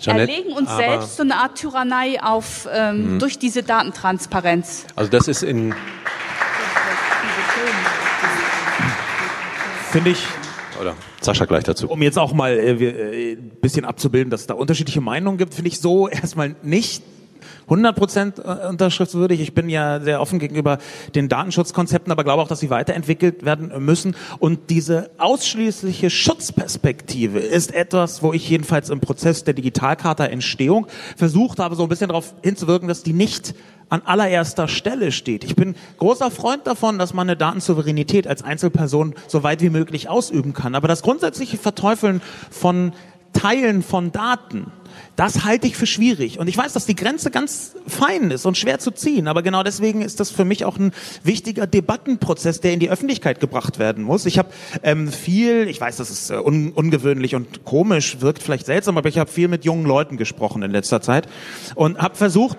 Jeanette, 0.00 0.32
erlegen 0.32 0.52
uns 0.52 0.74
selbst 0.74 1.16
so 1.16 1.22
eine 1.22 1.36
Art 1.36 1.56
Tyrannei 1.56 2.22
auf 2.22 2.68
ähm, 2.72 3.14
mhm. 3.14 3.18
durch 3.18 3.38
diese 3.38 3.62
Datentransparenz. 3.62 4.86
Also 4.96 5.10
das 5.10 5.28
ist 5.28 5.42
in 5.42 5.74
finde 9.90 10.10
ich 10.10 10.24
oder 10.80 10.94
Sascha 11.20 11.44
gleich 11.44 11.64
dazu. 11.64 11.88
Um 11.90 12.00
jetzt 12.02 12.18
auch 12.18 12.32
mal 12.32 12.52
äh, 12.52 13.32
äh, 13.32 13.36
bisschen 13.36 13.84
abzubilden, 13.84 14.30
dass 14.30 14.42
es 14.42 14.46
da 14.46 14.54
unterschiedliche 14.54 15.00
Meinungen 15.00 15.36
gibt, 15.36 15.54
finde 15.54 15.68
ich 15.68 15.80
so 15.80 16.08
erstmal 16.08 16.54
nicht 16.62 17.02
100% 17.70 18.42
äh, 18.42 18.68
unterschriftswürdig. 18.68 19.40
Ich 19.40 19.54
bin 19.54 19.68
ja 19.68 20.00
sehr 20.00 20.20
offen 20.20 20.38
gegenüber 20.38 20.78
den 21.14 21.28
Datenschutzkonzepten, 21.28 22.12
aber 22.12 22.24
glaube 22.24 22.42
auch, 22.42 22.48
dass 22.48 22.60
sie 22.60 22.70
weiterentwickelt 22.70 23.44
werden 23.44 23.72
müssen. 23.84 24.16
Und 24.38 24.70
diese 24.70 25.10
ausschließliche 25.18 26.10
Schutzperspektive 26.10 27.38
ist 27.38 27.72
etwas, 27.72 28.22
wo 28.22 28.32
ich 28.32 28.48
jedenfalls 28.48 28.90
im 28.90 29.00
Prozess 29.00 29.44
der 29.44 29.54
Digitalkarte 29.54 30.28
Entstehung 30.28 30.86
versucht 31.16 31.60
habe, 31.60 31.76
so 31.76 31.84
ein 31.84 31.88
bisschen 31.88 32.08
darauf 32.08 32.34
hinzuwirken, 32.42 32.88
dass 32.88 33.02
die 33.02 33.12
nicht 33.12 33.54
an 33.88 34.02
allererster 34.04 34.68
Stelle 34.68 35.12
steht. 35.12 35.44
Ich 35.44 35.56
bin 35.56 35.74
großer 35.98 36.30
Freund 36.30 36.66
davon, 36.66 36.98
dass 36.98 37.12
man 37.12 37.28
eine 37.28 37.36
Datensouveränität 37.36 38.26
als 38.26 38.42
Einzelperson 38.42 39.14
so 39.26 39.42
weit 39.42 39.60
wie 39.62 39.70
möglich 39.70 40.08
ausüben 40.08 40.54
kann. 40.54 40.74
Aber 40.74 40.88
das 40.88 41.02
grundsätzliche 41.02 41.58
Verteufeln 41.58 42.22
von 42.50 42.92
Teilen 43.32 43.82
von 43.82 44.12
Daten, 44.12 44.72
das 45.16 45.44
halte 45.44 45.66
ich 45.66 45.76
für 45.76 45.86
schwierig. 45.86 46.38
Und 46.38 46.48
ich 46.48 46.56
weiß, 46.56 46.72
dass 46.72 46.86
die 46.86 46.96
Grenze 46.96 47.30
ganz 47.30 47.74
fein 47.86 48.30
ist 48.30 48.46
und 48.46 48.56
schwer 48.56 48.78
zu 48.78 48.90
ziehen. 48.90 49.28
Aber 49.28 49.42
genau 49.42 49.62
deswegen 49.62 50.02
ist 50.02 50.20
das 50.20 50.30
für 50.30 50.44
mich 50.44 50.64
auch 50.64 50.78
ein 50.78 50.92
wichtiger 51.22 51.66
Debattenprozess, 51.66 52.60
der 52.60 52.72
in 52.72 52.80
die 52.80 52.90
Öffentlichkeit 52.90 53.40
gebracht 53.40 53.78
werden 53.78 54.02
muss. 54.02 54.26
Ich 54.26 54.38
habe 54.38 54.48
ähm, 54.82 55.08
viel, 55.08 55.68
ich 55.68 55.80
weiß, 55.80 55.96
das 55.98 56.10
ist 56.10 56.30
äh, 56.30 56.34
un 56.36 56.72
ungewöhnlich 56.72 57.34
und 57.34 57.64
komisch, 57.64 58.20
wirkt 58.20 58.42
vielleicht 58.42 58.66
seltsam, 58.66 58.96
aber 58.96 59.08
ich 59.08 59.18
habe 59.18 59.30
viel 59.30 59.48
mit 59.48 59.64
jungen 59.64 59.84
Leuten 59.84 60.16
gesprochen 60.16 60.62
in 60.62 60.70
letzter 60.70 61.00
Zeit 61.00 61.28
und 61.74 61.98
habe 61.98 62.16
versucht, 62.16 62.56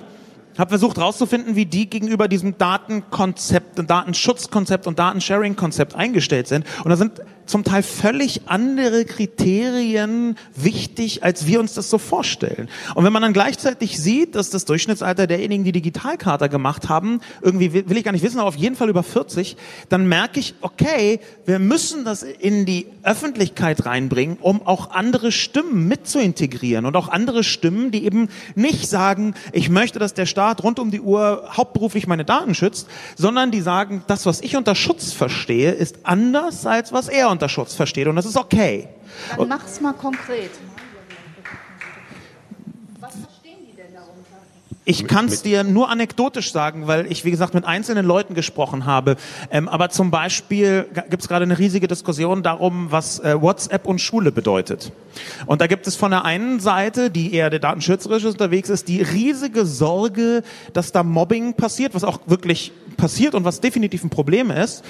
habe 0.57 0.69
versucht 0.69 0.97
herauszufinden, 0.97 1.55
wie 1.55 1.65
die 1.65 1.89
gegenüber 1.89 2.27
diesem 2.27 2.57
Datenkonzept, 2.57 3.89
Datenschutzkonzept 3.89 4.85
und 4.85 4.99
Datensharing-Konzept 4.99 5.95
eingestellt 5.95 6.47
sind. 6.47 6.65
Und 6.83 6.89
da 6.89 6.95
sind 6.95 7.21
zum 7.51 7.65
Teil 7.65 7.83
völlig 7.83 8.43
andere 8.45 9.03
Kriterien 9.03 10.37
wichtig, 10.55 11.23
als 11.23 11.45
wir 11.45 11.59
uns 11.59 11.73
das 11.73 11.89
so 11.89 11.97
vorstellen. 11.97 12.69
Und 12.95 13.03
wenn 13.03 13.11
man 13.11 13.21
dann 13.21 13.33
gleichzeitig 13.33 13.99
sieht, 13.99 14.35
dass 14.35 14.49
das 14.49 14.63
Durchschnittsalter 14.63 15.27
derjenigen, 15.27 15.65
die 15.65 15.73
Digitalkarte 15.73 16.47
gemacht 16.47 16.87
haben, 16.87 17.19
irgendwie 17.41 17.73
will 17.73 17.97
ich 17.97 18.05
gar 18.05 18.13
nicht 18.13 18.23
wissen, 18.23 18.39
aber 18.39 18.47
auf 18.47 18.55
jeden 18.55 18.77
Fall 18.77 18.89
über 18.89 19.03
40, 19.03 19.57
dann 19.89 20.07
merke 20.07 20.39
ich, 20.39 20.55
okay, 20.61 21.19
wir 21.45 21.59
müssen 21.59 22.05
das 22.05 22.23
in 22.23 22.65
die 22.65 22.87
Öffentlichkeit 23.03 23.85
reinbringen, 23.85 24.37
um 24.39 24.65
auch 24.65 24.91
andere 24.91 25.33
Stimmen 25.33 25.89
mit 25.89 26.07
zu 26.07 26.19
integrieren 26.19 26.85
und 26.85 26.95
auch 26.95 27.09
andere 27.09 27.43
Stimmen, 27.43 27.91
die 27.91 28.05
eben 28.05 28.29
nicht 28.55 28.87
sagen, 28.89 29.33
ich 29.51 29.69
möchte, 29.69 29.99
dass 29.99 30.13
der 30.13 30.25
Staat 30.25 30.63
rund 30.63 30.79
um 30.79 30.89
die 30.89 31.01
Uhr 31.01 31.49
hauptberuflich 31.57 32.07
meine 32.07 32.23
Daten 32.23 32.55
schützt, 32.55 32.87
sondern 33.17 33.51
die 33.51 33.61
sagen, 33.61 34.03
das, 34.07 34.25
was 34.25 34.39
ich 34.39 34.55
unter 34.55 34.73
Schutz 34.73 35.11
verstehe, 35.11 35.71
ist 35.71 35.99
anders 36.03 36.65
als 36.65 36.93
was 36.93 37.09
er 37.09 37.29
unter 37.29 37.40
Schutz 37.49 37.73
versteht 37.73 38.07
und 38.07 38.15
das 38.15 38.25
ist 38.25 38.37
okay. 38.37 38.87
Dann 39.37 39.47
mach's 39.47 39.81
mal 39.81 39.93
konkret. 39.93 40.51
Ich 44.83 45.07
kann 45.07 45.27
es 45.27 45.43
dir 45.43 45.63
nur 45.63 45.89
anekdotisch 45.89 46.51
sagen, 46.51 46.87
weil 46.87 47.09
ich, 47.11 47.23
wie 47.23 47.29
gesagt, 47.29 47.53
mit 47.53 47.65
einzelnen 47.65 48.03
Leuten 48.03 48.33
gesprochen 48.33 48.87
habe. 48.87 49.15
Ähm, 49.51 49.69
aber 49.69 49.89
zum 49.89 50.09
Beispiel 50.09 50.87
gibt 51.09 51.21
es 51.21 51.29
gerade 51.29 51.43
eine 51.43 51.59
riesige 51.59 51.87
Diskussion 51.87 52.41
darum, 52.41 52.87
was 52.89 53.19
äh, 53.19 53.39
WhatsApp 53.39 53.85
und 53.85 54.01
Schule 54.01 54.31
bedeutet. 54.31 54.91
Und 55.45 55.61
da 55.61 55.67
gibt 55.67 55.85
es 55.85 55.95
von 55.95 56.09
der 56.09 56.25
einen 56.25 56.59
Seite, 56.59 57.11
die 57.11 57.31
eher 57.33 57.51
der 57.51 57.59
datenschützerisch 57.59 58.25
unterwegs 58.25 58.69
ist, 58.69 58.87
die 58.87 59.03
riesige 59.03 59.67
Sorge, 59.67 60.41
dass 60.73 60.91
da 60.91 61.03
Mobbing 61.03 61.53
passiert, 61.53 61.93
was 61.93 62.03
auch 62.03 62.19
wirklich 62.25 62.71
passiert 62.97 63.35
und 63.35 63.45
was 63.45 63.61
definitiv 63.61 64.03
ein 64.03 64.09
Problem 64.09 64.49
ist. 64.49 64.83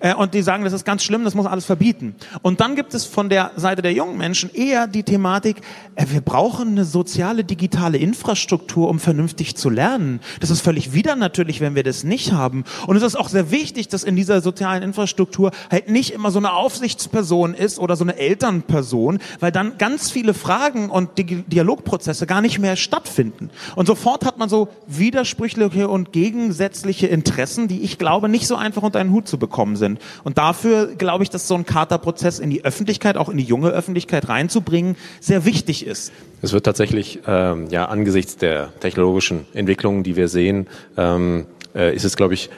Äh, 0.00 0.14
und 0.14 0.34
die 0.34 0.42
sagen, 0.42 0.64
das 0.64 0.72
ist 0.72 0.84
ganz 0.84 1.02
schlimm, 1.02 1.24
das 1.24 1.34
muss 1.34 1.46
alles 1.46 1.64
verbieten. 1.64 2.14
Und 2.42 2.60
dann 2.60 2.76
gibt 2.76 2.94
es 2.94 3.04
von 3.04 3.28
der 3.28 3.52
Seite 3.56 3.82
der 3.82 3.92
jungen 3.92 4.16
Menschen 4.16 4.52
eher 4.52 4.86
die 4.86 5.02
Thematik, 5.02 5.58
äh, 5.96 6.06
wir 6.08 6.20
brauchen 6.20 6.68
eine 6.68 6.84
soziale 6.84 7.44
digitale 7.44 7.98
Infrastruktur, 7.98 8.88
um 8.88 8.98
vernünftig 8.98 9.56
zu 9.56 9.70
lernen. 9.70 10.20
Das 10.40 10.50
ist 10.50 10.60
völlig 10.60 10.92
wieder 10.92 11.16
natürlich, 11.16 11.60
wenn 11.60 11.74
wir 11.74 11.82
das 11.82 12.04
nicht 12.04 12.32
haben. 12.32 12.64
Und 12.86 12.96
es 12.96 13.02
ist 13.02 13.16
auch 13.16 13.28
sehr 13.28 13.50
wichtig, 13.50 13.88
dass 13.88 14.04
in 14.04 14.16
dieser 14.16 14.40
sozialen 14.40 14.82
Infrastruktur 14.82 15.50
halt 15.70 15.88
nicht 15.88 16.12
immer 16.12 16.30
so 16.30 16.38
eine 16.38 16.52
Aufsichtsperson 16.52 17.54
ist 17.54 17.78
oder 17.78 17.96
so 17.96 18.04
eine 18.04 18.16
Elternperson, 18.16 19.18
weil 19.40 19.52
dann 19.52 19.78
ganz 19.78 20.10
viele 20.10 20.34
Fragen 20.34 20.90
und 20.90 21.10
Dialogprozesse 21.18 22.26
gar 22.26 22.40
nicht 22.40 22.58
mehr 22.58 22.76
stattfinden. 22.76 23.50
Und 23.76 23.86
sofort 23.86 24.24
hat 24.24 24.38
man 24.38 24.48
so 24.48 24.68
widersprüchliche 24.86 25.88
und 25.88 26.12
gegensätzliche 26.12 27.06
Interessen, 27.06 27.68
die 27.68 27.80
ich 27.80 27.98
glaube 27.98 28.28
nicht 28.28 28.46
so 28.46 28.56
einfach 28.56 28.82
unter 28.82 28.98
einen 28.98 29.10
Hut 29.10 29.28
zu 29.28 29.38
bekommen 29.38 29.76
sind. 29.76 29.87
Und 30.24 30.36
dafür 30.36 30.94
glaube 30.94 31.24
ich, 31.24 31.30
dass 31.30 31.48
so 31.48 31.54
ein 31.54 31.64
Charta-Prozess 31.64 32.38
in 32.38 32.50
die 32.50 32.64
Öffentlichkeit, 32.64 33.16
auch 33.16 33.28
in 33.28 33.38
die 33.38 33.44
junge 33.44 33.70
Öffentlichkeit 33.70 34.28
reinzubringen, 34.28 34.96
sehr 35.20 35.44
wichtig 35.44 35.86
ist. 35.86 36.12
Es 36.42 36.52
wird 36.52 36.64
tatsächlich 36.64 37.20
ähm, 37.26 37.68
ja 37.70 37.86
angesichts 37.86 38.36
der 38.36 38.72
technologischen 38.80 39.46
Entwicklungen, 39.54 40.02
die 40.02 40.16
wir 40.16 40.28
sehen, 40.28 40.66
ähm, 40.96 41.46
äh, 41.74 41.94
ist 41.94 42.04
es, 42.04 42.16
glaube 42.16 42.34
ich, 42.34 42.50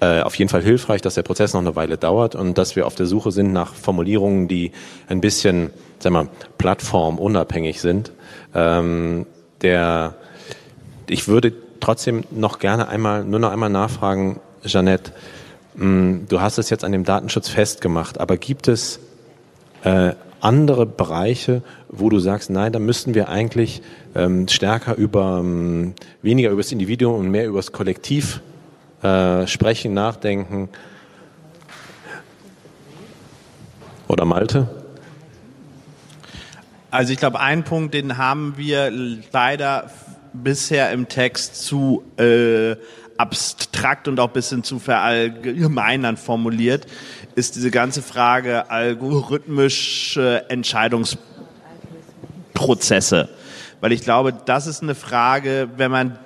äh, 0.00 0.22
auf 0.22 0.34
jeden 0.36 0.48
Fall 0.48 0.62
hilfreich, 0.62 1.02
dass 1.02 1.14
der 1.14 1.22
Prozess 1.22 1.54
noch 1.54 1.60
eine 1.60 1.76
Weile 1.76 1.96
dauert 1.96 2.34
und 2.34 2.58
dass 2.58 2.76
wir 2.76 2.86
auf 2.86 2.94
der 2.94 3.06
Suche 3.06 3.32
sind 3.32 3.52
nach 3.52 3.74
Formulierungen, 3.74 4.48
die 4.48 4.72
ein 5.08 5.20
bisschen, 5.20 5.70
sag 5.98 6.12
mal, 6.12 6.28
plattformunabhängig 6.58 7.80
sind. 7.80 8.12
Ähm, 8.54 9.26
der, 9.62 10.14
ich 11.08 11.28
würde 11.28 11.52
trotzdem 11.80 12.24
noch 12.30 12.58
gerne 12.58 12.88
einmal, 12.88 13.24
nur 13.24 13.38
noch 13.38 13.50
einmal 13.50 13.70
nachfragen, 13.70 14.40
Jeanette, 14.64 15.12
du 15.76 16.40
hast 16.40 16.58
es 16.58 16.70
jetzt 16.70 16.84
an 16.84 16.92
dem 16.92 17.04
Datenschutz 17.04 17.48
festgemacht, 17.48 18.20
aber 18.20 18.36
gibt 18.36 18.68
es 18.68 19.00
äh, 19.82 20.12
andere 20.40 20.86
Bereiche, 20.86 21.62
wo 21.88 22.10
du 22.10 22.18
sagst, 22.18 22.50
nein, 22.50 22.72
da 22.72 22.78
müssten 22.78 23.14
wir 23.14 23.28
eigentlich 23.28 23.82
ähm, 24.14 24.46
stärker 24.46 24.94
über, 24.94 25.38
ähm, 25.40 25.94
weniger 26.22 26.50
über 26.50 26.62
das 26.62 26.70
Individuum 26.70 27.18
und 27.20 27.30
mehr 27.30 27.46
über 27.46 27.58
das 27.58 27.72
Kollektiv 27.72 28.40
äh, 29.02 29.46
sprechen, 29.46 29.94
nachdenken? 29.94 30.68
Oder 34.06 34.26
Malte? 34.26 34.68
Also 36.90 37.12
ich 37.12 37.18
glaube, 37.18 37.40
einen 37.40 37.64
Punkt, 37.64 37.94
den 37.94 38.18
haben 38.18 38.54
wir 38.56 38.92
leider 39.32 39.90
bisher 40.32 40.92
im 40.92 41.08
Text 41.08 41.56
zu 41.62 42.04
äh, 42.18 42.76
abstrakt 43.16 44.08
und 44.08 44.20
auch 44.20 44.30
bisschen 44.30 44.64
zu 44.64 44.78
verallgemeinern 44.78 46.16
formuliert 46.16 46.86
ist 47.34 47.56
diese 47.56 47.70
ganze 47.70 48.00
Frage 48.02 48.70
algorithmische 48.70 50.44
Entscheidungsprozesse. 50.48 53.28
Weil 53.80 53.92
ich 53.92 54.02
glaube, 54.02 54.32
das 54.32 54.66
ist 54.66 54.82
eine 54.82 54.94
Frage, 54.94 55.68
wenn 55.76 55.90
man 55.90 56.18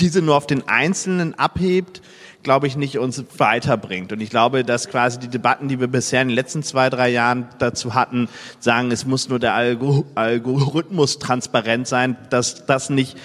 diese 0.00 0.22
nur 0.22 0.36
auf 0.36 0.46
den 0.46 0.68
Einzelnen 0.68 1.34
abhebt, 1.34 2.00
glaube 2.42 2.68
ich, 2.68 2.76
nicht 2.76 2.98
uns 2.98 3.22
weiterbringt. 3.38 4.12
Und 4.12 4.20
ich 4.20 4.30
glaube, 4.30 4.64
dass 4.64 4.88
quasi 4.88 5.18
die 5.18 5.28
Debatten, 5.28 5.68
die 5.68 5.80
wir 5.80 5.88
bisher 5.88 6.22
in 6.22 6.28
den 6.28 6.36
letzten 6.36 6.62
zwei, 6.62 6.90
drei 6.90 7.08
Jahren 7.08 7.48
dazu 7.58 7.94
hatten, 7.94 8.28
sagen, 8.60 8.92
es 8.92 9.04
muss 9.04 9.28
nur 9.28 9.40
der 9.40 9.54
Algorithmus 9.54 11.18
transparent 11.18 11.88
sein, 11.88 12.16
dass 12.30 12.66
das 12.66 12.88
nicht 12.88 13.16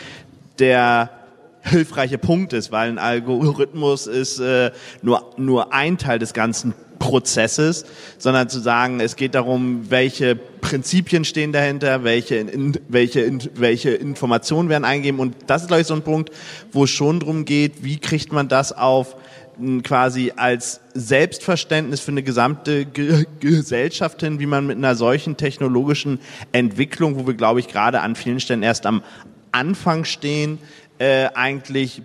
der 0.57 1.20
hilfreiche 1.61 2.17
Punkt 2.17 2.53
ist, 2.53 2.71
weil 2.71 2.89
ein 2.89 2.99
Algorithmus 2.99 4.07
ist 4.07 4.39
äh, 4.39 4.71
nur, 5.01 5.31
nur 5.37 5.73
ein 5.73 5.97
Teil 5.97 6.19
des 6.19 6.33
ganzen 6.33 6.73
Prozesses, 6.99 7.85
sondern 8.19 8.47
zu 8.47 8.59
sagen, 8.59 8.99
es 8.99 9.15
geht 9.15 9.33
darum, 9.33 9.89
welche 9.89 10.35
Prinzipien 10.35 11.25
stehen 11.25 11.51
dahinter, 11.51 12.03
welche, 12.03 12.35
in, 12.35 12.79
welche, 12.87 13.21
in, 13.21 13.41
welche 13.55 13.89
Informationen 13.89 14.69
werden 14.69 14.85
eingegeben. 14.85 15.19
Und 15.19 15.35
das 15.47 15.63
ist, 15.63 15.67
glaube 15.67 15.81
ich, 15.81 15.87
so 15.87 15.95
ein 15.95 16.03
Punkt, 16.03 16.29
wo 16.71 16.83
es 16.83 16.91
schon 16.91 17.19
darum 17.19 17.45
geht, 17.45 17.83
wie 17.83 17.97
kriegt 17.97 18.31
man 18.31 18.47
das 18.47 18.71
auf 18.71 19.15
quasi 19.83 20.31
als 20.35 20.79
Selbstverständnis 20.93 21.99
für 21.99 22.11
eine 22.11 22.23
gesamte 22.23 22.85
Ge 22.85 23.25
Gesellschaft 23.39 24.21
hin, 24.21 24.39
wie 24.39 24.45
man 24.45 24.65
mit 24.65 24.77
einer 24.77 24.95
solchen 24.95 25.37
technologischen 25.37 26.19
Entwicklung, 26.51 27.17
wo 27.17 27.27
wir, 27.27 27.33
glaube 27.33 27.59
ich, 27.59 27.67
gerade 27.67 28.01
an 28.01 28.15
vielen 28.15 28.39
Stellen 28.39 28.63
erst 28.63 28.85
am 28.85 29.03
Anfang 29.51 30.05
stehen, 30.05 30.59
äh, 31.01 31.29
eigentlich 31.33 32.03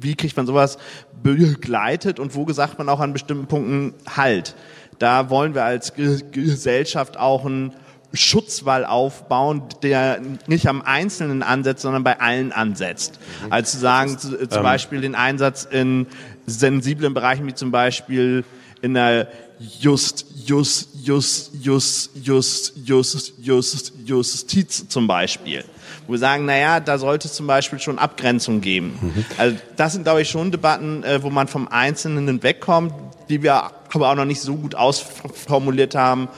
wie 0.00 0.14
kriegt 0.16 0.36
man 0.36 0.46
sowas 0.46 0.78
begleitet 1.22 2.18
und 2.18 2.34
wo 2.34 2.46
gesagt 2.46 2.78
man 2.78 2.88
auch 2.88 3.00
an 3.00 3.12
bestimmten 3.12 3.46
Punkten 3.46 3.92
halt. 4.16 4.54
Da 4.98 5.28
wollen 5.28 5.54
wir 5.54 5.64
als 5.64 5.92
Gesellschaft 5.94 7.18
auch 7.18 7.44
einen 7.44 7.74
Schutzwall 8.14 8.86
aufbauen, 8.86 9.64
der 9.82 10.20
nicht 10.46 10.68
am 10.68 10.80
Einzelnen 10.80 11.42
ansetzt, 11.42 11.82
sondern 11.82 12.02
bei 12.02 12.18
allen 12.18 12.52
ansetzt. 12.52 13.20
Mhm. 13.44 13.52
Also 13.52 13.72
zu 13.72 13.78
sagen, 13.78 14.18
zu, 14.18 14.30
zum 14.48 14.58
ähm. 14.58 14.62
Beispiel 14.62 15.02
den 15.02 15.14
Einsatz 15.14 15.68
in 15.70 16.06
sensiblen 16.46 17.12
Bereichen 17.12 17.46
wie 17.46 17.54
zum 17.54 17.70
Beispiel 17.70 18.44
in 18.80 18.94
der 18.94 19.28
Just, 19.58 20.26
Just, 20.46 20.88
Just, 21.04 21.50
Just, 21.62 22.16
Just, 22.24 22.72
Just, 22.86 23.32
Just, 23.40 23.92
Justiz 24.04 24.88
zum 24.88 25.06
Beispiel. 25.06 25.64
Wo 26.06 26.12
wir 26.12 26.18
sagen, 26.18 26.46
naja, 26.46 26.80
da 26.80 26.98
sollte 26.98 27.28
es 27.28 27.34
zum 27.34 27.46
Beispiel 27.46 27.78
schon 27.78 27.98
Abgrenzung 27.98 28.60
geben. 28.60 28.98
Mhm. 29.00 29.24
Also 29.36 29.56
das 29.76 29.92
sind, 29.92 30.04
glaube 30.04 30.22
ich, 30.22 30.28
schon 30.30 30.50
Debatten, 30.50 31.02
äh, 31.04 31.22
wo 31.22 31.30
man 31.30 31.48
vom 31.48 31.68
Einzelnen 31.68 32.42
wegkommt, 32.42 32.94
die 33.28 33.42
wir 33.42 33.70
aber 33.92 34.10
auch 34.10 34.14
noch 34.14 34.24
nicht 34.24 34.40
so 34.40 34.56
gut 34.56 34.74
ausformuliert 34.74 35.94
haben, 35.94 36.28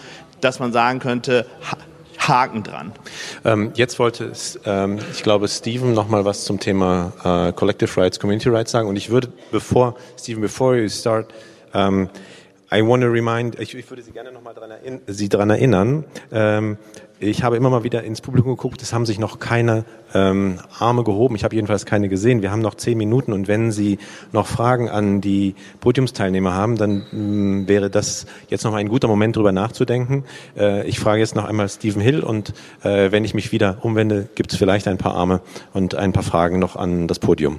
dass 0.40 0.58
man 0.58 0.72
sagen 0.72 0.98
könnte, 0.98 1.46
Haken 2.18 2.62
dran. 2.62 2.92
Ähm, 3.44 3.72
jetzt 3.74 3.98
wollte, 3.98 4.32
ähm, 4.64 4.98
ich 5.12 5.22
glaube, 5.22 5.48
Steven 5.48 5.94
noch 5.94 6.08
mal 6.08 6.24
was 6.24 6.44
zum 6.44 6.60
Thema 6.60 7.12
äh, 7.24 7.52
Collective 7.52 7.96
Rights, 8.00 8.20
Community 8.20 8.48
Rights 8.48 8.70
sagen. 8.70 8.88
Und 8.88 8.96
ich 8.96 9.10
würde, 9.10 9.28
bevor, 9.50 9.96
Steven, 10.18 10.40
before 10.40 10.78
you 10.78 10.88
start, 10.88 11.32
ähm, 11.74 12.08
I 12.72 12.86
want 12.86 13.02
to 13.02 13.08
remind, 13.08 13.58
ich, 13.58 13.74
ich 13.74 13.90
würde 13.90 14.02
Sie 14.02 14.12
gerne 14.12 14.30
noch 14.30 14.42
mal 14.42 14.54
dran 14.54 14.70
erinnern, 14.70 15.00
Sie 15.08 15.28
daran 15.28 15.50
erinnern. 15.50 16.04
Ähm, 16.30 16.76
ich 17.18 17.42
habe 17.42 17.56
immer 17.56 17.68
mal 17.68 17.82
wieder 17.82 18.04
ins 18.04 18.20
Publikum 18.20 18.52
geguckt, 18.52 18.80
es 18.80 18.92
haben 18.92 19.04
sich 19.06 19.18
noch 19.18 19.40
keine 19.40 19.84
ähm, 20.14 20.60
Arme 20.78 21.02
gehoben. 21.02 21.34
Ich 21.34 21.42
habe 21.42 21.54
jedenfalls 21.54 21.84
keine 21.84 22.08
gesehen. 22.08 22.42
Wir 22.42 22.52
haben 22.52 22.62
noch 22.62 22.76
zehn 22.76 22.96
Minuten 22.96 23.32
und 23.32 23.48
wenn 23.48 23.72
Sie 23.72 23.98
noch 24.32 24.46
Fragen 24.46 24.88
an 24.88 25.20
die 25.20 25.56
Podiumsteilnehmer 25.80 26.54
haben, 26.54 26.76
dann 26.76 27.06
mh, 27.10 27.18
mm, 27.18 27.68
wäre 27.68 27.90
das 27.90 28.26
jetzt 28.48 28.62
noch 28.62 28.70
mal 28.70 28.78
ein 28.78 28.88
guter 28.88 29.08
Moment, 29.08 29.34
darüber 29.34 29.52
nachzudenken. 29.52 30.24
Äh, 30.56 30.86
ich 30.86 31.00
frage 31.00 31.18
jetzt 31.20 31.34
noch 31.34 31.46
einmal 31.46 31.68
Stephen 31.68 32.00
Hill 32.00 32.20
und 32.20 32.54
äh, 32.84 33.10
wenn 33.10 33.24
ich 33.24 33.34
mich 33.34 33.50
wieder 33.50 33.78
umwende, 33.82 34.28
gibt 34.36 34.52
es 34.52 34.58
vielleicht 34.58 34.86
ein 34.86 34.96
paar 34.96 35.14
Arme 35.14 35.40
und 35.72 35.96
ein 35.96 36.12
paar 36.12 36.22
Fragen 36.22 36.60
noch 36.60 36.76
an 36.76 37.08
das 37.08 37.18
Podium. 37.18 37.58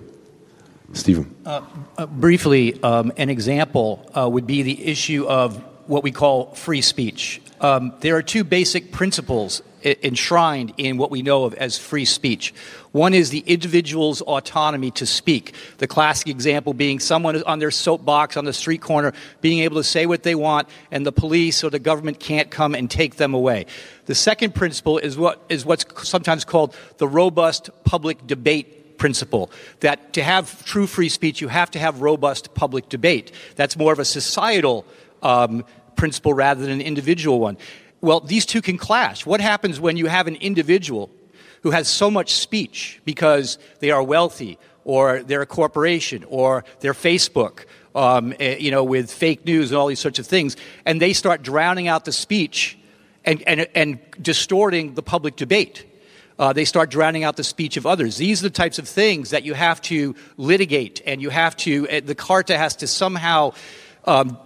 Stephen. 0.94 1.36
Uh, 1.46 1.62
uh, 1.98 2.06
briefly, 2.06 2.82
um, 2.84 3.12
an 3.18 3.30
example 3.30 4.10
uh, 4.14 4.30
would 4.30 4.48
be 4.48 4.62
the 4.62 4.86
issue 4.86 5.26
of 5.26 5.58
what 5.88 6.04
we 6.04 6.12
call 6.12 6.54
free 6.54 6.82
speech. 6.82 7.42
Um, 7.60 7.94
there 8.00 8.16
are 8.16 8.22
two 8.22 8.44
basic 8.44 8.92
principles 8.92 9.62
enshrined 9.84 10.74
in 10.78 10.98
what 10.98 11.10
we 11.10 11.22
know 11.22 11.46
of 11.46 11.54
as 11.56 11.78
free 11.78 12.06
speech. 12.06 12.54
One 12.92 13.14
is 13.14 13.30
the 13.30 13.40
individual's 13.40 14.22
autonomy 14.22 14.92
to 14.92 15.06
speak. 15.06 15.56
The 15.80 15.88
classic 15.88 16.28
example 16.28 16.74
being 16.74 17.00
someone 17.00 17.42
on 17.44 17.60
their 17.60 17.72
soapbox 17.72 18.38
on 18.38 18.46
the 18.46 18.54
street 18.54 18.82
corner 18.82 19.14
being 19.42 19.60
able 19.60 19.78
to 19.78 19.84
say 19.84 20.06
what 20.06 20.24
they 20.24 20.36
want 20.36 20.68
and 20.92 21.06
the 21.06 21.12
police 21.12 21.64
or 21.64 21.70
the 21.70 21.80
government 21.80 22.20
can't 22.20 22.52
come 22.52 22.76
and 22.76 22.90
take 22.90 23.16
them 23.16 23.34
away. 23.34 23.66
The 24.06 24.16
second 24.16 24.54
principle 24.54 24.98
is 24.98 25.18
what 25.18 25.42
is 25.50 25.66
what's 25.66 25.86
sometimes 26.08 26.46
called 26.46 26.76
the 26.98 27.08
robust 27.08 27.70
public 27.84 28.26
debate 28.28 28.81
principle 29.02 29.50
that 29.80 30.14
to 30.14 30.22
have 30.22 30.64
true 30.64 30.86
free 30.86 31.10
speech, 31.10 31.42
you 31.42 31.48
have 31.48 31.72
to 31.72 31.80
have 31.80 32.02
robust 32.02 32.54
public 32.54 32.88
debate. 32.88 33.32
That's 33.56 33.76
more 33.76 33.92
of 33.92 33.98
a 33.98 34.06
societal 34.06 34.86
um, 35.24 35.66
principle 35.96 36.36
rather 36.36 36.62
than 36.62 36.70
an 36.70 36.82
individual 36.82 37.40
one. 37.40 37.58
Well, 38.00 38.20
these 38.20 38.46
two 38.46 38.62
can 38.62 38.78
clash. 38.78 39.26
What 39.26 39.42
happens 39.42 39.80
when 39.80 39.98
you 39.98 40.06
have 40.06 40.28
an 40.28 40.36
individual 40.36 41.10
who 41.64 41.72
has 41.72 41.88
so 41.88 42.12
much 42.12 42.34
speech 42.34 43.02
because 43.04 43.58
they 43.80 43.90
are 43.90 44.04
wealthy, 44.04 44.60
or 44.84 45.24
they're 45.24 45.42
a 45.42 45.48
corporation, 45.48 46.24
or 46.28 46.64
they're 46.82 46.94
Facebook, 46.94 47.66
um, 47.96 48.36
eh, 48.40 48.58
you 48.60 48.70
know, 48.70 48.84
with 48.84 49.12
fake 49.12 49.46
news 49.46 49.72
and 49.72 49.80
all 49.80 49.88
these 49.88 50.00
sorts 50.00 50.20
of 50.20 50.28
things, 50.28 50.56
and 50.86 51.02
they 51.02 51.14
start 51.14 51.42
drowning 51.42 51.88
out 51.88 52.06
the 52.06 52.12
speech 52.12 52.78
and, 53.26 53.42
and, 53.48 53.68
and 53.74 53.98
distorting 54.22 54.94
the 54.94 55.02
public 55.02 55.36
debate 55.38 55.91
uh, 56.40 56.54
they 56.54 56.66
start 56.66 56.90
drowning 56.90 57.24
out 57.24 57.38
the 57.38 57.44
speech 57.44 57.78
of 57.78 57.86
others. 57.86 58.18
These 58.18 58.42
are 58.42 58.50
the 58.50 58.50
types 58.50 58.80
of 58.80 58.88
things 58.88 59.30
that 59.32 59.44
you 59.44 59.54
have 59.54 59.82
to 59.84 60.16
litigate, 60.38 61.02
and 61.06 61.22
you 61.22 61.30
have 61.30 61.56
to, 61.58 61.88
uh, 61.90 62.02
the 62.04 62.16
Carta 62.16 62.58
has 62.58 62.76
to 62.78 62.88
somehow 62.88 63.54
um, 64.06 64.38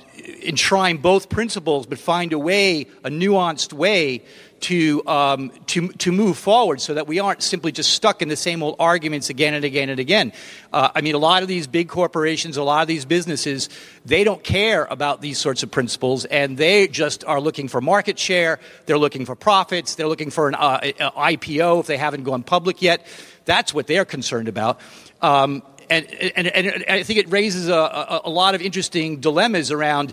enshrine 0.44 0.98
both 0.98 1.30
principles, 1.30 1.86
but 1.86 2.00
find 2.00 2.34
a 2.34 2.40
way, 2.40 2.88
a 3.04 3.10
nuanced 3.10 3.74
way 3.74 4.24
to, 4.66 5.05
um, 5.07 5.51
to, 5.68 5.89
to 5.89 6.11
move 6.11 6.39
forward 6.39 6.82
so 6.82 6.95
that 6.95 7.07
we 7.07 7.20
aren't 7.20 7.43
simply 7.43 7.72
just 7.72 7.91
stuck 7.91 8.24
in 8.24 8.30
the 8.30 8.36
same 8.36 8.63
old 8.63 8.76
arguments 8.80 9.30
again 9.30 9.53
and 9.53 9.63
again 9.63 9.89
and 9.89 9.99
again. 9.99 10.34
Uh, 10.74 10.89
I 10.95 11.01
mean, 11.01 11.13
a 11.13 11.20
lot 11.20 11.43
of 11.43 11.47
these 11.47 11.68
big 11.68 11.88
corporations, 11.88 12.57
a 12.57 12.63
lot 12.63 12.82
of 12.82 12.88
these 12.88 13.05
businesses, 13.05 13.70
they 14.05 14.24
don't 14.24 14.43
care 14.43 14.86
about 14.86 15.22
these 15.22 15.38
sorts 15.38 15.61
of 15.61 15.70
principles 15.70 16.26
and 16.26 16.57
they 16.57 16.88
just 16.88 17.24
are 17.26 17.39
looking 17.39 17.68
for 17.68 17.80
market 17.80 18.18
share, 18.18 18.59
they're 18.88 18.97
looking 18.97 19.24
for 19.24 19.36
profits, 19.36 19.93
they're 19.93 20.07
looking 20.07 20.32
for 20.32 20.47
an 20.47 20.55
uh, 20.55 20.80
IPO 20.80 21.82
if 21.82 21.86
they 21.86 21.97
haven't 21.97 22.24
gone 22.24 22.41
public 22.41 22.82
yet. 22.82 23.05
That's 23.45 23.72
what 23.72 23.86
they're 23.86 24.03
concerned 24.03 24.47
about. 24.47 24.80
Um, 25.22 25.61
and, 25.91 26.11
and, 26.11 26.47
and, 26.47 26.86
I 26.89 27.03
think 27.03 27.20
it 27.20 27.30
raises 27.30 27.70
a, 27.70 27.76
a, 27.76 28.22
a, 28.26 28.30
lot 28.32 28.55
of 28.55 28.63
interesting 28.63 29.20
dilemmas 29.20 29.70
around, 29.70 30.11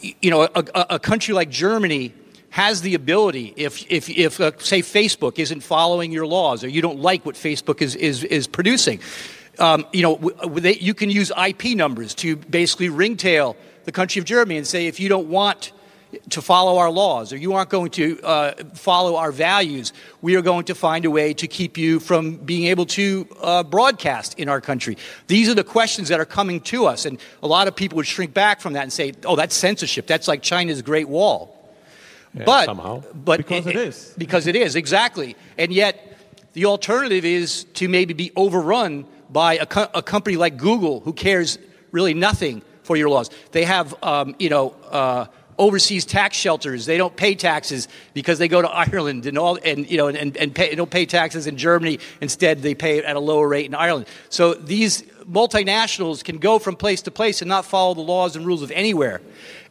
you 0.00 0.30
know, 0.30 0.42
a, 0.42 0.86
a 0.90 0.98
country 1.00 1.34
like 1.34 1.50
Germany 1.50 2.14
has 2.50 2.80
the 2.80 2.94
ability, 2.94 3.52
if, 3.56 3.90
if, 3.90 4.08
if 4.08 4.40
uh, 4.40 4.52
say, 4.58 4.80
Facebook 4.80 5.38
isn't 5.38 5.60
following 5.60 6.12
your 6.12 6.26
laws 6.26 6.64
or 6.64 6.68
you 6.68 6.80
don't 6.80 7.00
like 7.00 7.26
what 7.26 7.34
Facebook 7.34 7.82
is, 7.82 7.94
is, 7.94 8.24
is 8.24 8.46
producing, 8.46 9.00
um, 9.58 9.86
you 9.92 10.02
know, 10.02 10.16
they, 10.54 10.76
you 10.76 10.94
can 10.94 11.10
use 11.10 11.30
IP 11.36 11.76
numbers 11.76 12.14
to 12.16 12.36
basically 12.36 12.88
ringtail 12.88 13.56
the 13.84 13.92
country 13.92 14.20
of 14.20 14.24
Germany 14.24 14.56
and 14.56 14.66
say, 14.66 14.86
if 14.86 15.00
you 15.00 15.08
don't 15.08 15.28
want 15.28 15.72
to 16.30 16.40
follow 16.40 16.78
our 16.78 16.90
laws 16.90 17.32
or 17.32 17.36
you 17.36 17.52
aren't 17.52 17.68
going 17.68 17.90
to 17.90 18.20
uh, 18.22 18.54
follow 18.74 19.16
our 19.16 19.30
values, 19.30 19.92
we 20.22 20.36
are 20.36 20.42
going 20.42 20.64
to 20.64 20.74
find 20.74 21.04
a 21.04 21.10
way 21.10 21.34
to 21.34 21.46
keep 21.46 21.76
you 21.76 22.00
from 22.00 22.36
being 22.36 22.66
able 22.66 22.86
to 22.86 23.28
uh, 23.42 23.62
broadcast 23.62 24.38
in 24.38 24.48
our 24.48 24.60
country. 24.60 24.96
These 25.26 25.48
are 25.48 25.54
the 25.54 25.64
questions 25.64 26.08
that 26.08 26.18
are 26.18 26.24
coming 26.24 26.60
to 26.62 26.86
us. 26.86 27.04
And 27.04 27.18
a 27.42 27.46
lot 27.46 27.68
of 27.68 27.76
people 27.76 27.96
would 27.96 28.06
shrink 28.06 28.32
back 28.32 28.60
from 28.60 28.72
that 28.72 28.84
and 28.84 28.92
say, 28.92 29.12
oh, 29.24 29.36
that's 29.36 29.54
censorship. 29.54 30.06
That's 30.06 30.28
like 30.28 30.42
China's 30.42 30.80
Great 30.80 31.08
Wall. 31.08 31.57
Yeah, 32.38 32.44
but 32.44 32.66
somehow. 32.66 33.02
but 33.14 33.38
because 33.38 33.66
it, 33.66 33.76
it 33.76 33.88
is 33.88 34.14
because 34.16 34.46
it 34.46 34.56
is 34.56 34.76
exactly, 34.76 35.36
and 35.56 35.72
yet 35.72 36.18
the 36.52 36.66
alternative 36.66 37.24
is 37.24 37.64
to 37.74 37.88
maybe 37.88 38.14
be 38.14 38.32
overrun 38.36 39.06
by 39.30 39.54
a, 39.54 39.66
co- 39.66 39.90
a 39.94 40.02
company 40.02 40.36
like 40.36 40.56
Google, 40.56 41.00
who 41.00 41.12
cares 41.12 41.58
really 41.92 42.14
nothing 42.14 42.62
for 42.82 42.96
your 42.96 43.10
laws. 43.10 43.30
They 43.52 43.64
have 43.64 43.94
um, 44.02 44.34
you 44.38 44.50
know. 44.50 44.74
Uh, 44.90 45.26
overseas 45.58 46.04
tax 46.04 46.36
shelters. 46.36 46.86
They 46.86 46.96
don't 46.96 47.16
pay 47.16 47.34
taxes 47.34 47.88
because 48.14 48.38
they 48.38 48.48
go 48.48 48.62
to 48.62 48.68
Ireland 48.68 49.26
and 49.26 49.36
all, 49.36 49.58
and 49.64 49.90
you 49.90 49.96
know, 49.96 50.06
and, 50.06 50.36
and 50.36 50.54
pay, 50.54 50.74
don't 50.74 50.90
pay 50.90 51.04
taxes 51.04 51.46
in 51.46 51.56
Germany. 51.56 51.98
Instead, 52.20 52.62
they 52.62 52.74
pay 52.74 53.02
at 53.02 53.16
a 53.16 53.20
lower 53.20 53.48
rate 53.48 53.66
in 53.66 53.74
Ireland. 53.74 54.06
So 54.30 54.54
these 54.54 55.02
multinationals 55.28 56.24
can 56.24 56.38
go 56.38 56.58
from 56.58 56.76
place 56.76 57.02
to 57.02 57.10
place 57.10 57.42
and 57.42 57.48
not 57.48 57.64
follow 57.64 57.94
the 57.94 58.00
laws 58.00 58.36
and 58.36 58.46
rules 58.46 58.62
of 58.62 58.70
anywhere. 58.70 59.20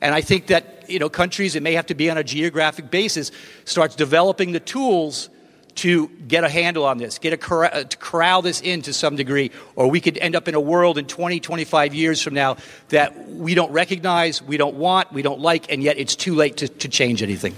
And 0.01 0.13
I 0.13 0.21
think 0.21 0.47
that 0.47 0.76
you 0.87 0.99
know 0.99 1.09
countries, 1.09 1.55
it 1.55 1.63
may 1.63 1.73
have 1.73 1.87
to 1.87 1.95
be 1.95 2.09
on 2.09 2.17
a 2.17 2.23
geographic 2.23 2.89
basis, 2.89 3.31
starts 3.65 3.95
developing 3.95 4.51
the 4.51 4.59
tools 4.59 5.29
to 5.77 6.07
get 6.27 6.43
a 6.43 6.49
handle 6.49 6.85
on 6.85 6.97
this, 6.97 7.19
get 7.19 7.33
a 7.33 7.37
corral, 7.37 7.69
uh, 7.71 7.83
to 7.83 7.97
corral 7.97 8.41
this 8.41 8.61
in 8.61 8.81
to 8.81 8.93
some 8.93 9.15
degree, 9.15 9.51
or 9.75 9.89
we 9.89 10.01
could 10.01 10.17
end 10.17 10.35
up 10.35 10.47
in 10.47 10.55
a 10.55 10.59
world 10.59 10.97
in 10.97 11.05
20, 11.05 11.39
25 11.39 11.93
years 11.93 12.21
from 12.21 12.33
now 12.33 12.57
that 12.89 13.29
we 13.29 13.53
don't 13.53 13.71
recognize, 13.71 14.41
we 14.41 14.57
don't 14.57 14.75
want, 14.75 15.11
we 15.13 15.21
don't 15.21 15.39
like, 15.39 15.71
and 15.71 15.83
yet 15.83 15.97
it's 15.97 16.15
too 16.15 16.33
late 16.33 16.57
to, 16.57 16.67
to 16.67 16.89
change 16.89 17.21
anything. 17.21 17.55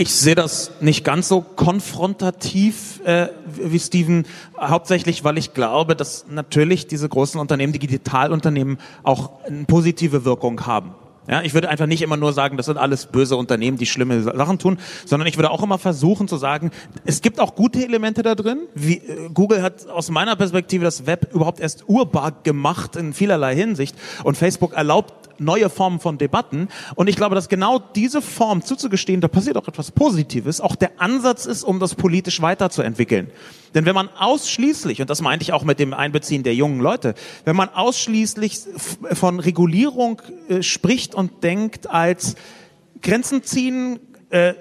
Ich 0.00 0.14
sehe 0.14 0.34
das 0.34 0.70
nicht 0.80 1.04
ganz 1.04 1.28
so 1.28 1.42
konfrontativ 1.42 3.02
äh, 3.04 3.26
wie 3.44 3.78
Steven, 3.78 4.24
hauptsächlich, 4.58 5.24
weil 5.24 5.36
ich 5.36 5.52
glaube, 5.52 5.94
dass 5.94 6.24
natürlich 6.26 6.86
diese 6.86 7.06
großen 7.06 7.38
Unternehmen, 7.38 7.74
die 7.74 7.80
Digitalunternehmen, 7.80 8.78
auch 9.02 9.44
eine 9.44 9.64
positive 9.64 10.24
Wirkung 10.24 10.64
haben. 10.64 10.94
Ja, 11.28 11.42
ich 11.42 11.52
würde 11.52 11.68
einfach 11.68 11.84
nicht 11.84 12.00
immer 12.00 12.16
nur 12.16 12.32
sagen, 12.32 12.56
das 12.56 12.64
sind 12.64 12.78
alles 12.78 13.04
böse 13.04 13.36
Unternehmen, 13.36 13.76
die 13.76 13.84
schlimme 13.84 14.22
Sachen 14.22 14.58
tun, 14.58 14.78
sondern 15.04 15.28
ich 15.28 15.36
würde 15.36 15.50
auch 15.50 15.62
immer 15.62 15.76
versuchen 15.76 16.28
zu 16.28 16.38
sagen, 16.38 16.70
es 17.04 17.20
gibt 17.20 17.38
auch 17.38 17.54
gute 17.54 17.84
Elemente 17.84 18.22
da 18.22 18.34
drin. 18.34 18.60
Wie, 18.74 18.96
äh, 18.96 19.28
Google 19.34 19.62
hat 19.62 19.86
aus 19.86 20.10
meiner 20.10 20.34
Perspektive 20.34 20.82
das 20.82 21.04
Web 21.04 21.34
überhaupt 21.34 21.60
erst 21.60 21.90
urbar 21.90 22.32
gemacht 22.42 22.96
in 22.96 23.12
vielerlei 23.12 23.54
Hinsicht 23.54 23.96
und 24.24 24.38
Facebook 24.38 24.72
erlaubt 24.72 25.19
neue 25.40 25.70
Formen 25.70 26.00
von 26.00 26.18
Debatten. 26.18 26.68
Und 26.94 27.08
ich 27.08 27.16
glaube, 27.16 27.34
dass 27.34 27.48
genau 27.48 27.78
diese 27.78 28.22
Form 28.22 28.62
zuzugestehen, 28.62 29.20
da 29.20 29.28
passiert 29.28 29.56
auch 29.56 29.66
etwas 29.66 29.90
Positives, 29.90 30.60
auch 30.60 30.76
der 30.76 30.92
Ansatz 30.98 31.46
ist, 31.46 31.64
um 31.64 31.80
das 31.80 31.94
politisch 31.94 32.40
weiterzuentwickeln. 32.42 33.30
Denn 33.74 33.86
wenn 33.86 33.94
man 33.94 34.08
ausschließlich, 34.18 35.00
und 35.00 35.10
das 35.10 35.22
meinte 35.22 35.42
ich 35.42 35.52
auch 35.52 35.64
mit 35.64 35.78
dem 35.78 35.94
Einbeziehen 35.94 36.42
der 36.42 36.54
jungen 36.54 36.80
Leute, 36.80 37.14
wenn 37.44 37.56
man 37.56 37.68
ausschließlich 37.68 38.60
von 39.12 39.40
Regulierung 39.40 40.20
äh, 40.48 40.62
spricht 40.62 41.14
und 41.14 41.42
denkt 41.42 41.88
als 41.88 42.36
Grenzen 43.00 43.42
ziehen, 43.42 44.00
äh, 44.30 44.54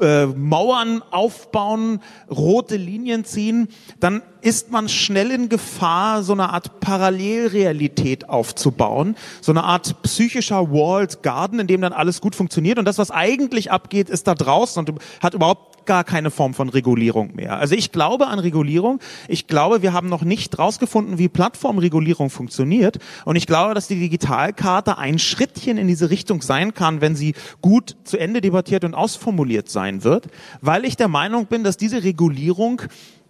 äh, 0.00 0.26
Mauern 0.26 1.02
aufbauen, 1.10 2.00
rote 2.30 2.76
Linien 2.76 3.24
ziehen, 3.24 3.68
dann 4.00 4.22
ist 4.40 4.70
man 4.70 4.88
schnell 4.88 5.30
in 5.30 5.48
Gefahr, 5.48 6.22
so 6.22 6.32
eine 6.32 6.50
Art 6.50 6.80
Parallelrealität 6.80 8.28
aufzubauen, 8.28 9.16
so 9.40 9.52
eine 9.52 9.64
Art 9.64 10.02
psychischer 10.02 10.70
Walled 10.70 11.22
Garden, 11.22 11.60
in 11.60 11.66
dem 11.66 11.80
dann 11.80 11.92
alles 11.92 12.20
gut 12.20 12.34
funktioniert 12.34 12.78
und 12.78 12.84
das, 12.84 12.98
was 12.98 13.10
eigentlich 13.10 13.70
abgeht, 13.70 14.10
ist 14.10 14.26
da 14.26 14.34
draußen 14.34 14.84
und 14.84 15.00
hat 15.20 15.34
überhaupt 15.34 15.74
gar 15.86 16.04
keine 16.04 16.30
Form 16.30 16.54
von 16.54 16.68
Regulierung 16.68 17.34
mehr. 17.34 17.58
Also 17.58 17.74
ich 17.74 17.92
glaube 17.92 18.26
an 18.26 18.38
Regulierung. 18.38 19.00
Ich 19.28 19.46
glaube, 19.46 19.82
wir 19.82 19.92
haben 19.92 20.08
noch 20.08 20.22
nicht 20.22 20.58
rausgefunden, 20.58 21.18
wie 21.18 21.28
Plattformregulierung 21.28 22.30
funktioniert. 22.30 22.98
Und 23.24 23.36
ich 23.36 23.46
glaube, 23.46 23.74
dass 23.74 23.88
die 23.88 23.98
Digitalkarte 23.98 24.98
ein 24.98 25.18
Schrittchen 25.18 25.78
in 25.78 25.88
diese 25.88 26.10
Richtung 26.10 26.42
sein 26.42 26.74
kann, 26.74 27.00
wenn 27.00 27.16
sie 27.16 27.34
gut 27.60 27.96
zu 28.04 28.18
Ende 28.18 28.40
debattiert 28.40 28.84
und 28.84 28.94
ausformuliert 28.94 29.53
sein 29.68 30.04
wird, 30.04 30.26
weil 30.60 30.84
ich 30.84 30.96
der 30.96 31.08
Meinung 31.08 31.46
bin, 31.46 31.64
dass 31.64 31.76
diese 31.76 32.02
Regulierung 32.02 32.82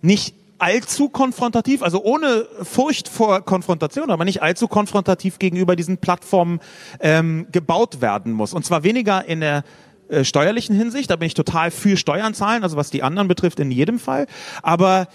nicht 0.02 0.34
allzu 0.58 1.08
konfrontativ, 1.08 1.82
also 1.82 2.02
ohne 2.02 2.46
Furcht 2.62 3.08
vor 3.08 3.42
Konfrontation, 3.42 4.10
aber 4.10 4.24
nicht 4.24 4.42
allzu 4.42 4.68
konfrontativ 4.68 5.38
gegenüber 5.38 5.76
diesen 5.76 5.98
Plattformen 5.98 6.60
ähm, 7.00 7.46
gebaut 7.52 8.00
werden 8.00 8.32
muss. 8.32 8.54
Und 8.54 8.64
zwar 8.64 8.84
weniger 8.84 9.24
in 9.24 9.40
der 9.40 9.64
äh, 10.08 10.24
steuerlichen 10.24 10.76
Hinsicht, 10.76 11.10
da 11.10 11.16
bin 11.16 11.26
ich 11.26 11.34
total 11.34 11.70
für 11.70 11.96
Steuern 11.96 12.34
zahlen, 12.34 12.62
also 12.62 12.76
was 12.76 12.90
die 12.90 13.02
anderen 13.02 13.28
betrifft 13.28 13.60
in 13.60 13.70
jedem 13.70 13.98
Fall, 13.98 14.26
aber 14.62 15.08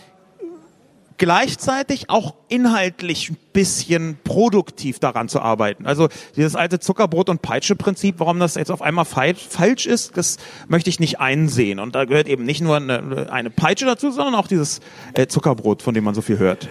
gleichzeitig 1.19 2.09
auch 2.09 2.33
inhaltlich 2.47 3.29
ein 3.29 3.37
bisschen 3.53 4.17
produktiv 4.23 4.99
daran 4.99 5.29
zu 5.29 5.41
arbeiten. 5.41 5.85
Also 5.85 6.07
dieses 6.35 6.55
alte 6.55 6.77
Zuckerbrot- 6.77 7.29
und 7.29 7.43
Peitsche-Prinzip, 7.43 8.15
warum 8.17 8.39
das 8.39 8.55
jetzt 8.55 8.71
auf 8.71 8.81
einmal 8.81 9.05
falsch 9.05 9.85
ist, 9.85 10.17
das 10.17 10.37
möchte 10.67 10.89
ich 10.89 10.99
nicht 10.99 11.19
einsehen. 11.19 11.79
Und 11.79 11.93
da 11.93 12.05
gehört 12.05 12.27
eben 12.27 12.45
nicht 12.45 12.61
nur 12.61 12.77
eine, 12.77 13.27
eine 13.31 13.51
Peitsche 13.51 13.85
dazu, 13.85 14.09
sondern 14.09 14.33
auch 14.33 14.47
dieses 14.47 14.79
äh, 15.13 15.27
Zuckerbrot, 15.27 15.83
von 15.83 15.93
dem 15.93 16.05
man 16.05 16.15
so 16.15 16.21
viel 16.21 16.39
hört. 16.39 16.67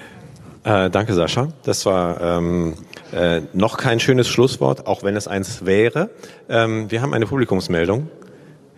Äh, 0.65 0.91
danke, 0.91 1.15
Sascha. 1.15 1.49
Das 1.63 1.87
war 1.87 2.21
ähm, 2.21 2.75
äh, 3.13 3.43
noch 3.53 3.77
kein 3.77 4.01
schönes 4.01 4.29
Schlusswort, 4.29 4.87
auch 4.87 5.03
wenn 5.03 5.15
es 5.15 5.29
eins 5.29 5.67
wäre. 5.67 6.11
Ähm, 6.49 6.91
wir 6.91 7.03
haben 7.03 7.15
eine 7.15 7.27
Publikumsmeldung. 7.27 8.09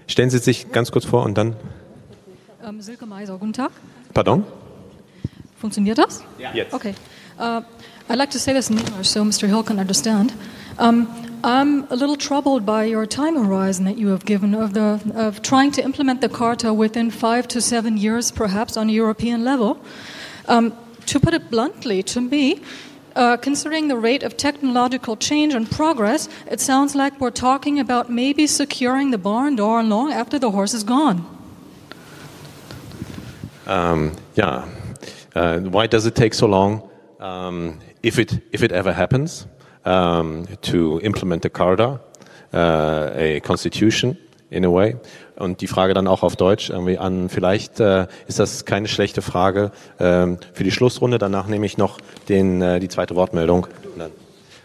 Stellen 0.08 0.30
Sie 0.30 0.38
sich 0.38 0.72
ganz 0.72 0.90
kurz 0.90 1.04
vor 1.04 1.22
und 1.22 1.38
dann. 1.38 1.54
Ähm, 2.66 2.80
Silke 2.80 3.06
Meiser, 3.06 3.38
guten 3.38 3.52
Tag. 3.52 3.70
Pardon? 4.12 4.44
Funktioniert 5.60 5.98
das? 5.98 6.22
Ja. 6.38 6.52
Jetzt. 6.54 6.72
Okay. 6.72 6.94
Uh, 7.38 7.60
I'd 8.08 8.18
like 8.18 8.30
to 8.30 8.38
say 8.38 8.52
this 8.54 8.70
in 8.70 8.78
English 8.78 9.08
so 9.10 9.22
Mr. 9.22 9.46
Hill 9.46 9.62
can 9.62 9.78
understand. 9.78 10.32
Um, 10.78 11.06
I'm 11.44 11.86
a 11.90 11.96
little 11.96 12.16
troubled 12.16 12.64
by 12.64 12.84
your 12.84 13.06
time 13.06 13.36
horizon 13.36 13.84
that 13.84 13.98
you 13.98 14.08
have 14.08 14.24
given 14.24 14.54
of, 14.54 14.72
the, 14.72 15.00
of 15.14 15.42
trying 15.42 15.70
to 15.72 15.82
implement 15.82 16.20
the 16.20 16.28
Carta 16.28 16.72
within 16.72 17.10
five 17.10 17.46
to 17.48 17.60
seven 17.60 17.96
years, 17.96 18.30
perhaps 18.30 18.76
on 18.76 18.88
a 18.88 18.92
European 18.92 19.44
level. 19.44 19.78
Um, 20.48 20.72
to 21.06 21.20
put 21.20 21.34
it 21.34 21.50
bluntly, 21.50 22.02
to 22.04 22.20
me, 22.20 22.62
uh, 23.16 23.36
considering 23.36 23.88
the 23.88 23.96
rate 23.96 24.22
of 24.22 24.36
technological 24.36 25.16
change 25.16 25.54
and 25.54 25.70
progress, 25.70 26.28
it 26.50 26.60
sounds 26.60 26.94
like 26.94 27.20
we're 27.20 27.30
talking 27.30 27.78
about 27.78 28.10
maybe 28.10 28.46
securing 28.46 29.10
the 29.10 29.18
barn 29.18 29.56
door 29.56 29.82
long 29.82 30.12
after 30.12 30.38
the 30.38 30.50
horse 30.50 30.74
is 30.74 30.84
gone. 30.84 31.24
Um, 33.66 34.16
yeah. 34.34 34.66
Uh, 35.34 35.60
why 35.70 35.86
does 35.86 36.06
it 36.06 36.14
take 36.14 36.34
so 36.34 36.46
long? 36.46 36.82
Um, 37.18 37.78
if 38.02 38.18
it 38.18 38.40
if 38.52 38.62
it 38.62 38.72
ever 38.72 38.92
happens 38.92 39.46
um, 39.84 40.46
to 40.62 41.00
implement 41.02 41.42
the 41.42 41.50
Carta, 41.50 42.00
uh, 42.52 43.10
a 43.14 43.40
constitution 43.40 44.16
in 44.50 44.64
a 44.64 44.72
way, 44.72 44.96
und 45.36 45.60
die 45.60 45.66
Frage 45.66 45.94
dann 45.94 46.06
auch 46.06 46.22
auf 46.22 46.36
Deutsch 46.36 46.70
irgendwie 46.70 46.98
an. 46.98 47.28
Vielleicht 47.28 47.80
äh, 47.80 48.06
ist 48.26 48.38
das 48.38 48.64
keine 48.64 48.88
schlechte 48.88 49.22
Frage 49.22 49.72
ähm, 49.98 50.38
für 50.52 50.64
die 50.64 50.70
Schlussrunde. 50.70 51.18
Danach 51.18 51.46
nehme 51.46 51.66
ich 51.66 51.78
noch 51.78 51.98
den, 52.28 52.60
äh, 52.60 52.80
die 52.80 52.88
zweite 52.88 53.14
Wortmeldung. 53.16 53.66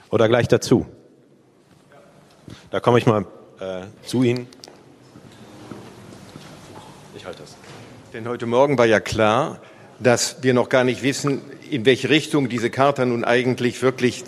Oder 0.09 0.27
gleich 0.27 0.47
dazu. 0.47 0.85
Da 2.71 2.79
komme 2.79 2.97
ich 2.97 3.05
mal 3.05 3.25
äh, 3.59 3.83
zu 4.05 4.23
Ihnen. 4.23 4.47
Ich 7.15 7.25
halte 7.25 7.41
das. 7.41 7.55
Denn 8.13 8.27
heute 8.27 8.45
Morgen 8.45 8.77
war 8.77 8.85
ja 8.85 8.99
klar, 8.99 9.59
dass 9.99 10.37
wir 10.41 10.53
noch 10.53 10.69
gar 10.69 10.83
nicht 10.83 11.03
wissen, 11.03 11.41
in 11.69 11.85
welche 11.85 12.09
Richtung 12.09 12.49
diese 12.49 12.69
Charta 12.69 13.05
nun 13.05 13.23
eigentlich 13.23 13.81
wirklich 13.81 14.23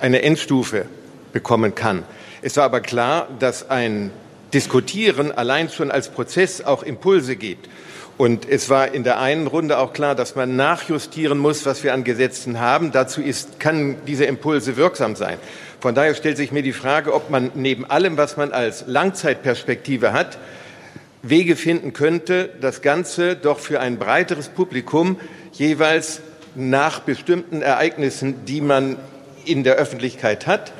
eine 0.00 0.22
Endstufe 0.22 0.86
bekommen 1.32 1.74
kann. 1.74 2.04
Es 2.42 2.56
war 2.56 2.64
aber 2.64 2.80
klar, 2.80 3.28
dass 3.38 3.70
ein 3.70 4.10
Diskutieren 4.54 5.30
allein 5.30 5.68
schon 5.68 5.90
als 5.90 6.08
Prozess 6.08 6.62
auch 6.62 6.82
Impulse 6.82 7.36
gibt. 7.36 7.68
Und 8.16 8.48
es 8.48 8.68
war 8.68 8.92
in 8.94 9.04
der 9.04 9.20
einen 9.20 9.46
Runde 9.46 9.78
auch 9.78 9.92
klar, 9.92 10.14
dass 10.14 10.34
man 10.34 10.56
nachjustieren 10.56 11.38
muss, 11.38 11.66
was 11.66 11.84
wir 11.84 11.94
an 11.94 12.02
Gesetzen 12.02 12.58
haben. 12.58 12.90
Dazu 12.90 13.20
ist, 13.20 13.60
kann 13.60 13.96
diese 14.06 14.24
Impulse 14.24 14.76
wirksam 14.76 15.14
sein. 15.14 15.38
Von 15.80 15.94
daher 15.94 16.14
stellt 16.14 16.36
sich 16.36 16.50
mir 16.50 16.62
die 16.62 16.72
Frage, 16.72 17.14
ob 17.14 17.30
man 17.30 17.52
neben 17.54 17.84
allem, 17.84 18.16
was 18.16 18.36
man 18.36 18.52
als 18.52 18.84
Langzeitperspektive 18.88 20.12
hat, 20.12 20.38
Wege 21.22 21.56
finden 21.56 21.92
könnte, 21.92 22.50
das 22.60 22.82
Ganze 22.82 23.36
doch 23.36 23.58
für 23.58 23.80
ein 23.80 23.98
breiteres 23.98 24.48
Publikum 24.48 25.18
jeweils 25.52 26.20
nach 26.54 27.00
bestimmten 27.00 27.62
Ereignissen, 27.62 28.44
die 28.44 28.60
man 28.60 28.96
in 29.44 29.64
der 29.64 29.76
Öffentlichkeit 29.76 30.46
hat, 30.46 30.72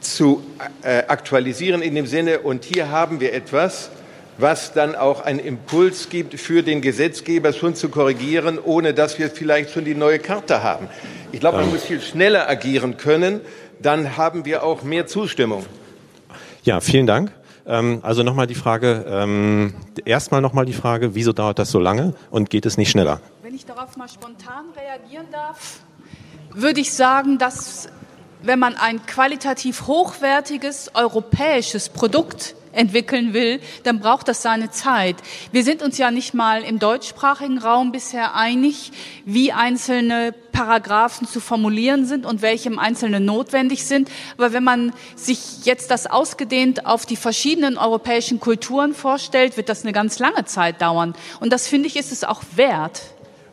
zu 0.00 0.42
äh, 0.82 1.04
aktualisieren 1.08 1.82
in 1.82 1.94
dem 1.94 2.06
Sinne, 2.06 2.40
und 2.40 2.64
hier 2.64 2.90
haben 2.90 3.20
wir 3.20 3.32
etwas, 3.32 3.90
was 4.38 4.72
dann 4.72 4.94
auch 4.94 5.20
einen 5.20 5.38
Impuls 5.38 6.08
gibt, 6.08 6.38
für 6.40 6.62
den 6.62 6.80
Gesetzgeber 6.80 7.52
schon 7.52 7.74
zu 7.74 7.90
korrigieren, 7.90 8.58
ohne 8.58 8.94
dass 8.94 9.18
wir 9.18 9.30
vielleicht 9.30 9.70
schon 9.70 9.84
die 9.84 9.94
neue 9.94 10.18
Karte 10.18 10.62
haben. 10.62 10.88
Ich 11.32 11.40
glaube, 11.40 11.58
man 11.58 11.66
ähm. 11.66 11.72
muss 11.72 11.84
viel 11.84 12.00
schneller 12.00 12.48
agieren 12.48 12.96
können, 12.96 13.40
dann 13.80 14.16
haben 14.16 14.44
wir 14.44 14.62
auch 14.62 14.82
mehr 14.82 15.06
Zustimmung. 15.06 15.64
Ja, 16.64 16.80
vielen 16.80 17.06
Dank. 17.06 17.32
Ähm, 17.66 18.00
also 18.02 18.22
nochmal 18.22 18.46
die 18.46 18.54
Frage, 18.54 19.04
ähm, 19.08 19.74
erstmal 20.04 20.40
nochmal 20.40 20.66
die 20.66 20.72
Frage, 20.72 21.14
wieso 21.14 21.32
dauert 21.32 21.58
das 21.58 21.70
so 21.70 21.78
lange 21.78 22.14
und 22.30 22.50
geht 22.50 22.66
es 22.66 22.76
nicht 22.76 22.90
schneller? 22.90 23.20
Wenn 23.42 23.54
ich 23.54 23.66
darauf 23.66 23.96
mal 23.96 24.08
spontan 24.08 24.66
reagieren 24.76 25.26
darf, 25.30 25.80
würde 26.52 26.80
ich 26.80 26.92
sagen, 26.92 27.38
dass 27.38 27.88
wenn 28.42 28.58
man 28.58 28.74
ein 28.76 29.04
qualitativ 29.06 29.86
hochwertiges 29.86 30.92
europäisches 30.94 31.88
Produkt 31.88 32.54
entwickeln 32.72 33.34
will, 33.34 33.60
dann 33.82 34.00
braucht 34.00 34.28
das 34.28 34.42
seine 34.42 34.70
Zeit. 34.70 35.16
Wir 35.52 35.64
sind 35.64 35.82
uns 35.82 35.98
ja 35.98 36.10
nicht 36.10 36.34
mal 36.34 36.62
im 36.62 36.78
deutschsprachigen 36.78 37.58
Raum 37.58 37.92
bisher 37.92 38.34
einig, 38.34 38.92
wie 39.24 39.52
einzelne 39.52 40.34
Paragraphen 40.52 41.26
zu 41.26 41.40
formulieren 41.40 42.06
sind 42.06 42.26
und 42.26 42.42
welche 42.42 42.68
im 42.68 42.78
Einzelnen 42.78 43.24
notwendig 43.24 43.86
sind. 43.86 44.10
Aber 44.36 44.52
wenn 44.52 44.64
man 44.64 44.92
sich 45.16 45.64
jetzt 45.64 45.90
das 45.90 46.06
ausgedehnt 46.06 46.86
auf 46.86 47.06
die 47.06 47.16
verschiedenen 47.16 47.78
europäischen 47.78 48.40
Kulturen 48.40 48.94
vorstellt, 48.94 49.56
wird 49.56 49.68
das 49.68 49.82
eine 49.82 49.92
ganz 49.92 50.18
lange 50.18 50.44
Zeit 50.44 50.82
dauern. 50.82 51.14
Und 51.40 51.52
das 51.52 51.66
finde 51.66 51.88
ich, 51.88 51.96
ist 51.96 52.12
es 52.12 52.24
auch 52.24 52.42
wert. 52.56 53.02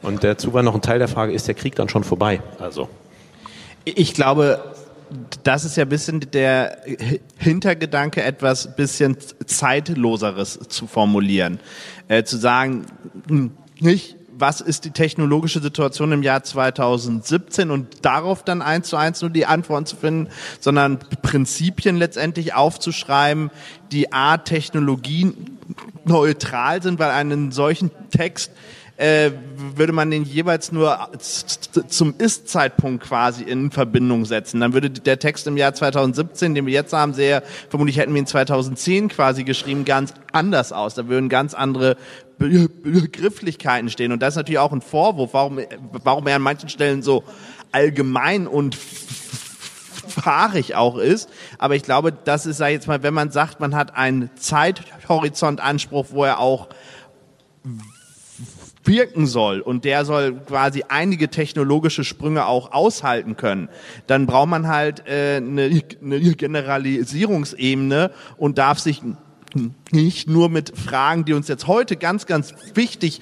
Und 0.01 0.23
dazu 0.23 0.53
war 0.53 0.63
noch 0.63 0.75
ein 0.75 0.81
Teil 0.81 0.99
der 0.99 1.07
Frage, 1.07 1.33
ist 1.33 1.47
der 1.47 1.55
Krieg 1.55 1.75
dann 1.75 1.89
schon 1.89 2.03
vorbei? 2.03 2.41
Also. 2.59 2.89
Ich 3.83 4.13
glaube, 4.13 4.75
das 5.43 5.65
ist 5.65 5.77
ja 5.77 5.83
ein 5.83 5.89
bisschen 5.89 6.19
der 6.19 6.79
Hintergedanke, 7.37 8.23
etwas 8.23 8.75
bisschen 8.75 9.17
zeitloseres 9.45 10.59
zu 10.67 10.87
formulieren. 10.87 11.59
Äh, 12.07 12.23
zu 12.23 12.37
sagen, 12.37 12.85
hm, 13.27 13.51
nicht, 13.79 14.17
was 14.39 14.61
ist 14.61 14.85
die 14.85 14.91
technologische 14.91 15.61
Situation 15.61 16.11
im 16.11 16.21
Jahr 16.21 16.43
2017 16.43 17.71
und 17.71 18.05
darauf 18.05 18.43
dann 18.43 18.61
eins 18.61 18.89
zu 18.89 18.97
eins 18.97 19.21
nur 19.21 19.31
die 19.31 19.45
Antworten 19.45 19.85
zu 19.85 19.95
finden, 19.95 20.29
sondern 20.59 20.99
Prinzipien 21.21 21.97
letztendlich 21.97 22.53
aufzuschreiben, 22.53 23.49
die 23.91 24.13
A, 24.13 24.37
Technologien 24.37 25.57
neutral 26.05 26.83
sind, 26.83 26.99
weil 26.99 27.11
einen 27.11 27.51
solchen 27.51 27.91
Text 28.11 28.51
äh, 28.97 29.31
würde 29.55 29.93
man 29.93 30.09
den 30.09 30.23
jeweils 30.23 30.71
nur 30.71 31.11
zum 31.19 32.15
Ist-Zeitpunkt 32.17 33.03
quasi 33.03 33.43
in 33.43 33.69
Verbindung 33.71 34.25
setzen. 34.25 34.59
Dann 34.59 34.73
würde 34.73 34.89
der 34.89 35.19
Text 35.19 35.45
im 35.45 35.55
Jahr 35.55 35.73
2017, 35.73 36.55
den 36.55 36.65
wir 36.65 36.73
jetzt 36.73 36.93
haben, 36.93 37.13
sehr, 37.13 37.43
vermutlich 37.69 37.97
hätten 37.97 38.13
wir 38.13 38.21
ihn 38.21 38.27
2010 38.27 39.09
quasi 39.09 39.43
geschrieben, 39.43 39.85
ganz 39.85 40.13
anders 40.31 40.73
aus. 40.73 40.95
Da 40.95 41.07
würden 41.07 41.29
ganz 41.29 41.53
andere 41.53 41.95
Begrifflichkeiten 42.39 43.89
stehen. 43.89 44.11
Und 44.11 44.21
das 44.21 44.33
ist 44.33 44.37
natürlich 44.37 44.59
auch 44.59 44.73
ein 44.73 44.81
Vorwurf, 44.81 45.33
warum, 45.33 45.59
warum 45.91 46.25
er 46.25 46.37
an 46.37 46.41
manchen 46.41 46.69
Stellen 46.69 47.03
so 47.03 47.23
allgemein 47.71 48.47
und 48.47 48.75
fahrig 50.07 50.73
auch 50.73 50.97
ist. 50.97 51.29
Aber 51.59 51.75
ich 51.75 51.83
glaube, 51.83 52.11
das 52.11 52.47
ist, 52.47 52.57
sag 52.57 52.69
ich 52.69 52.73
jetzt 52.73 52.87
mal, 52.87 53.03
wenn 53.03 53.13
man 53.13 53.29
sagt, 53.29 53.59
man 53.59 53.75
hat 53.75 53.95
einen 53.95 54.31
Zeithorizontanspruch, 54.35 56.07
wo 56.09 56.23
er 56.23 56.39
auch 56.39 56.69
wirken 58.87 59.27
soll 59.27 59.61
und 59.61 59.85
der 59.85 60.03
soll 60.05 60.33
quasi 60.33 60.83
einige 60.87 61.29
technologische 61.29 62.03
Sprünge 62.03 62.45
auch 62.45 62.71
aushalten 62.71 63.37
können, 63.37 63.69
dann 64.07 64.25
braucht 64.25 64.49
man 64.49 64.67
halt 64.67 65.07
äh, 65.07 65.37
eine, 65.37 65.69
Generalisierungsebene 65.71 68.11
und 68.37 68.57
darf 68.57 68.79
sich 68.79 69.03
nicht 69.91 70.29
nur 70.29 70.49
mit 70.49 70.77
Fragen, 70.77 71.25
die 71.25 71.33
uns 71.33 71.47
jetzt 71.47 71.67
heute 71.67 71.95
ganz, 71.95 72.25
ganz 72.25 72.53
wichtig 72.73 73.21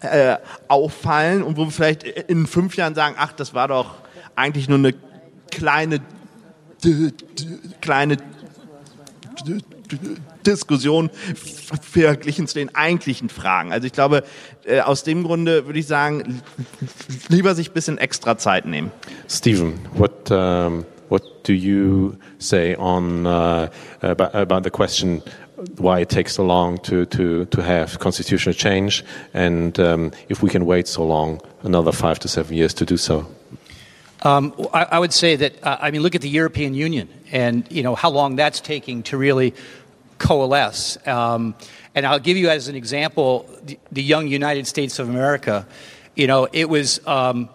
äh, 0.00 0.32
äh, 0.32 0.36
auffallen 0.68 1.42
und 1.42 1.56
wo 1.56 1.64
wir 1.64 1.70
vielleicht 1.70 2.02
in 2.02 2.46
fünf 2.46 2.76
Jahren 2.76 2.94
sagen, 2.94 3.14
ach, 3.18 3.32
das 3.32 3.54
war 3.54 3.68
doch 3.68 3.94
eigentlich 4.36 4.68
nur 4.68 4.78
eine 4.78 4.94
kleine, 5.50 6.00
kleine 7.80 8.18
Diskussion 10.48 11.10
verglichen 11.82 12.46
zu 12.46 12.54
den 12.54 12.74
eigentlichen 12.74 13.28
Fragen. 13.28 13.72
Also 13.72 13.86
ich 13.86 13.92
glaube, 13.92 14.24
äh, 14.64 14.80
aus 14.80 15.02
dem 15.02 15.24
Grunde 15.24 15.66
würde 15.66 15.78
ich 15.78 15.86
sagen, 15.86 16.42
lieber 17.28 17.54
sich 17.54 17.70
ein 17.70 17.74
bisschen 17.74 17.98
extra 17.98 18.38
Zeit 18.38 18.66
nehmen. 18.66 18.90
Stephen, 19.28 19.80
what, 19.94 20.30
um, 20.30 20.84
what 21.08 21.22
do 21.46 21.52
you 21.52 22.14
say 22.38 22.76
on 22.76 23.26
uh, 23.26 23.68
about, 24.02 24.34
about 24.34 24.62
the 24.64 24.70
question 24.70 25.22
why 25.76 26.00
it 26.00 26.08
takes 26.08 26.34
so 26.34 26.44
long 26.44 26.80
to, 26.82 27.04
to, 27.06 27.44
to 27.46 27.62
have 27.62 27.98
constitutional 27.98 28.54
change 28.54 29.04
and 29.34 29.78
um, 29.80 30.12
if 30.28 30.42
we 30.42 30.48
can 30.48 30.64
wait 30.64 30.86
so 30.86 31.04
long, 31.04 31.40
another 31.62 31.92
five 31.92 32.18
to 32.20 32.28
seven 32.28 32.56
years 32.56 32.72
to 32.74 32.84
do 32.84 32.96
so? 32.96 33.26
Um, 34.22 34.52
I, 34.72 34.84
I, 34.92 34.98
would 34.98 35.12
say 35.12 35.36
that 35.36 35.64
uh, 35.64 35.76
I 35.80 35.92
mean, 35.92 36.02
look 36.02 36.16
at 36.16 36.22
the 36.22 36.28
European 36.28 36.74
Union, 36.74 37.08
and 37.30 37.64
you 37.70 37.84
know 37.84 37.94
how 37.94 38.10
long 38.10 38.34
that's 38.34 38.60
taking 38.60 39.04
to 39.04 39.16
really 39.16 39.54
coalesce. 40.18 40.98
Um, 41.06 41.54
and 41.94 42.06
I'll 42.06 42.18
give 42.18 42.36
you 42.36 42.50
as 42.50 42.68
an 42.68 42.74
example 42.74 43.48
the, 43.62 43.78
the, 43.90 44.02
young 44.02 44.28
United 44.28 44.66
States 44.66 44.98
of 44.98 45.08
America. 45.08 45.66
You 46.14 46.26
know, 46.26 46.48
it 46.52 46.68
was 46.68 47.00
um, 47.06 47.48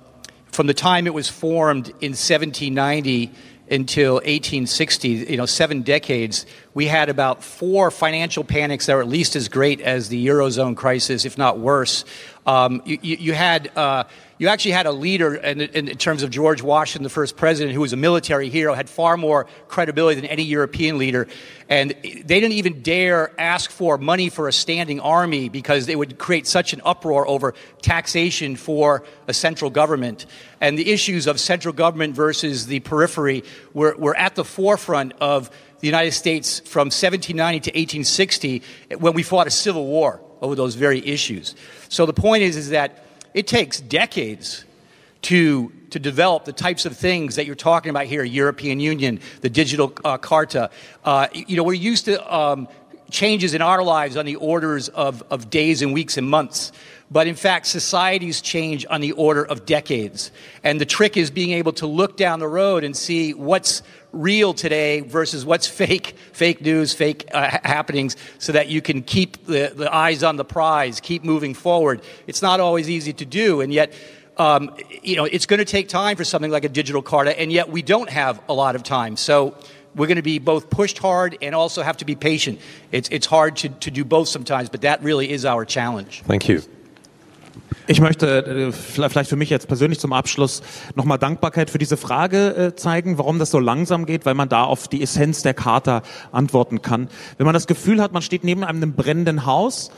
from 0.51 0.67
the 0.67 0.73
time 0.73 1.07
it 1.07 1.13
was 1.13 1.29
formed 1.29 1.87
in 1.87 2.11
1790 2.11 3.31
until 3.71 4.15
1860, 4.15 5.09
you 5.09 5.37
know, 5.37 5.45
seven 5.45 5.81
decades, 5.81 6.45
we 6.73 6.85
had 6.85 7.09
about 7.09 7.43
four 7.43 7.89
financial 7.91 8.43
panics 8.43 8.85
that 8.85 8.95
were 8.95 9.01
at 9.01 9.07
least 9.07 9.35
as 9.35 9.47
great 9.47 9.79
as 9.81 10.09
the 10.09 10.27
Eurozone 10.27 10.75
crisis, 10.75 11.25
if 11.25 11.37
not 11.37 11.59
worse. 11.59 12.03
Um, 12.45 12.81
you, 12.85 12.99
you, 13.01 13.33
had 13.33 13.71
uh, 13.75 14.03
you 14.37 14.47
actually 14.47 14.71
had 14.71 14.85
a 14.85 14.91
leader 14.91 15.35
in, 15.35 15.61
in, 15.61 15.97
terms 15.97 16.23
of 16.23 16.29
George 16.29 16.61
Washington, 16.61 17.03
the 17.03 17.09
first 17.09 17.37
president, 17.37 17.73
who 17.73 17.81
was 17.81 17.93
a 17.93 17.97
military 17.97 18.49
hero, 18.49 18.73
had 18.73 18.89
far 18.89 19.15
more 19.15 19.45
credibility 19.67 20.19
than 20.19 20.29
any 20.29 20.43
European 20.43 20.97
leader. 20.97 21.27
And 21.69 21.91
they 22.01 22.39
didn't 22.39 22.53
even 22.53 22.81
dare 22.81 23.39
ask 23.39 23.69
for 23.69 23.97
money 23.97 24.29
for 24.29 24.47
a 24.47 24.53
standing 24.53 24.99
army 24.99 25.49
because 25.49 25.85
they 25.85 25.95
would 25.95 26.17
create 26.17 26.47
such 26.47 26.73
an 26.73 26.81
uproar 26.83 27.27
over 27.27 27.53
taxation 27.81 28.55
for 28.55 29.03
a 29.27 29.33
central 29.33 29.69
government. 29.69 30.25
And 30.59 30.77
the 30.79 30.91
issues 30.91 31.27
of 31.27 31.39
central 31.39 31.73
government 31.73 32.15
versus 32.15 32.65
the 32.65 32.79
periphery 32.79 33.43
were, 33.73 33.95
were 33.97 34.15
at 34.17 34.35
the 34.35 34.43
forefront 34.43 35.13
of 35.21 35.49
the 35.79 35.87
United 35.87 36.13
States 36.13 36.59
from 36.61 36.87
1790 36.87 37.59
to 37.59 37.69
1860 37.71 38.63
when 38.97 39.13
we 39.13 39.21
fought 39.21 39.47
a 39.47 39.51
civil 39.51 39.85
war 39.85 40.21
over 40.41 40.55
those 40.55 40.75
very 40.75 41.05
issues. 41.05 41.55
So 41.89 42.05
the 42.05 42.13
point 42.13 42.43
is, 42.43 42.57
is 42.57 42.69
that 42.69 43.02
it 43.33 43.47
takes 43.47 43.79
decades 43.79 44.65
to, 45.23 45.71
to 45.89 45.99
develop 45.99 46.45
the 46.45 46.53
types 46.53 46.85
of 46.85 46.97
things 46.97 47.35
that 47.35 47.45
you're 47.45 47.55
talking 47.55 47.89
about 47.89 48.05
here 48.05 48.23
European 48.23 48.79
Union, 48.79 49.19
the 49.41 49.49
digital 49.49 49.93
uh, 50.03 50.17
Carta. 50.17 50.69
Uh, 51.03 51.27
you 51.33 51.55
know, 51.55 51.63
we're 51.63 51.73
used 51.73 52.05
to 52.05 52.35
um, 52.35 52.67
changes 53.09 53.53
in 53.53 53.61
our 53.61 53.83
lives 53.83 54.17
on 54.17 54.25
the 54.25 54.35
orders 54.35 54.89
of, 54.89 55.23
of 55.29 55.49
days 55.49 55.81
and 55.81 55.93
weeks 55.93 56.17
and 56.17 56.29
months. 56.29 56.71
But 57.13 57.27
in 57.27 57.35
fact, 57.35 57.67
societies 57.67 58.41
change 58.41 58.87
on 58.89 58.99
the 58.99 59.11
order 59.11 59.45
of 59.45 59.67
decades. 59.67 60.31
And 60.63 60.81
the 60.81 60.85
trick 60.85 61.15
is 61.15 61.29
being 61.29 61.51
able 61.51 61.71
to 61.73 61.85
look 61.85 62.17
down 62.17 62.39
the 62.39 62.47
road 62.47 62.83
and 62.83 62.97
see 62.97 63.35
what's 63.35 63.83
real 64.11 64.55
today 64.55 65.01
versus 65.01 65.45
what's 65.45 65.67
fake, 65.81 66.15
fake 66.31 66.61
news, 66.61 66.91
fake 66.91 67.29
uh, 67.31 67.59
happenings, 67.63 68.17
so 68.39 68.51
that 68.53 68.67
you 68.67 68.81
can 68.81 69.03
keep 69.03 69.45
the, 69.45 69.71
the 69.75 69.93
eyes 69.93 70.23
on 70.23 70.37
the 70.37 70.43
prize, 70.43 70.99
keep 70.99 71.23
moving 71.23 71.53
forward. 71.53 72.01
It's 72.25 72.41
not 72.41 72.59
always 72.59 72.89
easy 72.89 73.13
to 73.13 73.25
do, 73.25 73.61
and 73.61 73.71
yet, 73.71 73.93
um, 74.37 74.75
you 75.03 75.15
know, 75.15 75.25
it's 75.25 75.45
going 75.45 75.59
to 75.59 75.65
take 75.65 75.89
time 75.89 76.17
for 76.17 76.23
something 76.23 76.49
like 76.49 76.65
a 76.65 76.69
digital 76.69 77.03
Carta, 77.03 77.39
and 77.39 77.51
yet 77.51 77.69
we 77.69 77.83
don't 77.83 78.09
have 78.09 78.41
a 78.49 78.53
lot 78.53 78.75
of 78.75 78.81
time. 78.81 79.17
So 79.17 79.55
we're 79.93 80.07
going 80.07 80.15
to 80.15 80.23
be 80.23 80.39
both 80.39 80.71
pushed 80.71 80.97
hard 80.97 81.37
and 81.43 81.53
also 81.53 81.83
have 81.83 81.97
to 81.97 82.05
be 82.05 82.15
patient. 82.15 82.59
It's, 82.91 83.07
it's 83.09 83.27
hard 83.27 83.57
to, 83.57 83.69
to 83.69 83.91
do 83.91 84.03
both 84.03 84.29
sometimes, 84.29 84.69
but 84.69 84.81
that 84.81 85.03
really 85.03 85.29
is 85.29 85.45
our 85.45 85.63
challenge. 85.63 86.23
Thank 86.25 86.49
you. 86.49 86.63
Ich 87.85 87.99
möchte 87.99 88.45
äh, 88.45 88.71
vielleicht 88.71 89.29
für 89.29 89.35
mich 89.35 89.49
jetzt 89.49 89.67
persönlich 89.67 89.99
zum 89.99 90.13
Abschluss 90.13 90.61
nochmal 90.95 91.19
Dankbarkeit 91.19 91.69
für 91.69 91.77
diese 91.77 91.97
Frage 91.97 92.55
äh, 92.55 92.75
zeigen, 92.75 93.17
warum 93.17 93.39
das 93.39 93.51
so 93.51 93.59
langsam 93.59 94.05
geht, 94.05 94.25
weil 94.25 94.35
man 94.35 94.47
da 94.47 94.63
auf 94.63 94.87
die 94.87 95.01
Essenz 95.01 95.41
der 95.41 95.53
Charta 95.53 96.01
antworten 96.31 96.81
kann. 96.81 97.09
Wenn 97.37 97.45
man 97.45 97.53
das 97.53 97.67
Gefühl 97.67 98.01
hat, 98.01 98.13
man 98.13 98.21
steht 98.21 98.45
neben 98.45 98.63
einem 98.63 98.93
brennenden 98.93 99.45
Haus, 99.45 99.91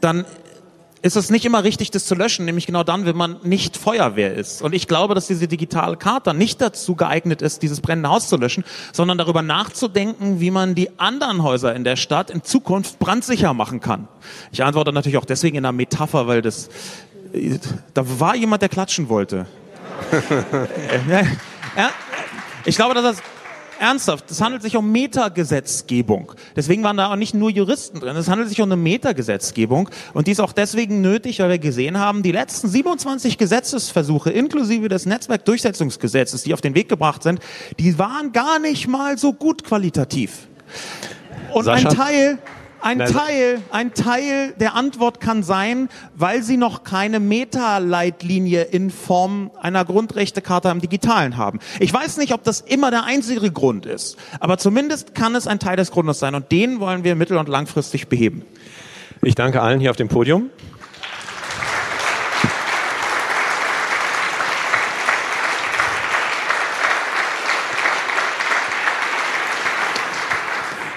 dann 0.00 0.24
ist 1.04 1.16
es 1.16 1.28
nicht 1.28 1.44
immer 1.44 1.64
richtig, 1.64 1.90
das 1.90 2.06
zu 2.06 2.14
löschen, 2.14 2.46
nämlich 2.46 2.66
genau 2.66 2.82
dann, 2.82 3.04
wenn 3.04 3.14
man 3.14 3.36
nicht 3.42 3.76
Feuerwehr 3.76 4.32
ist. 4.32 4.62
Und 4.62 4.74
ich 4.74 4.88
glaube, 4.88 5.14
dass 5.14 5.26
diese 5.26 5.46
digitale 5.46 5.98
Karte 5.98 6.32
nicht 6.32 6.62
dazu 6.62 6.94
geeignet 6.94 7.42
ist, 7.42 7.60
dieses 7.60 7.82
brennende 7.82 8.08
Haus 8.08 8.30
zu 8.30 8.38
löschen, 8.38 8.64
sondern 8.90 9.18
darüber 9.18 9.42
nachzudenken, 9.42 10.40
wie 10.40 10.50
man 10.50 10.74
die 10.74 10.98
anderen 10.98 11.42
Häuser 11.42 11.74
in 11.74 11.84
der 11.84 11.96
Stadt 11.96 12.30
in 12.30 12.42
Zukunft 12.42 12.98
brandsicher 13.00 13.52
machen 13.52 13.80
kann. 13.80 14.08
Ich 14.50 14.64
antworte 14.64 14.94
natürlich 14.94 15.18
auch 15.18 15.26
deswegen 15.26 15.58
in 15.58 15.66
einer 15.66 15.72
Metapher, 15.72 16.26
weil 16.26 16.40
das, 16.40 16.70
da 17.92 18.02
war 18.18 18.34
jemand, 18.34 18.62
der 18.62 18.70
klatschen 18.70 19.10
wollte. 19.10 19.44
ich 22.64 22.76
glaube, 22.76 22.94
dass 22.94 23.02
das 23.02 23.22
ernsthaft, 23.84 24.30
es 24.30 24.40
handelt 24.40 24.62
sich 24.62 24.76
um 24.76 24.90
Metagesetzgebung. 24.90 26.32
Deswegen 26.56 26.82
waren 26.82 26.96
da 26.96 27.12
auch 27.12 27.16
nicht 27.16 27.34
nur 27.34 27.50
Juristen 27.50 28.00
drin. 28.00 28.16
Es 28.16 28.28
handelt 28.28 28.48
sich 28.48 28.60
um 28.60 28.68
eine 28.68 28.76
Metagesetzgebung. 28.76 29.90
Und 30.14 30.26
die 30.26 30.32
ist 30.32 30.40
auch 30.40 30.52
deswegen 30.52 31.00
nötig, 31.00 31.40
weil 31.40 31.50
wir 31.50 31.58
gesehen 31.58 31.98
haben, 31.98 32.22
die 32.22 32.32
letzten 32.32 32.68
27 32.68 33.38
Gesetzesversuche, 33.38 34.30
inklusive 34.30 34.88
des 34.88 35.06
Netzwerkdurchsetzungsgesetzes, 35.06 36.42
die 36.42 36.54
auf 36.54 36.60
den 36.60 36.74
Weg 36.74 36.88
gebracht 36.88 37.22
sind, 37.22 37.40
die 37.78 37.98
waren 37.98 38.32
gar 38.32 38.58
nicht 38.58 38.88
mal 38.88 39.18
so 39.18 39.32
gut 39.32 39.64
qualitativ. 39.64 40.48
Und 41.52 41.64
Sascha? 41.64 41.88
ein 41.88 41.94
Teil, 41.94 42.38
ein 42.84 42.98
Teil, 42.98 43.62
ein 43.70 43.94
Teil 43.94 44.52
der 44.60 44.74
Antwort 44.74 45.20
kann 45.20 45.42
sein, 45.42 45.88
weil 46.14 46.42
sie 46.42 46.58
noch 46.58 46.84
keine 46.84 47.18
Meta-Leitlinie 47.18 48.62
in 48.62 48.90
Form 48.90 49.50
einer 49.60 49.84
Grundrechtecharta 49.86 50.70
im 50.70 50.80
Digitalen 50.80 51.38
haben. 51.38 51.60
Ich 51.80 51.92
weiß 51.92 52.18
nicht, 52.18 52.34
ob 52.34 52.44
das 52.44 52.60
immer 52.60 52.90
der 52.90 53.04
einzige 53.04 53.50
Grund 53.50 53.86
ist, 53.86 54.18
aber 54.38 54.58
zumindest 54.58 55.14
kann 55.14 55.34
es 55.34 55.46
ein 55.46 55.58
Teil 55.58 55.76
des 55.76 55.92
Grundes 55.92 56.18
sein 56.18 56.34
und 56.34 56.52
den 56.52 56.78
wollen 56.78 57.04
wir 57.04 57.14
mittel- 57.14 57.38
und 57.38 57.48
langfristig 57.48 58.08
beheben. 58.08 58.42
Ich 59.22 59.34
danke 59.34 59.62
allen 59.62 59.80
hier 59.80 59.90
auf 59.90 59.96
dem 59.96 60.08
Podium. 60.08 60.50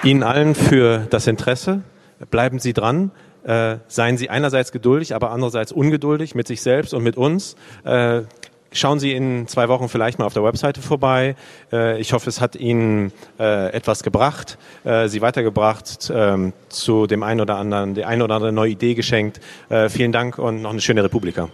Ihnen 0.08 0.22
allen 0.22 0.54
für 0.54 1.06
das 1.10 1.26
Interesse. 1.26 1.82
Bleiben 2.30 2.58
Sie 2.58 2.72
dran. 2.72 3.10
Äh, 3.44 3.76
seien 3.88 4.16
Sie 4.16 4.30
einerseits 4.30 4.72
geduldig, 4.72 5.14
aber 5.14 5.32
andererseits 5.32 5.70
ungeduldig 5.70 6.34
mit 6.34 6.48
sich 6.48 6.62
selbst 6.62 6.94
und 6.94 7.02
mit 7.02 7.18
uns. 7.18 7.56
Äh, 7.84 8.22
Schauen 8.70 9.00
Sie 9.00 9.12
in 9.12 9.46
zwei 9.46 9.68
Wochen 9.68 9.88
vielleicht 9.88 10.18
mal 10.18 10.26
auf 10.26 10.34
der 10.34 10.44
Webseite 10.44 10.82
vorbei. 10.82 11.36
Äh, 11.72 11.98
ich 12.00 12.12
hoffe, 12.12 12.28
es 12.28 12.42
hat 12.42 12.54
Ihnen 12.54 13.12
äh, 13.38 13.72
etwas 13.72 14.02
gebracht, 14.02 14.58
äh, 14.84 15.08
Sie 15.08 15.22
weitergebracht, 15.22 16.12
ähm, 16.14 16.52
zu 16.68 17.06
dem 17.06 17.22
einen 17.22 17.40
oder 17.40 17.56
anderen, 17.56 17.94
die 17.94 18.04
eine 18.04 18.24
oder 18.24 18.34
andere 18.34 18.52
neue 18.52 18.72
Idee 18.72 18.94
geschenkt. 18.94 19.40
Vielen 19.88 20.12
Dank 20.12 20.38
und 20.38 20.60
noch 20.60 20.70
eine 20.70 20.82
schöne 20.82 21.02
Republika. 21.02 21.48